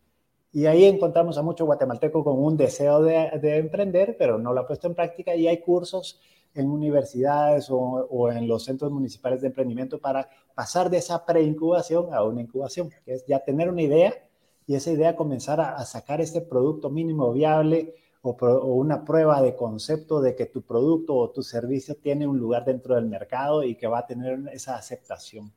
Y 0.54 0.66
ahí 0.66 0.84
encontramos 0.84 1.36
a 1.36 1.42
mucho 1.42 1.66
guatemalteco 1.66 2.22
con 2.22 2.38
un 2.38 2.56
deseo 2.56 3.02
de, 3.02 3.28
de, 3.42 3.58
emprender, 3.58 4.14
pero 4.16 4.38
no 4.38 4.52
lo 4.52 4.60
ha 4.60 4.66
puesto 4.68 4.86
en 4.86 4.94
práctica 4.94 5.34
y 5.34 5.48
hay 5.48 5.60
cursos 5.60 6.20
en 6.54 6.70
universidades 6.70 7.66
o, 7.70 8.30
en 8.30 8.46
los 8.46 8.62
centros 8.62 8.92
municipales 8.92 9.40
de 9.40 9.48
emprendimiento 9.48 9.98
para 9.98 10.28
pasar 10.54 10.90
de 10.90 10.98
esa 10.98 11.26
preincubación 11.26 12.14
a 12.14 12.22
una 12.22 12.40
incubación, 12.40 12.88
que 13.04 13.14
es 13.14 13.26
ya 13.26 13.40
tener 13.40 13.68
una 13.68 13.82
idea 13.82 14.14
y 14.64 14.76
esa 14.76 14.92
idea 14.92 15.16
comenzar 15.16 15.60
a, 15.60 15.74
a 15.74 15.84
sacar 15.84 16.20
este 16.20 16.40
producto 16.40 16.88
mínimo 16.88 17.32
viable 17.32 17.96
o, 18.22 18.30
o, 18.30 18.74
una 18.76 19.04
prueba 19.04 19.42
de 19.42 19.56
concepto 19.56 20.20
de 20.20 20.36
que 20.36 20.46
tu 20.46 20.62
producto 20.62 21.16
o 21.16 21.30
tu 21.30 21.42
servicio 21.42 21.96
tiene 21.96 22.28
un 22.28 22.38
lugar 22.38 22.64
dentro 22.64 22.94
del 22.94 23.06
mercado 23.06 23.64
y 23.64 23.74
que 23.74 23.88
va 23.88 23.98
a 23.98 24.06
tener 24.06 24.38
esa 24.52 24.76
aceptación. 24.76 25.52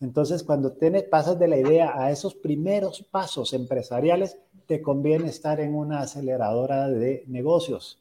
Entonces, 0.00 0.42
cuando 0.42 0.72
tienes, 0.72 1.04
pasas 1.04 1.38
de 1.38 1.48
la 1.48 1.56
idea 1.56 1.94
a 2.00 2.10
esos 2.10 2.34
primeros 2.34 3.02
pasos 3.02 3.52
empresariales, 3.52 4.36
te 4.66 4.82
conviene 4.82 5.28
estar 5.28 5.60
en 5.60 5.74
una 5.74 6.00
aceleradora 6.00 6.88
de 6.88 7.24
negocios. 7.26 7.98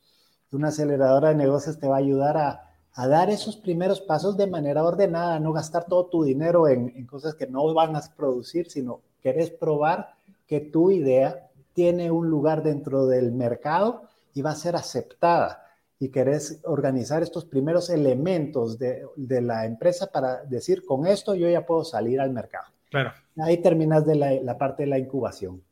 Una 0.52 0.70
aceleradora 0.70 1.30
de 1.30 1.36
negocios 1.36 1.80
te 1.80 1.88
va 1.88 1.96
a 1.96 2.00
ayudar 2.00 2.38
a, 2.38 2.70
dar 3.08 3.30
esos 3.30 3.58
primeros 3.58 4.02
pasos 4.02 4.38
de 4.38 4.48
manera 4.48 4.84
ordenada, 4.84 5.40
no 5.40 5.52
gastar 5.52 5.86
todo 5.86 6.06
tu 6.06 6.24
dinero 6.24 6.68
en, 6.68 6.94
en 6.96 7.08
cosas 7.08 7.34
que 7.34 7.48
no 7.48 7.74
van 7.74 7.96
a 7.96 8.04
producir, 8.16 8.70
sino 8.70 9.02
querés 9.22 9.50
probar 9.50 10.14
que 10.48 10.60
tu 10.60 10.92
idea 10.92 11.50
tiene 11.74 12.12
un 12.12 12.30
lugar 12.30 12.62
dentro 12.62 13.08
del 13.08 13.32
mercado 13.32 14.04
y 14.36 14.42
va 14.44 14.52
a 14.52 14.56
ser 14.56 14.76
aceptada 14.76 15.64
y 16.04 16.10
querés 16.10 16.60
organizar 16.66 17.24
estos 17.24 17.46
primeros 17.46 17.90
elementos 17.90 18.78
de, 18.78 19.06
de, 19.16 19.42
la 19.42 19.66
empresa 19.66 20.12
para 20.12 20.44
decir, 20.44 20.84
con 20.84 21.08
esto 21.08 21.34
yo 21.34 21.48
ya 21.48 21.66
puedo 21.66 21.86
salir 21.86 22.20
al 22.20 22.34
mercado. 22.34 22.66
Claro. 22.90 23.14
Ahí 23.38 23.62
terminas 23.62 24.06
de 24.06 24.16
la, 24.16 24.34
la 24.34 24.58
parte 24.58 24.84
de 24.84 24.90
la 24.90 25.00
incubación. 25.00 25.64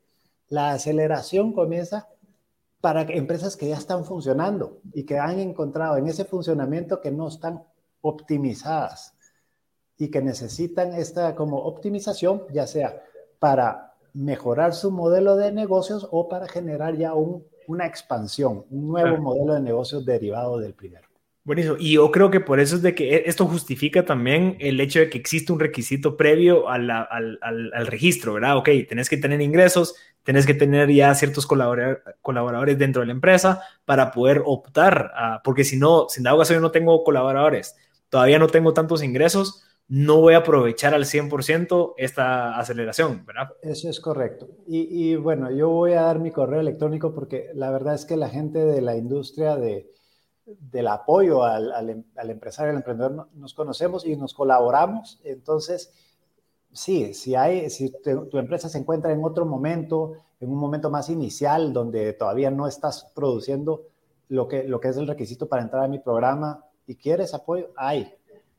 La 0.48 0.70
aceleración 0.70 1.52
comienza 1.52 2.08
para 2.80 3.02
empresas 3.02 3.58
que 3.58 3.68
ya 3.68 3.76
están 3.76 4.06
funcionando 4.06 4.80
y 4.94 5.04
que 5.04 5.18
han 5.18 5.38
encontrado 5.38 5.98
en 5.98 6.08
ese 6.08 6.24
funcionamiento 6.24 7.02
que 7.02 7.10
no 7.10 7.28
están 7.28 7.62
optimizadas 8.00 9.14
y 9.98 10.10
que 10.10 10.22
necesitan 10.22 10.94
esta 10.94 11.34
como 11.34 11.58
optimización, 11.58 12.44
ya 12.50 12.66
sea 12.66 13.02
para 13.38 13.96
mejorar 14.14 14.72
su 14.72 14.90
modelo 14.90 15.36
de 15.36 15.52
negocios 15.52 16.08
o 16.10 16.26
para 16.26 16.48
generar 16.48 16.96
ya 16.96 17.12
un 17.12 17.44
una 17.66 17.86
expansión, 17.86 18.64
un 18.70 18.88
nuevo 18.88 19.18
modelo 19.18 19.54
de 19.54 19.60
negocios 19.60 20.04
derivado 20.04 20.58
del 20.58 20.74
primero. 20.74 21.08
Buenísimo. 21.44 21.74
Y 21.78 21.94
yo 21.94 22.08
creo 22.12 22.30
que 22.30 22.38
por 22.38 22.60
eso 22.60 22.76
es 22.76 22.82
de 22.82 22.94
que 22.94 23.16
e, 23.16 23.22
esto 23.26 23.46
justifica 23.46 24.04
también 24.04 24.56
el 24.60 24.80
hecho 24.80 25.00
de 25.00 25.10
que 25.10 25.18
existe 25.18 25.52
un 25.52 25.58
requisito 25.58 26.16
previo 26.16 26.68
al, 26.68 26.88
al, 26.88 27.38
al, 27.42 27.86
registro, 27.88 28.34
¿verdad? 28.34 28.56
Ok, 28.58 28.68
tenés 28.88 29.08
que 29.08 29.16
tener 29.16 29.40
ingresos, 29.40 29.96
tenés 30.22 30.46
que 30.46 30.54
tener 30.54 30.88
ya 30.90 31.12
ciertos 31.16 31.46
colaboradores 31.46 32.78
dentro 32.78 33.00
de 33.00 33.06
la 33.06 33.12
empresa 33.12 33.60
para 33.84 34.12
poder 34.12 34.42
optar, 34.46 35.10
a, 35.16 35.42
porque 35.42 35.64
si 35.64 35.76
no, 35.76 36.06
sin 36.08 36.22
dado 36.22 36.38
caso 36.38 36.54
yo 36.54 36.60
no 36.60 36.70
tengo 36.70 37.02
colaboradores, 37.02 37.74
todavía 38.08 38.38
no 38.38 38.46
tengo 38.46 38.72
tantos 38.72 39.02
ingresos, 39.02 39.64
no 39.88 40.20
voy 40.20 40.34
a 40.34 40.38
aprovechar 40.38 40.94
al 40.94 41.04
100% 41.04 41.94
esta 41.98 42.58
aceleración, 42.58 43.24
¿verdad? 43.26 43.50
Eso 43.62 43.88
es 43.90 44.00
correcto. 44.00 44.48
Y, 44.66 45.16
bueno, 45.16 45.50
yo 45.50 45.68
voy 45.68 45.92
a 45.92 46.02
dar 46.02 46.18
mi 46.18 46.30
correo 46.30 46.60
electrónico 46.60 47.14
porque 47.14 47.50
la 47.54 47.70
verdad 47.70 47.94
es 47.94 48.06
que 48.06 48.16
la 48.16 48.30
gente 48.30 48.64
de 48.64 48.80
la 48.80 48.96
industria 48.96 49.56
de, 49.56 49.90
del 50.46 50.88
apoyo 50.88 51.44
al, 51.44 51.72
al, 51.72 52.30
empresario, 52.30 52.70
al 52.70 52.78
emprendedor, 52.78 53.28
nos 53.34 53.54
conocemos 53.54 54.06
y 54.06 54.16
nos 54.16 54.32
colaboramos. 54.34 55.20
Entonces, 55.24 55.92
sí, 56.72 57.12
si, 57.12 57.34
hay, 57.34 57.68
si 57.68 57.92
tu 58.02 58.38
empresa 58.38 58.68
se 58.68 58.78
encuentra 58.78 59.12
en 59.12 59.22
otro 59.22 59.44
momento, 59.44 60.14
en 60.40 60.50
un 60.50 60.58
momento 60.58 60.90
más 60.90 61.10
inicial, 61.10 61.72
donde 61.72 62.14
todavía 62.14 62.50
no 62.50 62.66
estás 62.66 63.12
produciendo 63.14 63.82
lo 64.28 64.48
que, 64.48 64.64
lo 64.64 64.80
que 64.80 64.88
es 64.88 64.96
el 64.96 65.06
requisito 65.06 65.48
para 65.48 65.62
entrar 65.62 65.84
a 65.84 65.88
mi 65.88 65.98
programa 65.98 66.64
y 66.86 66.96
quieres 66.96 67.34
apoyo, 67.34 67.68
hay. 67.76 68.14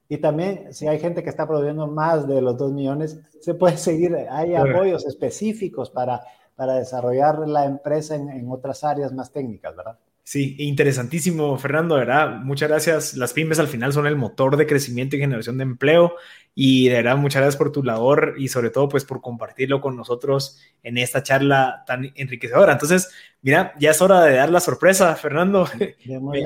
Y 0.10 0.18
también, 0.18 0.74
si 0.74 0.88
hay 0.88 1.00
gente 1.00 1.24
que 1.24 1.30
está 1.30 1.48
produciendo 1.48 1.88
más 1.88 2.28
de 2.28 2.42
los 2.42 2.58
2 2.58 2.74
millones, 2.74 3.20
se 3.40 3.54
puede 3.54 3.78
seguir, 3.78 4.16
hay 4.30 4.56
apoyos 4.56 5.06
específicos 5.06 5.90
para, 5.90 6.22
para 6.56 6.76
desarrollar 6.76 7.48
la 7.48 7.66
empresa 7.66 8.16
en, 8.16 8.30
en 8.30 8.50
otras 8.52 8.84
áreas 8.84 9.14
más 9.14 9.32
técnicas, 9.32 9.76
¿verdad? 9.76 9.98
Sí, 10.26 10.56
interesantísimo, 10.60 11.58
Fernando, 11.58 11.96
¿verdad? 11.96 12.38
Muchas 12.38 12.70
gracias. 12.70 13.14
Las 13.16 13.34
pymes 13.34 13.60
al 13.60 13.68
final 13.68 13.92
son 13.92 14.08
el 14.08 14.16
motor 14.16 14.56
de 14.56 14.66
crecimiento 14.66 15.18
y 15.18 15.20
generación 15.20 15.58
de 15.58 15.64
empleo 15.64 16.16
y 16.56 16.88
de 16.88 16.96
verdad 16.96 17.18
muchas 17.18 17.42
gracias 17.42 17.58
por 17.58 17.74
tu 17.74 17.84
labor 17.84 18.36
y 18.38 18.48
sobre 18.48 18.70
todo 18.70 18.88
pues 18.88 19.04
por 19.04 19.20
compartirlo 19.20 19.82
con 19.82 19.98
nosotros 19.98 20.62
en 20.82 20.98
esta 20.98 21.24
charla 21.24 21.84
tan 21.86 22.14
enriquecedora. 22.16 22.72
Entonces, 22.72 23.12
mira, 23.42 23.74
ya 23.80 23.92
es 23.92 24.02
hora 24.02 24.24
de 24.24 24.36
dar 24.36 24.50
la 24.50 24.62
sorpresa, 24.62 25.14
Fernando. 25.16 25.68
Me, 26.06 26.42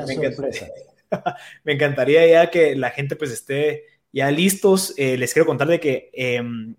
encantaría 1.66 2.28
ya 2.28 2.50
que 2.50 2.76
la 2.76 2.92
gente 2.92 3.16
pues 3.16 3.32
esté 3.32 3.86
ya 4.12 4.32
listos. 4.32 4.94
Eh, 4.98 5.18
les 5.18 5.34
quiero 5.34 5.46
contar 5.46 5.68
de 5.68 5.80
que 5.80 6.10
em, 6.14 6.76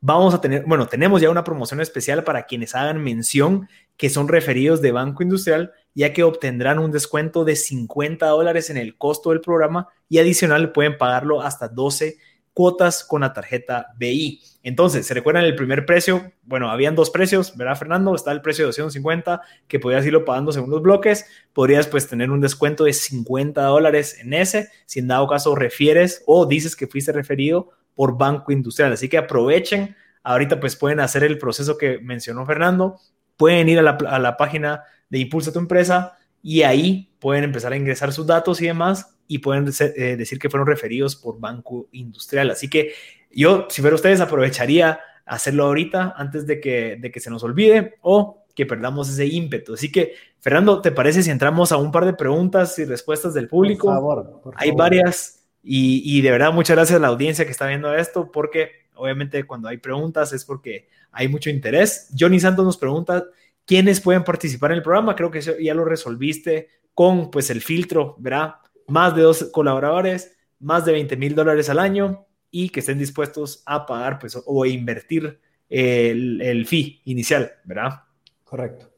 vamos 0.00 0.34
a 0.34 0.40
tener, 0.40 0.64
bueno, 0.66 0.86
tenemos 0.86 1.20
ya 1.20 1.30
una 1.30 1.44
promoción 1.44 1.80
especial 1.80 2.24
para 2.24 2.46
quienes 2.46 2.74
hagan 2.74 3.02
mención 3.02 3.68
que 3.96 4.10
son 4.10 4.28
referidos 4.28 4.82
de 4.82 4.92
Banco 4.92 5.22
Industrial 5.22 5.72
ya 5.94 6.12
que 6.12 6.24
obtendrán 6.24 6.78
un 6.78 6.90
descuento 6.90 7.44
de 7.44 7.56
50 7.56 8.26
dólares 8.26 8.68
en 8.68 8.76
el 8.76 8.98
costo 8.98 9.30
del 9.30 9.40
programa 9.40 9.88
y 10.08 10.18
adicional 10.18 10.72
pueden 10.72 10.98
pagarlo 10.98 11.40
hasta 11.40 11.68
12 11.68 12.18
cuotas 12.54 13.04
con 13.04 13.20
la 13.20 13.32
tarjeta 13.32 13.88
BI. 13.98 14.40
Entonces, 14.62 15.06
¿se 15.06 15.12
recuerdan 15.12 15.44
el 15.44 15.56
primer 15.56 15.84
precio? 15.84 16.32
Bueno, 16.44 16.70
habían 16.70 16.94
dos 16.94 17.10
precios, 17.10 17.56
¿verdad, 17.56 17.76
Fernando? 17.76 18.14
Está 18.14 18.32
el 18.32 18.40
precio 18.40 18.62
de 18.62 18.68
250, 18.68 19.42
que 19.68 19.80
podrías 19.80 20.06
irlo 20.06 20.24
pagando 20.24 20.52
según 20.52 20.70
los 20.70 20.80
bloques. 20.80 21.26
Podrías, 21.52 21.88
pues, 21.88 22.08
tener 22.08 22.30
un 22.30 22.40
descuento 22.40 22.84
de 22.84 22.92
50 22.92 23.60
dólares 23.62 24.18
en 24.20 24.32
ese, 24.32 24.68
si 24.86 25.00
en 25.00 25.08
dado 25.08 25.26
caso 25.26 25.54
refieres 25.54 26.22
o 26.26 26.46
dices 26.46 26.76
que 26.76 26.86
fuiste 26.86 27.12
referido 27.12 27.70
por 27.94 28.16
Banco 28.16 28.52
Industrial. 28.52 28.92
Así 28.92 29.08
que 29.08 29.18
aprovechen. 29.18 29.96
Ahorita, 30.22 30.60
pues, 30.60 30.76
pueden 30.76 31.00
hacer 31.00 31.24
el 31.24 31.36
proceso 31.36 31.76
que 31.76 31.98
mencionó 31.98 32.46
Fernando. 32.46 32.98
Pueden 33.36 33.68
ir 33.68 33.80
a 33.80 33.82
la, 33.82 33.98
a 34.08 34.18
la 34.20 34.36
página 34.36 34.84
de 35.10 35.18
Impulsa 35.18 35.52
tu 35.52 35.58
empresa 35.58 36.16
y 36.40 36.62
ahí 36.62 37.10
pueden 37.18 37.44
empezar 37.44 37.72
a 37.72 37.76
ingresar 37.76 38.12
sus 38.12 38.26
datos 38.26 38.62
y 38.62 38.66
demás 38.66 39.13
y 39.26 39.38
pueden 39.38 39.70
eh, 39.80 40.16
decir 40.16 40.38
que 40.38 40.50
fueron 40.50 40.66
referidos 40.66 41.16
por 41.16 41.40
Banco 41.40 41.88
Industrial. 41.92 42.50
Así 42.50 42.68
que 42.68 42.92
yo, 43.30 43.66
si 43.70 43.80
fuera 43.80 43.96
ustedes, 43.96 44.20
aprovecharía 44.20 45.00
hacerlo 45.26 45.64
ahorita 45.64 46.14
antes 46.16 46.46
de 46.46 46.60
que, 46.60 46.96
de 47.00 47.10
que 47.10 47.20
se 47.20 47.30
nos 47.30 47.42
olvide 47.42 47.94
o 48.02 48.44
que 48.54 48.66
perdamos 48.66 49.08
ese 49.08 49.26
ímpetu. 49.26 49.74
Así 49.74 49.90
que, 49.90 50.14
Fernando, 50.40 50.80
¿te 50.80 50.92
parece 50.92 51.22
si 51.22 51.30
entramos 51.30 51.72
a 51.72 51.76
un 51.76 51.90
par 51.90 52.04
de 52.04 52.12
preguntas 52.12 52.78
y 52.78 52.84
respuestas 52.84 53.34
del 53.34 53.48
público? 53.48 53.86
Por 53.86 53.94
favor. 53.94 54.54
Hay 54.56 54.70
varias 54.70 55.44
y, 55.62 56.02
y 56.04 56.20
de 56.20 56.30
verdad 56.30 56.52
muchas 56.52 56.76
gracias 56.76 56.98
a 56.98 57.00
la 57.00 57.08
audiencia 57.08 57.44
que 57.44 57.50
está 57.50 57.66
viendo 57.66 57.94
esto 57.94 58.30
porque 58.30 58.84
obviamente 58.94 59.44
cuando 59.44 59.68
hay 59.68 59.78
preguntas 59.78 60.32
es 60.32 60.44
porque 60.44 60.88
hay 61.10 61.28
mucho 61.28 61.50
interés. 61.50 62.10
Johnny 62.18 62.38
Santos 62.38 62.64
nos 62.64 62.76
pregunta 62.76 63.24
quiénes 63.64 64.00
pueden 64.00 64.24
participar 64.24 64.70
en 64.72 64.78
el 64.78 64.82
programa. 64.82 65.16
Creo 65.16 65.30
que 65.30 65.40
ya 65.40 65.74
lo 65.74 65.84
resolviste 65.84 66.68
con 66.92 67.30
pues 67.30 67.50
el 67.50 67.60
filtro, 67.60 68.16
¿verdad? 68.18 68.56
Más 68.86 69.14
de 69.14 69.22
dos 69.22 69.44
colaboradores, 69.52 70.36
más 70.60 70.84
de 70.84 70.92
20 70.92 71.16
mil 71.16 71.34
dólares 71.34 71.68
al 71.70 71.78
año 71.78 72.26
y 72.50 72.68
que 72.68 72.80
estén 72.80 72.98
dispuestos 72.98 73.62
a 73.66 73.86
pagar 73.86 74.18
pues 74.18 74.38
o 74.44 74.66
invertir 74.66 75.40
el, 75.68 76.40
el 76.40 76.66
fee 76.66 77.00
inicial, 77.04 77.52
¿verdad? 77.64 78.02
Correcto. 78.44 78.94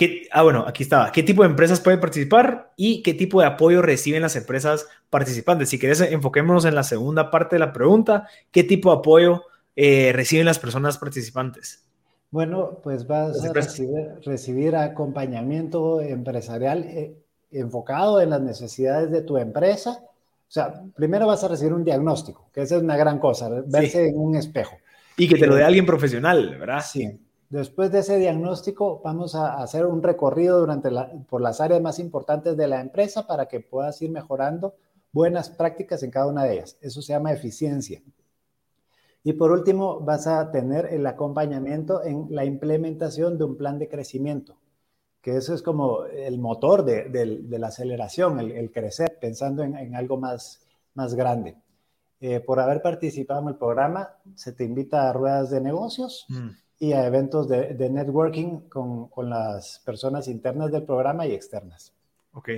¿Qué, 0.00 0.28
ah, 0.32 0.42
bueno, 0.42 0.64
aquí 0.66 0.82
estaba. 0.82 1.12
¿Qué 1.12 1.22
tipo 1.22 1.42
de 1.42 1.50
empresas 1.50 1.78
pueden 1.78 2.00
participar 2.00 2.72
y 2.74 3.02
qué 3.02 3.12
tipo 3.12 3.40
de 3.40 3.46
apoyo 3.46 3.82
reciben 3.82 4.22
las 4.22 4.34
empresas 4.34 4.86
participantes? 5.10 5.68
Si 5.68 5.78
querés, 5.78 6.00
enfoquémonos 6.00 6.64
en 6.64 6.74
la 6.74 6.84
segunda 6.84 7.30
parte 7.30 7.56
de 7.56 7.60
la 7.60 7.72
pregunta. 7.74 8.26
¿Qué 8.50 8.64
tipo 8.64 8.90
de 8.90 8.96
apoyo 8.96 9.42
eh, 9.76 10.12
reciben 10.14 10.46
las 10.46 10.58
personas 10.58 10.96
participantes? 10.96 11.84
Bueno, 12.30 12.80
pues 12.82 13.06
vas 13.06 13.44
a 13.44 13.52
recibir, 13.52 14.74
acompañamiento 14.74 16.00
empresarial 16.00 16.84
eh, 16.84 17.16
enfocado 17.52 18.20
en 18.20 18.30
las 18.30 18.40
necesidades 18.40 19.10
de 19.10 19.22
tu 19.22 19.36
empresa. 19.36 20.02
O 20.02 20.52
sea, 20.52 20.82
primero 20.94 21.26
vas 21.26 21.44
a 21.44 21.48
recibir 21.48 21.72
un 21.72 21.84
diagnóstico, 21.84 22.48
que 22.52 22.62
esa 22.62 22.76
es 22.76 22.82
una 22.82 22.96
gran 22.96 23.18
cosa, 23.18 23.48
verse 23.66 24.08
en 24.08 24.18
un 24.18 24.34
espejo. 24.36 24.76
Y 25.16 25.28
que 25.28 25.36
te 25.36 25.46
lo 25.46 25.54
dé 25.54 25.64
alguien 25.64 25.86
profesional, 25.86 26.56
¿verdad? 26.58 26.80
Sí. 26.80 27.20
Después 27.50 27.90
de 27.90 27.98
ese 27.98 28.18
diagnóstico, 28.18 29.00
vamos 29.04 29.34
a 29.34 29.60
hacer 29.60 29.84
un 29.84 30.02
recorrido 30.02 30.60
durante 30.60 30.90
por 31.28 31.40
las 31.40 31.60
áreas 31.60 31.80
más 31.80 31.98
importantes 31.98 32.56
de 32.56 32.68
la 32.68 32.80
empresa 32.80 33.26
para 33.26 33.46
que 33.46 33.60
puedas 33.60 34.00
ir 34.02 34.10
mejorando 34.10 34.74
buenas 35.12 35.50
prácticas 35.50 36.02
en 36.02 36.10
cada 36.10 36.26
una 36.26 36.44
de 36.44 36.54
ellas. 36.54 36.78
Eso 36.80 37.02
se 37.02 37.12
llama 37.12 37.32
eficiencia. 37.32 38.00
Y 39.22 39.34
por 39.34 39.50
último, 39.50 40.00
vas 40.00 40.26
a 40.26 40.50
tener 40.50 40.86
el 40.86 41.06
acompañamiento 41.06 42.04
en 42.04 42.26
la 42.30 42.44
implementación 42.44 43.36
de 43.36 43.44
un 43.44 43.56
plan 43.56 43.78
de 43.78 43.88
crecimiento, 43.88 44.56
que 45.20 45.36
eso 45.36 45.54
es 45.54 45.62
como 45.62 46.04
el 46.04 46.38
motor 46.38 46.84
de, 46.84 47.58
la 47.58 47.68
aceleración, 47.68 48.40
el, 48.40 48.70
crecer, 48.70 49.18
pensando 49.20 49.62
en, 49.62 49.94
algo 49.94 50.16
más, 50.16 50.66
más 50.94 51.14
grande. 51.14 51.56
Eh, 52.20 52.40
por 52.40 52.60
haber 52.60 52.82
participado 52.82 53.40
en 53.42 53.48
el 53.48 53.56
programa, 53.56 54.10
se 54.34 54.52
te 54.52 54.64
invita 54.64 55.08
a 55.08 55.12
ruedas 55.12 55.50
de 55.50 55.60
negocios 55.60 56.26
mm. 56.28 56.48
y 56.78 56.92
a 56.92 57.06
eventos 57.06 57.48
de, 57.48 57.90
networking 57.90 58.68
con, 58.68 59.08
con, 59.08 59.30
las 59.30 59.80
personas 59.84 60.28
internas 60.28 60.70
del 60.70 60.84
programa 60.84 61.26
y 61.26 61.32
externas. 61.32 61.92
Ok. 62.32 62.50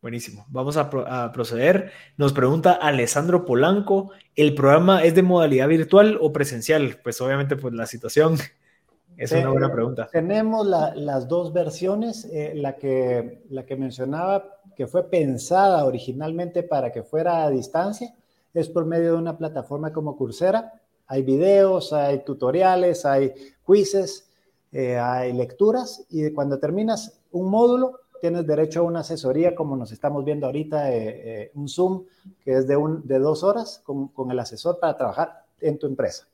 Buenísimo. 0.00 0.46
Vamos 0.48 0.76
a, 0.76 0.90
proceder. 1.32 1.90
Nos 2.16 2.32
pregunta 2.32 2.72
Alessandro 2.72 3.44
Polanco, 3.44 4.12
¿el 4.36 4.54
programa 4.54 5.02
es 5.02 5.16
de 5.16 5.22
modalidad 5.22 5.66
virtual 5.66 6.18
o 6.20 6.32
presencial? 6.32 7.00
Pues 7.02 7.20
obviamente 7.20 7.56
pues 7.56 7.74
la 7.74 7.84
situación 7.86 8.36
es 9.18 9.32
una 9.32 9.50
buena 9.50 9.72
pregunta. 9.72 10.08
Tenemos 10.10 10.66
las 10.66 11.28
dos 11.28 11.52
versiones, 11.52 12.24
eh, 12.26 12.52
la, 12.54 12.76
que, 12.76 13.44
la 13.50 13.66
que 13.66 13.76
mencionaba 13.76 14.60
que 14.76 14.86
fue 14.86 15.10
pensada 15.10 15.84
originalmente 15.84 16.62
para 16.62 16.92
que 16.92 17.02
fuera 17.02 17.42
a 17.44 17.50
distancia, 17.50 18.14
es 18.54 18.68
por 18.68 18.86
medio 18.86 19.12
de 19.12 19.18
una 19.18 19.36
plataforma 19.36 19.92
como 19.92 20.16
Coursera. 20.16 20.72
Hay 21.06 21.22
videos, 21.22 21.92
hay 21.92 22.24
tutoriales, 22.24 23.04
hay 23.04 23.32
quizzes, 23.66 24.30
eh, 24.70 24.98
hay 24.98 25.32
lecturas 25.32 26.06
y 26.10 26.30
cuando 26.32 26.58
terminas 26.58 27.20
un 27.32 27.50
módulo 27.50 28.00
tienes 28.20 28.46
derecho 28.46 28.80
a 28.80 28.82
una 28.84 29.00
asesoría, 29.00 29.54
como 29.54 29.76
nos 29.76 29.92
estamos 29.92 30.24
viendo 30.24 30.46
ahorita, 30.46 30.92
eh, 30.92 31.22
eh, 31.24 31.50
un 31.54 31.68
Zoom 31.68 32.04
que 32.44 32.58
es 32.58 32.66
de, 32.66 32.76
un, 32.76 33.06
de 33.06 33.18
dos 33.18 33.44
horas 33.44 33.80
con, 33.84 34.08
con, 34.08 34.30
el 34.30 34.38
asesor 34.38 34.78
para 34.78 34.96
trabajar 34.96 35.44
en 35.60 35.78
tu 35.78 35.86
empresa. 35.86 36.26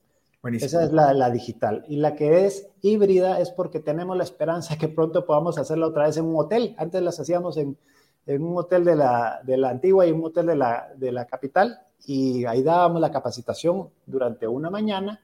Buenísimo. 0.45 0.66
Esa 0.66 0.84
es 0.84 0.92
la, 0.92 1.30
digital. 1.30 1.86
Y 1.88 1.97
la 1.97 2.14
que 2.14 2.45
es 2.45 2.68
híbrida 2.82 3.40
es 3.40 3.51
porque 3.51 3.80
tenemos 3.80 4.14
la 4.14 4.24
esperanza 4.24 4.76
que 4.76 4.88
pronto 4.88 5.24
podamos 5.24 5.57
hacerla 5.57 5.86
otra 5.86 6.05
vez 6.05 6.18
en 6.18 6.26
un 6.26 6.36
hotel. 6.36 6.74
Antes 6.76 7.01
las 7.01 7.18
hacíamos 7.18 7.57
en, 7.57 7.78
un 8.26 8.59
hotel 8.59 8.84
de 8.84 8.95
la, 8.95 9.40
de 9.42 9.57
la 9.57 9.70
antigua 9.70 10.07
y 10.07 10.12
un 10.12 10.22
hotel 10.22 10.45
de 10.45 10.57
la, 10.57 10.92
de 10.97 11.12
la 11.12 11.24
capital. 11.24 11.80
Y 12.05 12.45
ahí 12.45 12.62
dábamos 12.62 13.01
la 13.01 13.11
capacitación 13.11 13.88
durante 14.05 14.47
una 14.47 14.68
mañana 14.68 15.22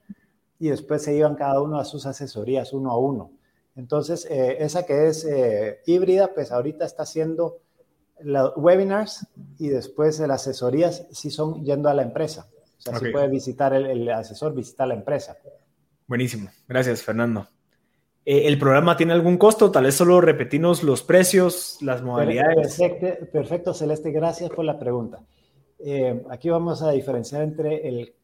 y 0.58 0.70
después 0.70 1.02
se 1.02 1.14
iban 1.14 1.34
cada 1.34 1.60
uno 1.60 1.78
a 1.78 1.84
sus 1.84 2.06
asesorías 2.06 2.72
uno 2.72 2.90
a 2.90 2.96
uno. 2.96 3.30
Entonces, 3.76 4.26
eh, 4.30 4.56
esa 4.60 4.86
que 4.86 5.08
es 5.08 5.26
eh, 5.26 5.80
híbrida, 5.84 6.32
pues 6.32 6.50
ahorita 6.50 6.86
está 6.86 7.02
haciendo 7.02 7.58
los 8.20 8.54
webinars 8.56 9.26
y 9.58 9.68
después 9.68 10.18
las 10.20 10.40
asesorías 10.40 11.06
sí 11.10 11.30
son 11.30 11.62
yendo 11.62 11.90
a 11.90 11.94
la 11.94 12.04
empresa. 12.04 12.48
O 12.80 12.82
sea, 12.82 12.98
si 12.98 13.10
puede 13.10 13.28
visitar 13.28 13.74
el, 13.74 14.08
asesor, 14.10 14.54
visita 14.54 14.86
la 14.86 14.94
empresa. 14.94 15.36
Buenísimo. 16.06 16.48
Gracias, 16.66 17.02
Fernando. 17.02 17.46
Eh, 18.24 18.46
¿El 18.46 18.58
programa 18.58 18.96
tiene 18.96 19.12
algún 19.12 19.36
costo? 19.36 19.70
Tal 19.70 19.84
vez 19.84 19.94
solo 19.94 20.20
repetimos 20.20 20.82
los 20.82 21.02
precios, 21.02 21.76
las 21.82 22.02
modalidades. 22.02 22.78
Perfecto, 22.78 23.26
perfecto 23.30 23.74
Celeste. 23.74 24.10
Gracias 24.10 24.50
por 24.50 24.64
la 24.64 24.78
pregunta. 24.78 25.22
aquí 26.30 26.48
vamos 26.48 26.82
a 26.82 26.90
diferenciar 26.90 27.42
entre 27.42 27.86
el 27.86 28.14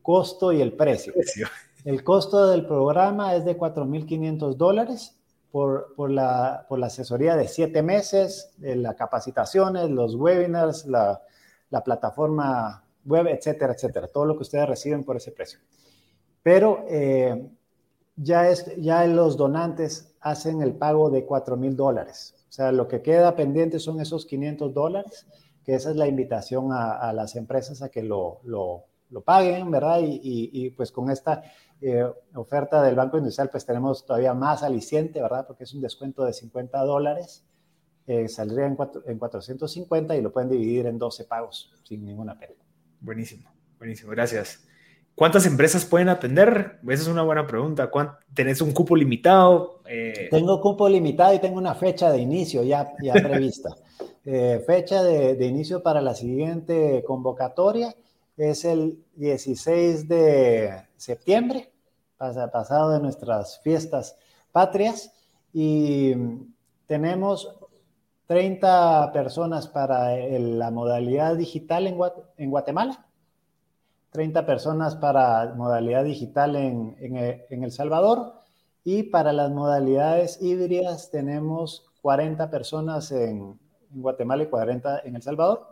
costo 0.00 0.50
y 0.50 0.62
el 0.62 0.72
precio. 0.72 1.12
precio. 1.12 1.46
El 1.84 2.02
costo 2.02 2.48
del 2.48 2.66
programa 2.66 3.36
es 3.36 3.44
de 3.44 3.56
4.500 3.56 4.54
dólares 4.56 5.16
por, 5.52 5.94
por, 5.94 6.10
la, 6.10 6.66
por, 6.68 6.78
la, 6.78 6.86
asesoría 6.86 7.36
de 7.36 7.46
siete 7.46 7.82
meses, 7.82 8.50
de 8.56 8.76
las 8.76 8.96
capacitaciones, 8.96 9.88
los 9.90 10.14
webinars, 10.16 10.86
la, 10.86 11.22
la 11.70 11.84
plataforma 11.84 12.85
web, 13.06 13.26
etcétera, 13.28 13.72
etcétera. 13.72 14.08
Todo 14.08 14.26
lo 14.26 14.36
que 14.36 14.42
ustedes 14.42 14.68
reciben 14.68 15.04
por 15.04 15.16
ese 15.16 15.32
precio. 15.32 15.60
Pero 16.42 16.84
eh, 16.88 17.48
ya, 18.16 18.48
es, 18.48 18.74
ya 18.76 19.06
los 19.06 19.36
donantes 19.36 20.14
hacen 20.20 20.62
el 20.62 20.74
pago 20.74 21.10
de 21.10 21.24
4 21.24 21.56
mil 21.56 21.76
dólares. 21.76 22.34
O 22.48 22.52
sea, 22.52 22.72
lo 22.72 22.88
que 22.88 23.02
queda 23.02 23.36
pendiente 23.36 23.78
son 23.78 24.00
esos 24.00 24.26
500 24.26 24.72
dólares, 24.74 25.26
que 25.64 25.74
esa 25.74 25.90
es 25.90 25.96
la 25.96 26.06
invitación 26.06 26.68
a, 26.72 27.12
las 27.12 27.34
empresas 27.36 27.82
a 27.82 27.88
que 27.88 28.02
lo, 28.02 28.40
lo, 28.44 28.84
lo 29.10 29.20
paguen, 29.22 29.70
¿verdad? 29.70 30.00
Y, 30.00 30.20
y, 30.22 30.70
pues 30.70 30.92
con 30.92 31.10
esta 31.10 31.42
eh, 31.80 32.04
oferta 32.34 32.82
del 32.82 32.94
Banco 32.94 33.18
Industrial, 33.18 33.50
pues 33.50 33.66
tenemos 33.66 34.06
todavía 34.06 34.32
más 34.32 34.62
aliciente, 34.62 35.20
¿verdad? 35.20 35.46
Porque 35.46 35.64
es 35.64 35.74
un 35.74 35.80
descuento 35.80 36.24
de 36.24 36.32
50 36.32 36.78
dólares 36.84 37.44
eh, 38.06 38.28
saldría 38.28 38.66
en, 38.66 38.76
en 39.06 39.18
450 39.18 40.16
y 40.16 40.22
lo 40.22 40.32
pueden 40.32 40.48
dividir 40.48 40.86
en 40.86 40.96
12 40.96 41.24
pagos 41.24 41.72
sin 41.82 42.04
ninguna 42.04 42.38
pena. 42.38 42.54
Buenísimo, 43.06 43.48
buenísimo, 43.78 44.10
gracias. 44.10 44.66
¿Cuántas 45.14 45.46
empresas 45.46 45.84
pueden 45.84 46.08
atender? 46.08 46.80
Esa 46.88 47.02
es 47.02 47.08
una 47.08 47.22
buena 47.22 47.46
pregunta. 47.46 47.88
¿Tenés 48.34 48.60
un 48.60 48.72
cupo 48.72 48.96
limitado? 48.96 49.80
Eh, 49.86 50.26
tengo 50.28 50.60
cupo 50.60 50.88
limitado 50.88 51.32
y 51.32 51.38
tengo 51.38 51.56
una 51.56 51.76
fecha 51.76 52.10
de 52.10 52.18
inicio 52.18 52.64
ya, 52.64 52.92
ya 53.00 53.12
prevista. 53.22 53.76
Eh, 54.24 54.60
fecha 54.66 55.04
de, 55.04 55.36
de, 55.36 55.46
inicio 55.46 55.84
para 55.84 56.00
la 56.00 56.16
siguiente 56.16 57.04
convocatoria 57.06 57.94
es 58.36 58.64
el 58.64 58.98
16 59.14 60.08
de 60.08 60.82
septiembre, 60.96 61.70
pasado 62.18 62.90
de 62.90 62.98
nuestras 62.98 63.60
fiestas 63.60 64.16
patrias, 64.50 65.12
y 65.52 66.12
tenemos 66.88 67.56
30 68.26 69.12
personas 69.12 69.68
para 69.68 70.16
la 70.16 70.70
modalidad 70.70 71.36
digital 71.36 71.86
en, 71.86 72.50
Guatemala, 72.50 73.06
30 74.10 74.46
personas 74.46 74.96
para 74.96 75.54
modalidad 75.54 76.02
digital 76.02 76.56
en, 76.56 76.96
El 77.50 77.70
Salvador 77.70 78.34
y 78.84 79.04
para 79.04 79.32
las 79.32 79.50
modalidades 79.50 80.42
híbridas 80.42 81.10
tenemos 81.10 81.86
40 82.02 82.50
personas 82.50 83.12
en, 83.12 83.58
Guatemala 83.90 84.42
y 84.42 84.46
40 84.46 85.02
en 85.04 85.16
El 85.16 85.22
Salvador. 85.22 85.68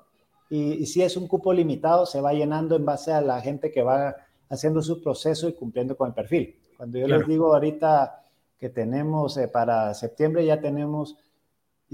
Y, 0.48 0.86
si 0.86 1.02
es 1.02 1.16
un 1.16 1.26
cupo 1.26 1.52
limitado, 1.52 2.07
se 2.07 2.20
va 2.20 2.32
llenando 2.32 2.76
en 2.76 2.84
base 2.84 3.12
a 3.12 3.20
la 3.20 3.40
gente 3.40 3.72
que 3.72 3.82
va 3.82 4.14
haciendo 4.48 4.80
su 4.82 5.02
proceso 5.02 5.48
y 5.48 5.55
cumpliendo 5.55 5.96
con 5.96 6.09
el 6.09 6.14
perfil. 6.14 6.57
Cuando 6.76 6.98
yo 6.98 7.09
les 7.09 7.26
digo 7.26 7.52
ahorita 7.52 8.22
que 8.59 8.68
tenemos 8.68 9.36
eh, 9.36 9.48
para 9.48 9.92
septiembre, 9.94 10.46
ya 10.46 10.61
tenemos 10.61 11.16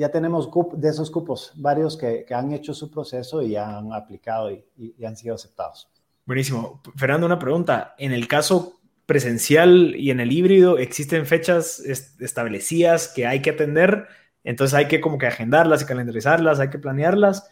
ya 0.01 0.11
tenemos 0.11 0.49
de 0.77 0.89
esos 0.89 1.11
cupos 1.11 1.53
varios 1.57 1.95
que, 1.95 2.25
han 2.31 2.53
hecho 2.53 2.73
su 2.73 2.91
proceso 2.91 3.43
y 3.43 3.55
han 3.55 3.93
aplicado 3.93 4.51
y, 4.51 5.05
han 5.05 5.15
sido 5.15 5.35
aceptados. 5.35 5.91
Buenísimo. 6.25 6.81
Fernando, 6.97 7.27
una 7.27 7.39
pregunta. 7.39 7.95
En 7.99 8.13
el 8.13 8.27
caso 8.27 8.81
presencial 9.05 9.95
y 9.95 10.11
en 10.11 10.21
el 10.21 10.33
híbrido, 10.33 10.79
¿existen 10.79 11.27
fechas 11.27 11.81
establecidas 12.19 13.09
que 13.09 13.27
hay 13.27 13.43
que 13.43 13.51
atender? 13.51 14.07
Entonces 14.43 14.73
hay 14.73 14.89
que 14.89 15.03
como 15.03 15.19
que 15.19 15.27
agendarlas 15.27 15.83
y 15.83 15.85
calendarizarlas, 15.85 16.61
hay 16.61 16.71
que 16.71 16.79
planearlas, 16.79 17.51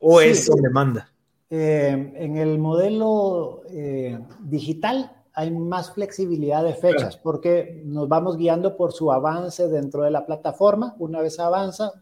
o 0.00 0.20
es 0.20 0.48
en 0.48 0.60
demanda. 0.60 1.12
Eh, 1.48 2.12
en 2.16 2.36
el 2.38 2.58
modelo 2.58 3.62
eh, 3.70 4.18
digital 4.40 5.12
hay 5.38 5.52
más 5.52 5.92
flexibilidad 5.92 6.64
de 6.64 6.74
fechas 6.74 7.16
porque 7.16 7.80
nos 7.84 8.08
vamos 8.08 8.36
guiando 8.36 8.76
por 8.76 8.92
su 8.92 9.12
avance 9.12 9.68
dentro 9.68 10.02
de 10.02 10.10
la 10.10 10.26
plataforma. 10.26 10.96
Una 10.98 11.20
vez 11.20 11.38
avanza, 11.38 11.92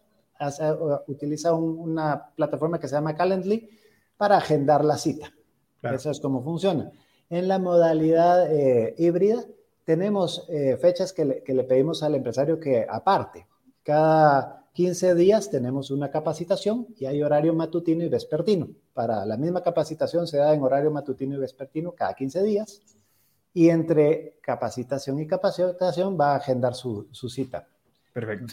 utiliza 1.06 1.52
una 1.52 2.30
plataforma 2.34 2.80
que 2.80 2.88
se 2.88 2.94
llama 2.94 3.14
Calendly 3.14 3.68
para 4.16 4.38
agendar 4.38 4.86
la 4.86 4.96
cita. 4.96 5.34
Eso 5.82 6.10
es 6.10 6.18
como 6.18 6.42
funciona. 6.42 6.90
En 7.28 7.46
la 7.46 7.58
modalidad 7.58 8.50
eh, 8.50 8.94
híbrida, 8.96 9.44
tenemos 9.84 10.46
eh, 10.48 10.78
fechas 10.80 11.12
que 11.12 11.26
le, 11.26 11.42
que 11.42 11.52
le 11.52 11.64
pedimos 11.64 12.02
al 12.02 12.14
empresario 12.14 12.58
que 12.58 12.86
aparte. 12.88 13.46
Cada 13.82 14.66
15 14.72 15.14
días 15.14 15.50
tenemos 15.50 15.90
una 15.90 16.10
capacitación 16.10 16.86
y 16.96 17.04
hay 17.04 17.22
horario 17.22 17.52
matutino 17.52 18.02
y 18.02 18.08
vespertino. 18.08 18.68
Para 18.94 19.26
la 19.26 19.36
misma 19.36 19.62
capacitación 19.62 20.26
se 20.26 20.38
da 20.38 20.54
en 20.54 20.62
horario 20.62 20.90
matutino 20.90 21.34
y 21.34 21.38
vespertino 21.38 21.92
cada 21.92 22.14
15 22.14 22.42
días 22.42 22.80
y 23.56 23.70
entre 23.70 24.36
capacitación 24.42 25.18
y 25.18 25.26
capacitación 25.26 26.14
va 26.20 26.34
a 26.34 26.36
agendar 26.36 26.74
su, 26.74 27.08
cita. 27.10 27.66
Perfecto. 28.12 28.52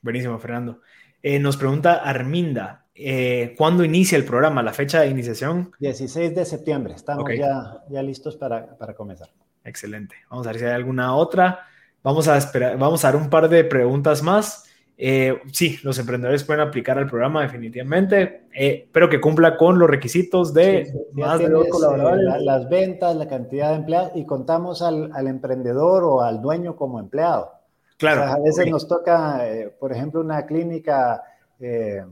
Buenísimo, 0.00 0.38
Fernando. 0.38 0.80
Eh, 1.22 1.38
nos 1.38 1.58
pregunta 1.58 1.96
Arminda, 1.96 2.86
eh, 2.94 3.54
¿cuándo 3.58 3.84
inicia 3.84 4.16
el 4.16 4.24
programa? 4.24 4.62
¿La 4.62 4.72
fecha 4.72 5.02
de 5.02 5.08
iniciación? 5.08 5.72
16 5.78 6.34
de 6.34 6.46
septiembre. 6.46 6.94
Estamos 6.94 7.28
ya, 7.38 7.84
ya 7.90 8.02
listos 8.02 8.34
para, 8.34 8.78
para 8.78 8.94
comenzar. 8.94 9.28
Excelente. 9.62 10.16
Vamos 10.30 10.46
a 10.46 10.52
ver 10.52 10.58
si 10.58 10.64
hay 10.64 10.72
alguna 10.72 11.14
otra. 11.14 11.66
Vamos 12.02 12.26
a 12.26 12.38
esperar, 12.38 12.78
vamos 12.78 13.04
a 13.04 13.08
dar 13.08 13.16
un 13.20 13.28
par 13.28 13.50
de 13.50 13.62
preguntas 13.62 14.22
más. 14.22 14.70
Eh, 14.96 15.40
sí, 15.52 15.78
los 15.82 15.98
emprendedores 15.98 16.44
pueden 16.44 16.62
aplicar 16.62 16.98
al 16.98 17.08
programa 17.08 17.42
definitivamente, 17.42 18.46
eh, 18.54 18.88
pero 18.92 19.08
que 19.08 19.20
cumpla 19.20 19.56
con 19.56 19.78
los 19.78 19.90
requisitos 19.90 20.54
de 20.54 20.92
más 21.12 21.40
de 21.40 21.48
dos 21.48 21.66
colaboradores. 21.68 22.24
Eh, 22.24 22.44
las 22.44 22.68
ventas, 22.68 23.16
la 23.16 23.26
cantidad 23.26 23.70
de 23.70 23.76
empleados 23.76 24.12
y 24.14 24.24
contamos 24.24 24.82
al, 24.82 25.10
emprendedor 25.26 26.04
o 26.04 26.22
al 26.22 26.40
dueño 26.40 26.76
como 26.76 27.00
empleado. 27.00 27.52
Claro. 27.96 28.22
a 28.22 28.38
veces 28.40 28.68
nos 28.68 28.88
toca, 28.88 29.40
por 29.78 29.92
ejemplo, 29.92 30.20
una 30.20 30.46
clínica 30.46 31.22
de 31.58 32.04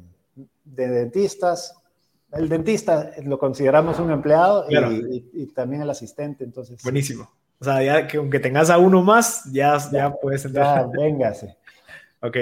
dentistas. 0.64 1.76
El 2.33 2.49
dentista 2.49 3.11
lo 3.24 3.39
consideramos 3.39 3.99
un 3.99 4.11
empleado 4.11 4.64
y, 4.68 5.47
también 5.49 5.83
el 5.83 5.91
asistente, 5.91 6.45
entonces. 6.45 6.83
Buenísimo. 6.83 7.30
O 7.61 7.64
sea, 7.64 7.83
ya 7.83 8.09
que 8.09 8.16
aunque 8.16 8.41
tengas 8.41 8.70
a 8.70 8.78
uno 8.78 9.03
más, 9.03 9.45
ya, 9.53 9.78
ya, 9.93 10.12
puedes 10.12 10.45
entrar. 10.45 10.87
Ya, 10.87 10.91
véngase. 11.01 11.57
ok. 12.20 12.37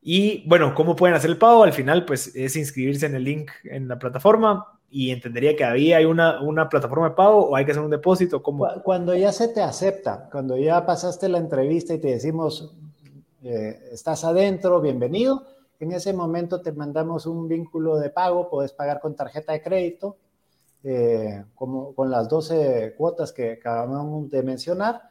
Y 0.00 0.48
bueno, 0.48 0.74
¿cómo 0.74 0.94
pueden 0.94 1.16
hacer 1.16 1.30
el 1.30 1.38
pago? 1.38 1.64
Al 1.64 1.72
final, 1.72 2.04
pues 2.04 2.34
es 2.34 2.56
inscribirse 2.56 3.06
en 3.06 3.14
el 3.14 3.24
link 3.24 3.50
en 3.64 3.88
la 3.88 3.98
plataforma 3.98 4.78
y 4.90 5.10
entendería 5.10 5.54
que 5.54 5.64
había 5.64 5.98
hay 5.98 6.04
una, 6.04 6.40
una 6.40 6.68
plataforma 6.68 7.10
de 7.10 7.14
pago 7.14 7.48
o 7.48 7.56
hay 7.56 7.64
que 7.64 7.72
hacer 7.72 7.82
un 7.82 7.90
depósito. 7.90 8.42
¿cómo? 8.42 8.66
Cuando 8.82 9.14
ya 9.14 9.32
se 9.32 9.48
te 9.48 9.60
acepta, 9.60 10.28
cuando 10.30 10.56
ya 10.56 10.86
pasaste 10.86 11.28
la 11.28 11.38
entrevista 11.38 11.94
y 11.94 11.98
te 11.98 12.08
decimos, 12.08 12.74
eh, 13.42 13.78
estás 13.92 14.24
adentro, 14.24 14.80
bienvenido, 14.80 15.46
en 15.80 15.92
ese 15.92 16.12
momento 16.12 16.60
te 16.60 16.72
mandamos 16.72 17.26
un 17.26 17.48
vínculo 17.48 17.98
de 17.98 18.10
pago, 18.10 18.48
puedes 18.48 18.72
pagar 18.72 19.00
con 19.00 19.14
tarjeta 19.14 19.52
de 19.52 19.62
crédito, 19.62 20.16
eh, 20.84 21.44
como 21.54 21.94
con 21.94 22.10
las 22.10 22.28
12 22.28 22.94
cuotas 22.96 23.32
que 23.32 23.52
acabamos 23.52 24.30
de 24.30 24.42
mencionar 24.42 25.02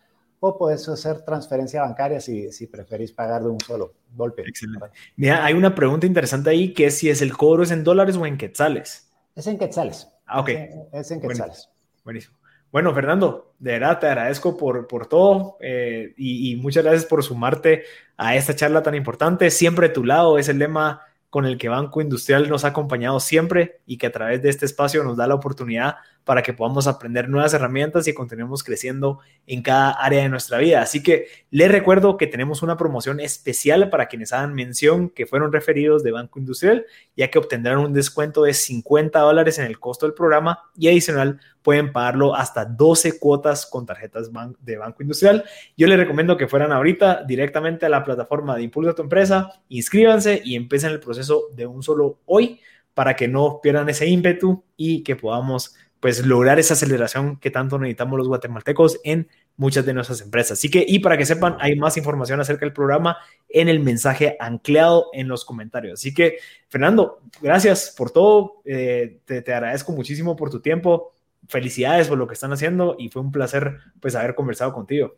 o 0.47 0.57
puedes 0.57 0.87
hacer 0.89 1.21
transferencia 1.21 1.81
bancaria 1.81 2.19
si, 2.19 2.51
si 2.51 2.67
preferís 2.67 3.11
pagar 3.11 3.43
de 3.43 3.49
un 3.49 3.59
solo 3.59 3.93
golpe. 4.15 4.43
Excelente. 4.47 4.87
Mira, 5.15 5.45
hay 5.45 5.53
una 5.53 5.75
pregunta 5.75 6.05
interesante 6.05 6.49
ahí 6.49 6.73
que 6.73 6.87
es 6.87 6.97
si 6.97 7.09
es 7.09 7.21
el 7.21 7.35
cobro 7.35 7.63
es 7.63 7.71
en 7.71 7.83
dólares 7.83 8.15
o 8.17 8.25
en 8.25 8.37
quetzales. 8.37 9.11
Es 9.35 9.47
en 9.47 9.57
quetzales. 9.57 10.07
Ah, 10.25 10.41
ok. 10.41 10.49
Es, 10.93 11.11
en 11.11 11.21
quetzales. 11.21 11.69
Buenísimo. 12.03 12.35
Bueno, 12.71 12.93
Fernando, 12.93 13.53
de 13.59 13.73
verdad 13.73 13.99
te 13.99 14.07
agradezco 14.07 14.57
por, 14.57 14.87
por 14.87 15.07
todo 15.07 15.57
eh, 15.61 16.13
y, 16.17 16.51
y, 16.51 16.55
muchas 16.57 16.83
gracias 16.83 17.05
por 17.05 17.23
sumarte 17.23 17.83
a 18.17 18.35
esta 18.35 18.55
charla 18.55 18.83
tan 18.83 18.95
importante. 18.95 19.49
Siempre 19.51 19.87
a 19.87 19.93
tu 19.93 20.03
lado 20.03 20.37
es 20.37 20.49
el 20.49 20.59
lema 20.59 21.01
con 21.29 21.45
el 21.45 21.57
que 21.57 21.69
Banco 21.69 22.01
Industrial 22.01 22.49
nos 22.49 22.65
ha 22.65 22.69
acompañado 22.69 23.19
siempre 23.19 23.81
y 23.85 23.97
que 23.97 24.07
a 24.07 24.11
través 24.11 24.41
de 24.41 24.49
este 24.49 24.65
espacio 24.65 25.03
nos 25.03 25.17
da 25.17 25.27
la 25.27 25.35
oportunidad 25.35 25.95
para 26.27 26.43
que 26.43 26.51
podamos 26.51 26.87
aprender 26.87 27.29
nuevas 27.29 27.53
herramientas 27.53 28.05
y 28.09 28.13
continuemos 28.13 28.61
creciendo 28.61 29.19
en 29.47 29.61
cada 29.61 29.91
área 29.91 30.21
de 30.21 30.27
nuestra 30.27 30.57
vida. 30.57 30.81
Así 30.81 31.01
que 31.01 31.27
les 31.51 31.71
recuerdo 31.71 32.17
que 32.17 32.27
tenemos 32.27 32.61
una 32.61 32.75
promoción 32.75 33.21
especial 33.21 33.89
para 33.89 34.07
quienes 34.07 34.33
hagan 34.33 34.53
mención 34.53 35.09
que 35.09 35.25
fueron 35.25 35.53
referidos 35.53 36.03
de 36.03 36.11
Banco 36.11 36.37
Industrial, 36.37 36.85
ya 37.15 37.29
que 37.31 37.39
obtendrán 37.39 37.77
un 37.77 37.93
descuento 37.93 38.43
de 38.43 38.53
50 38.53 39.17
dólares 39.17 39.57
en 39.57 39.67
el 39.67 39.79
costo 39.79 40.05
del 40.05 40.13
programa 40.13 40.59
y 40.77 40.89
adicional 40.89 41.39
pueden 41.61 41.93
pagarlo 41.93 42.35
hasta 42.35 42.65
12 42.65 43.19
cuotas 43.19 43.65
con 43.65 43.85
tarjetas 43.85 44.29
de 44.59 44.77
Banco 44.77 45.03
Industrial. 45.03 45.45
Yo 45.77 45.87
les 45.87 45.97
recomiendo 45.97 46.35
que 46.35 46.49
fueran 46.49 46.73
ahorita 46.73 47.23
directamente 47.23 47.85
a 47.85 47.89
la 47.89 48.03
plataforma 48.03 48.57
de 48.57 48.63
Impulsa 48.63 48.93
tu 48.93 49.01
empresa, 49.01 49.53
inscríbanse 49.69 50.41
y 50.43 50.55
empiecen 50.57 50.91
el 50.91 50.99
proceso 50.99 51.43
de 51.55 51.65
un 51.65 51.81
solo 51.83 52.19
hoy 52.25 52.59
para 52.93 53.15
que 53.15 53.27
no 53.27 53.59
pierdan 53.61 53.87
ese 53.89 54.07
ímpetu 54.07 54.63
y 54.75 55.03
que 55.03 55.15
podamos 55.15 55.75
pues 55.99 56.25
lograr 56.25 56.59
esa 56.59 56.75
aceleración 56.75 57.37
que 57.37 57.49
tanto 57.49 57.79
necesitamos 57.79 58.17
los 58.17 58.27
guatemaltecos 58.27 58.99
en 59.03 59.27
muchas 59.55 59.85
de 59.85 59.93
nuestras 59.93 60.21
empresas. 60.21 60.59
Así 60.59 60.69
que, 60.69 60.85
y 60.87 60.99
para 60.99 61.17
que 61.17 61.25
sepan, 61.25 61.57
hay 61.59 61.75
más 61.75 61.97
información 61.97 62.39
acerca 62.39 62.65
del 62.65 62.73
programa 62.73 63.17
en 63.49 63.67
el 63.67 63.79
mensaje 63.79 64.37
anclado 64.39 65.07
en 65.13 65.27
los 65.27 65.43
comentarios. 65.43 65.99
Así 65.99 66.13
que, 66.13 66.37
Fernando, 66.69 67.21
gracias 67.41 67.93
por 67.97 68.11
todo. 68.11 68.61
Eh, 68.65 69.21
te, 69.25 69.39
agradezco 69.53 69.91
muchísimo 69.91 70.35
por 70.35 70.51
tu 70.51 70.61
tiempo. 70.61 71.13
Felicidades 71.47 72.07
por 72.07 72.17
lo 72.17 72.27
que 72.27 72.33
están 72.33 72.53
haciendo 72.53 72.95
y 72.99 73.09
fue 73.09 73.21
un 73.21 73.31
placer 73.31 73.77
pues 73.99 74.15
haber 74.15 74.35
conversado 74.35 74.73
contigo. 74.73 75.15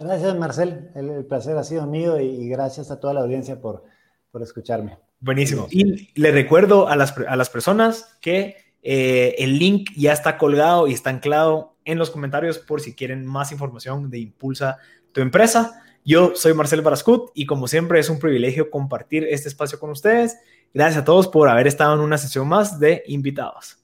Gracias, 0.00 0.36
Marcel. 0.36 0.90
El, 0.96 1.24
placer 1.26 1.56
ha 1.56 1.62
sido 1.62 1.86
mío 1.86 2.18
y, 2.20 2.48
gracias 2.48 2.90
a 2.90 2.98
toda 2.98 3.14
la 3.14 3.20
audiencia 3.20 3.60
por, 3.60 3.84
por 4.32 4.42
escucharme. 4.42 4.98
Buenísimo. 5.20 5.68
Y 5.70 6.18
le 6.20 6.32
recuerdo 6.32 6.88
a 6.88 6.96
las, 6.96 7.16
a 7.18 7.36
las 7.36 7.50
personas 7.50 8.16
que 8.20 8.67
Eh, 8.82 9.34
el 9.38 9.58
link 9.58 9.90
ya 9.96 10.12
está 10.12 10.38
colgado 10.38 10.86
y 10.86 10.92
está 10.92 11.10
anclado 11.10 11.74
en 11.84 11.98
los 11.98 12.10
comentarios 12.10 12.58
por 12.58 12.80
si 12.80 12.94
quieren 12.94 13.26
más 13.26 13.52
información 13.52 14.10
de 14.10 14.18
Impulsa 14.18 14.78
tu 15.12 15.20
empresa. 15.20 15.82
Yo 16.04 16.32
soy 16.34 16.54
Marcel 16.54 16.82
Barascut 16.82 17.30
y 17.34 17.46
como 17.46 17.68
siempre 17.68 18.00
es 18.00 18.08
un 18.08 18.18
privilegio 18.18 18.70
compartir 18.70 19.24
este 19.24 19.48
espacio 19.48 19.78
con 19.78 19.90
ustedes. 19.90 20.36
Gracias 20.72 21.02
a 21.02 21.04
todos 21.04 21.28
por 21.28 21.48
haber 21.48 21.66
estado 21.66 21.94
en 21.94 22.00
una 22.00 22.18
sesión 22.18 22.48
más 22.48 22.78
de 22.78 23.02
invitados. 23.06 23.78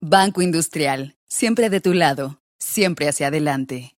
Banco 0.00 0.42
Industrial, 0.42 1.16
siempre 1.26 1.70
de 1.70 1.80
tu 1.80 1.94
lado, 1.94 2.40
siempre 2.58 3.08
hacia 3.08 3.28
adelante. 3.28 3.93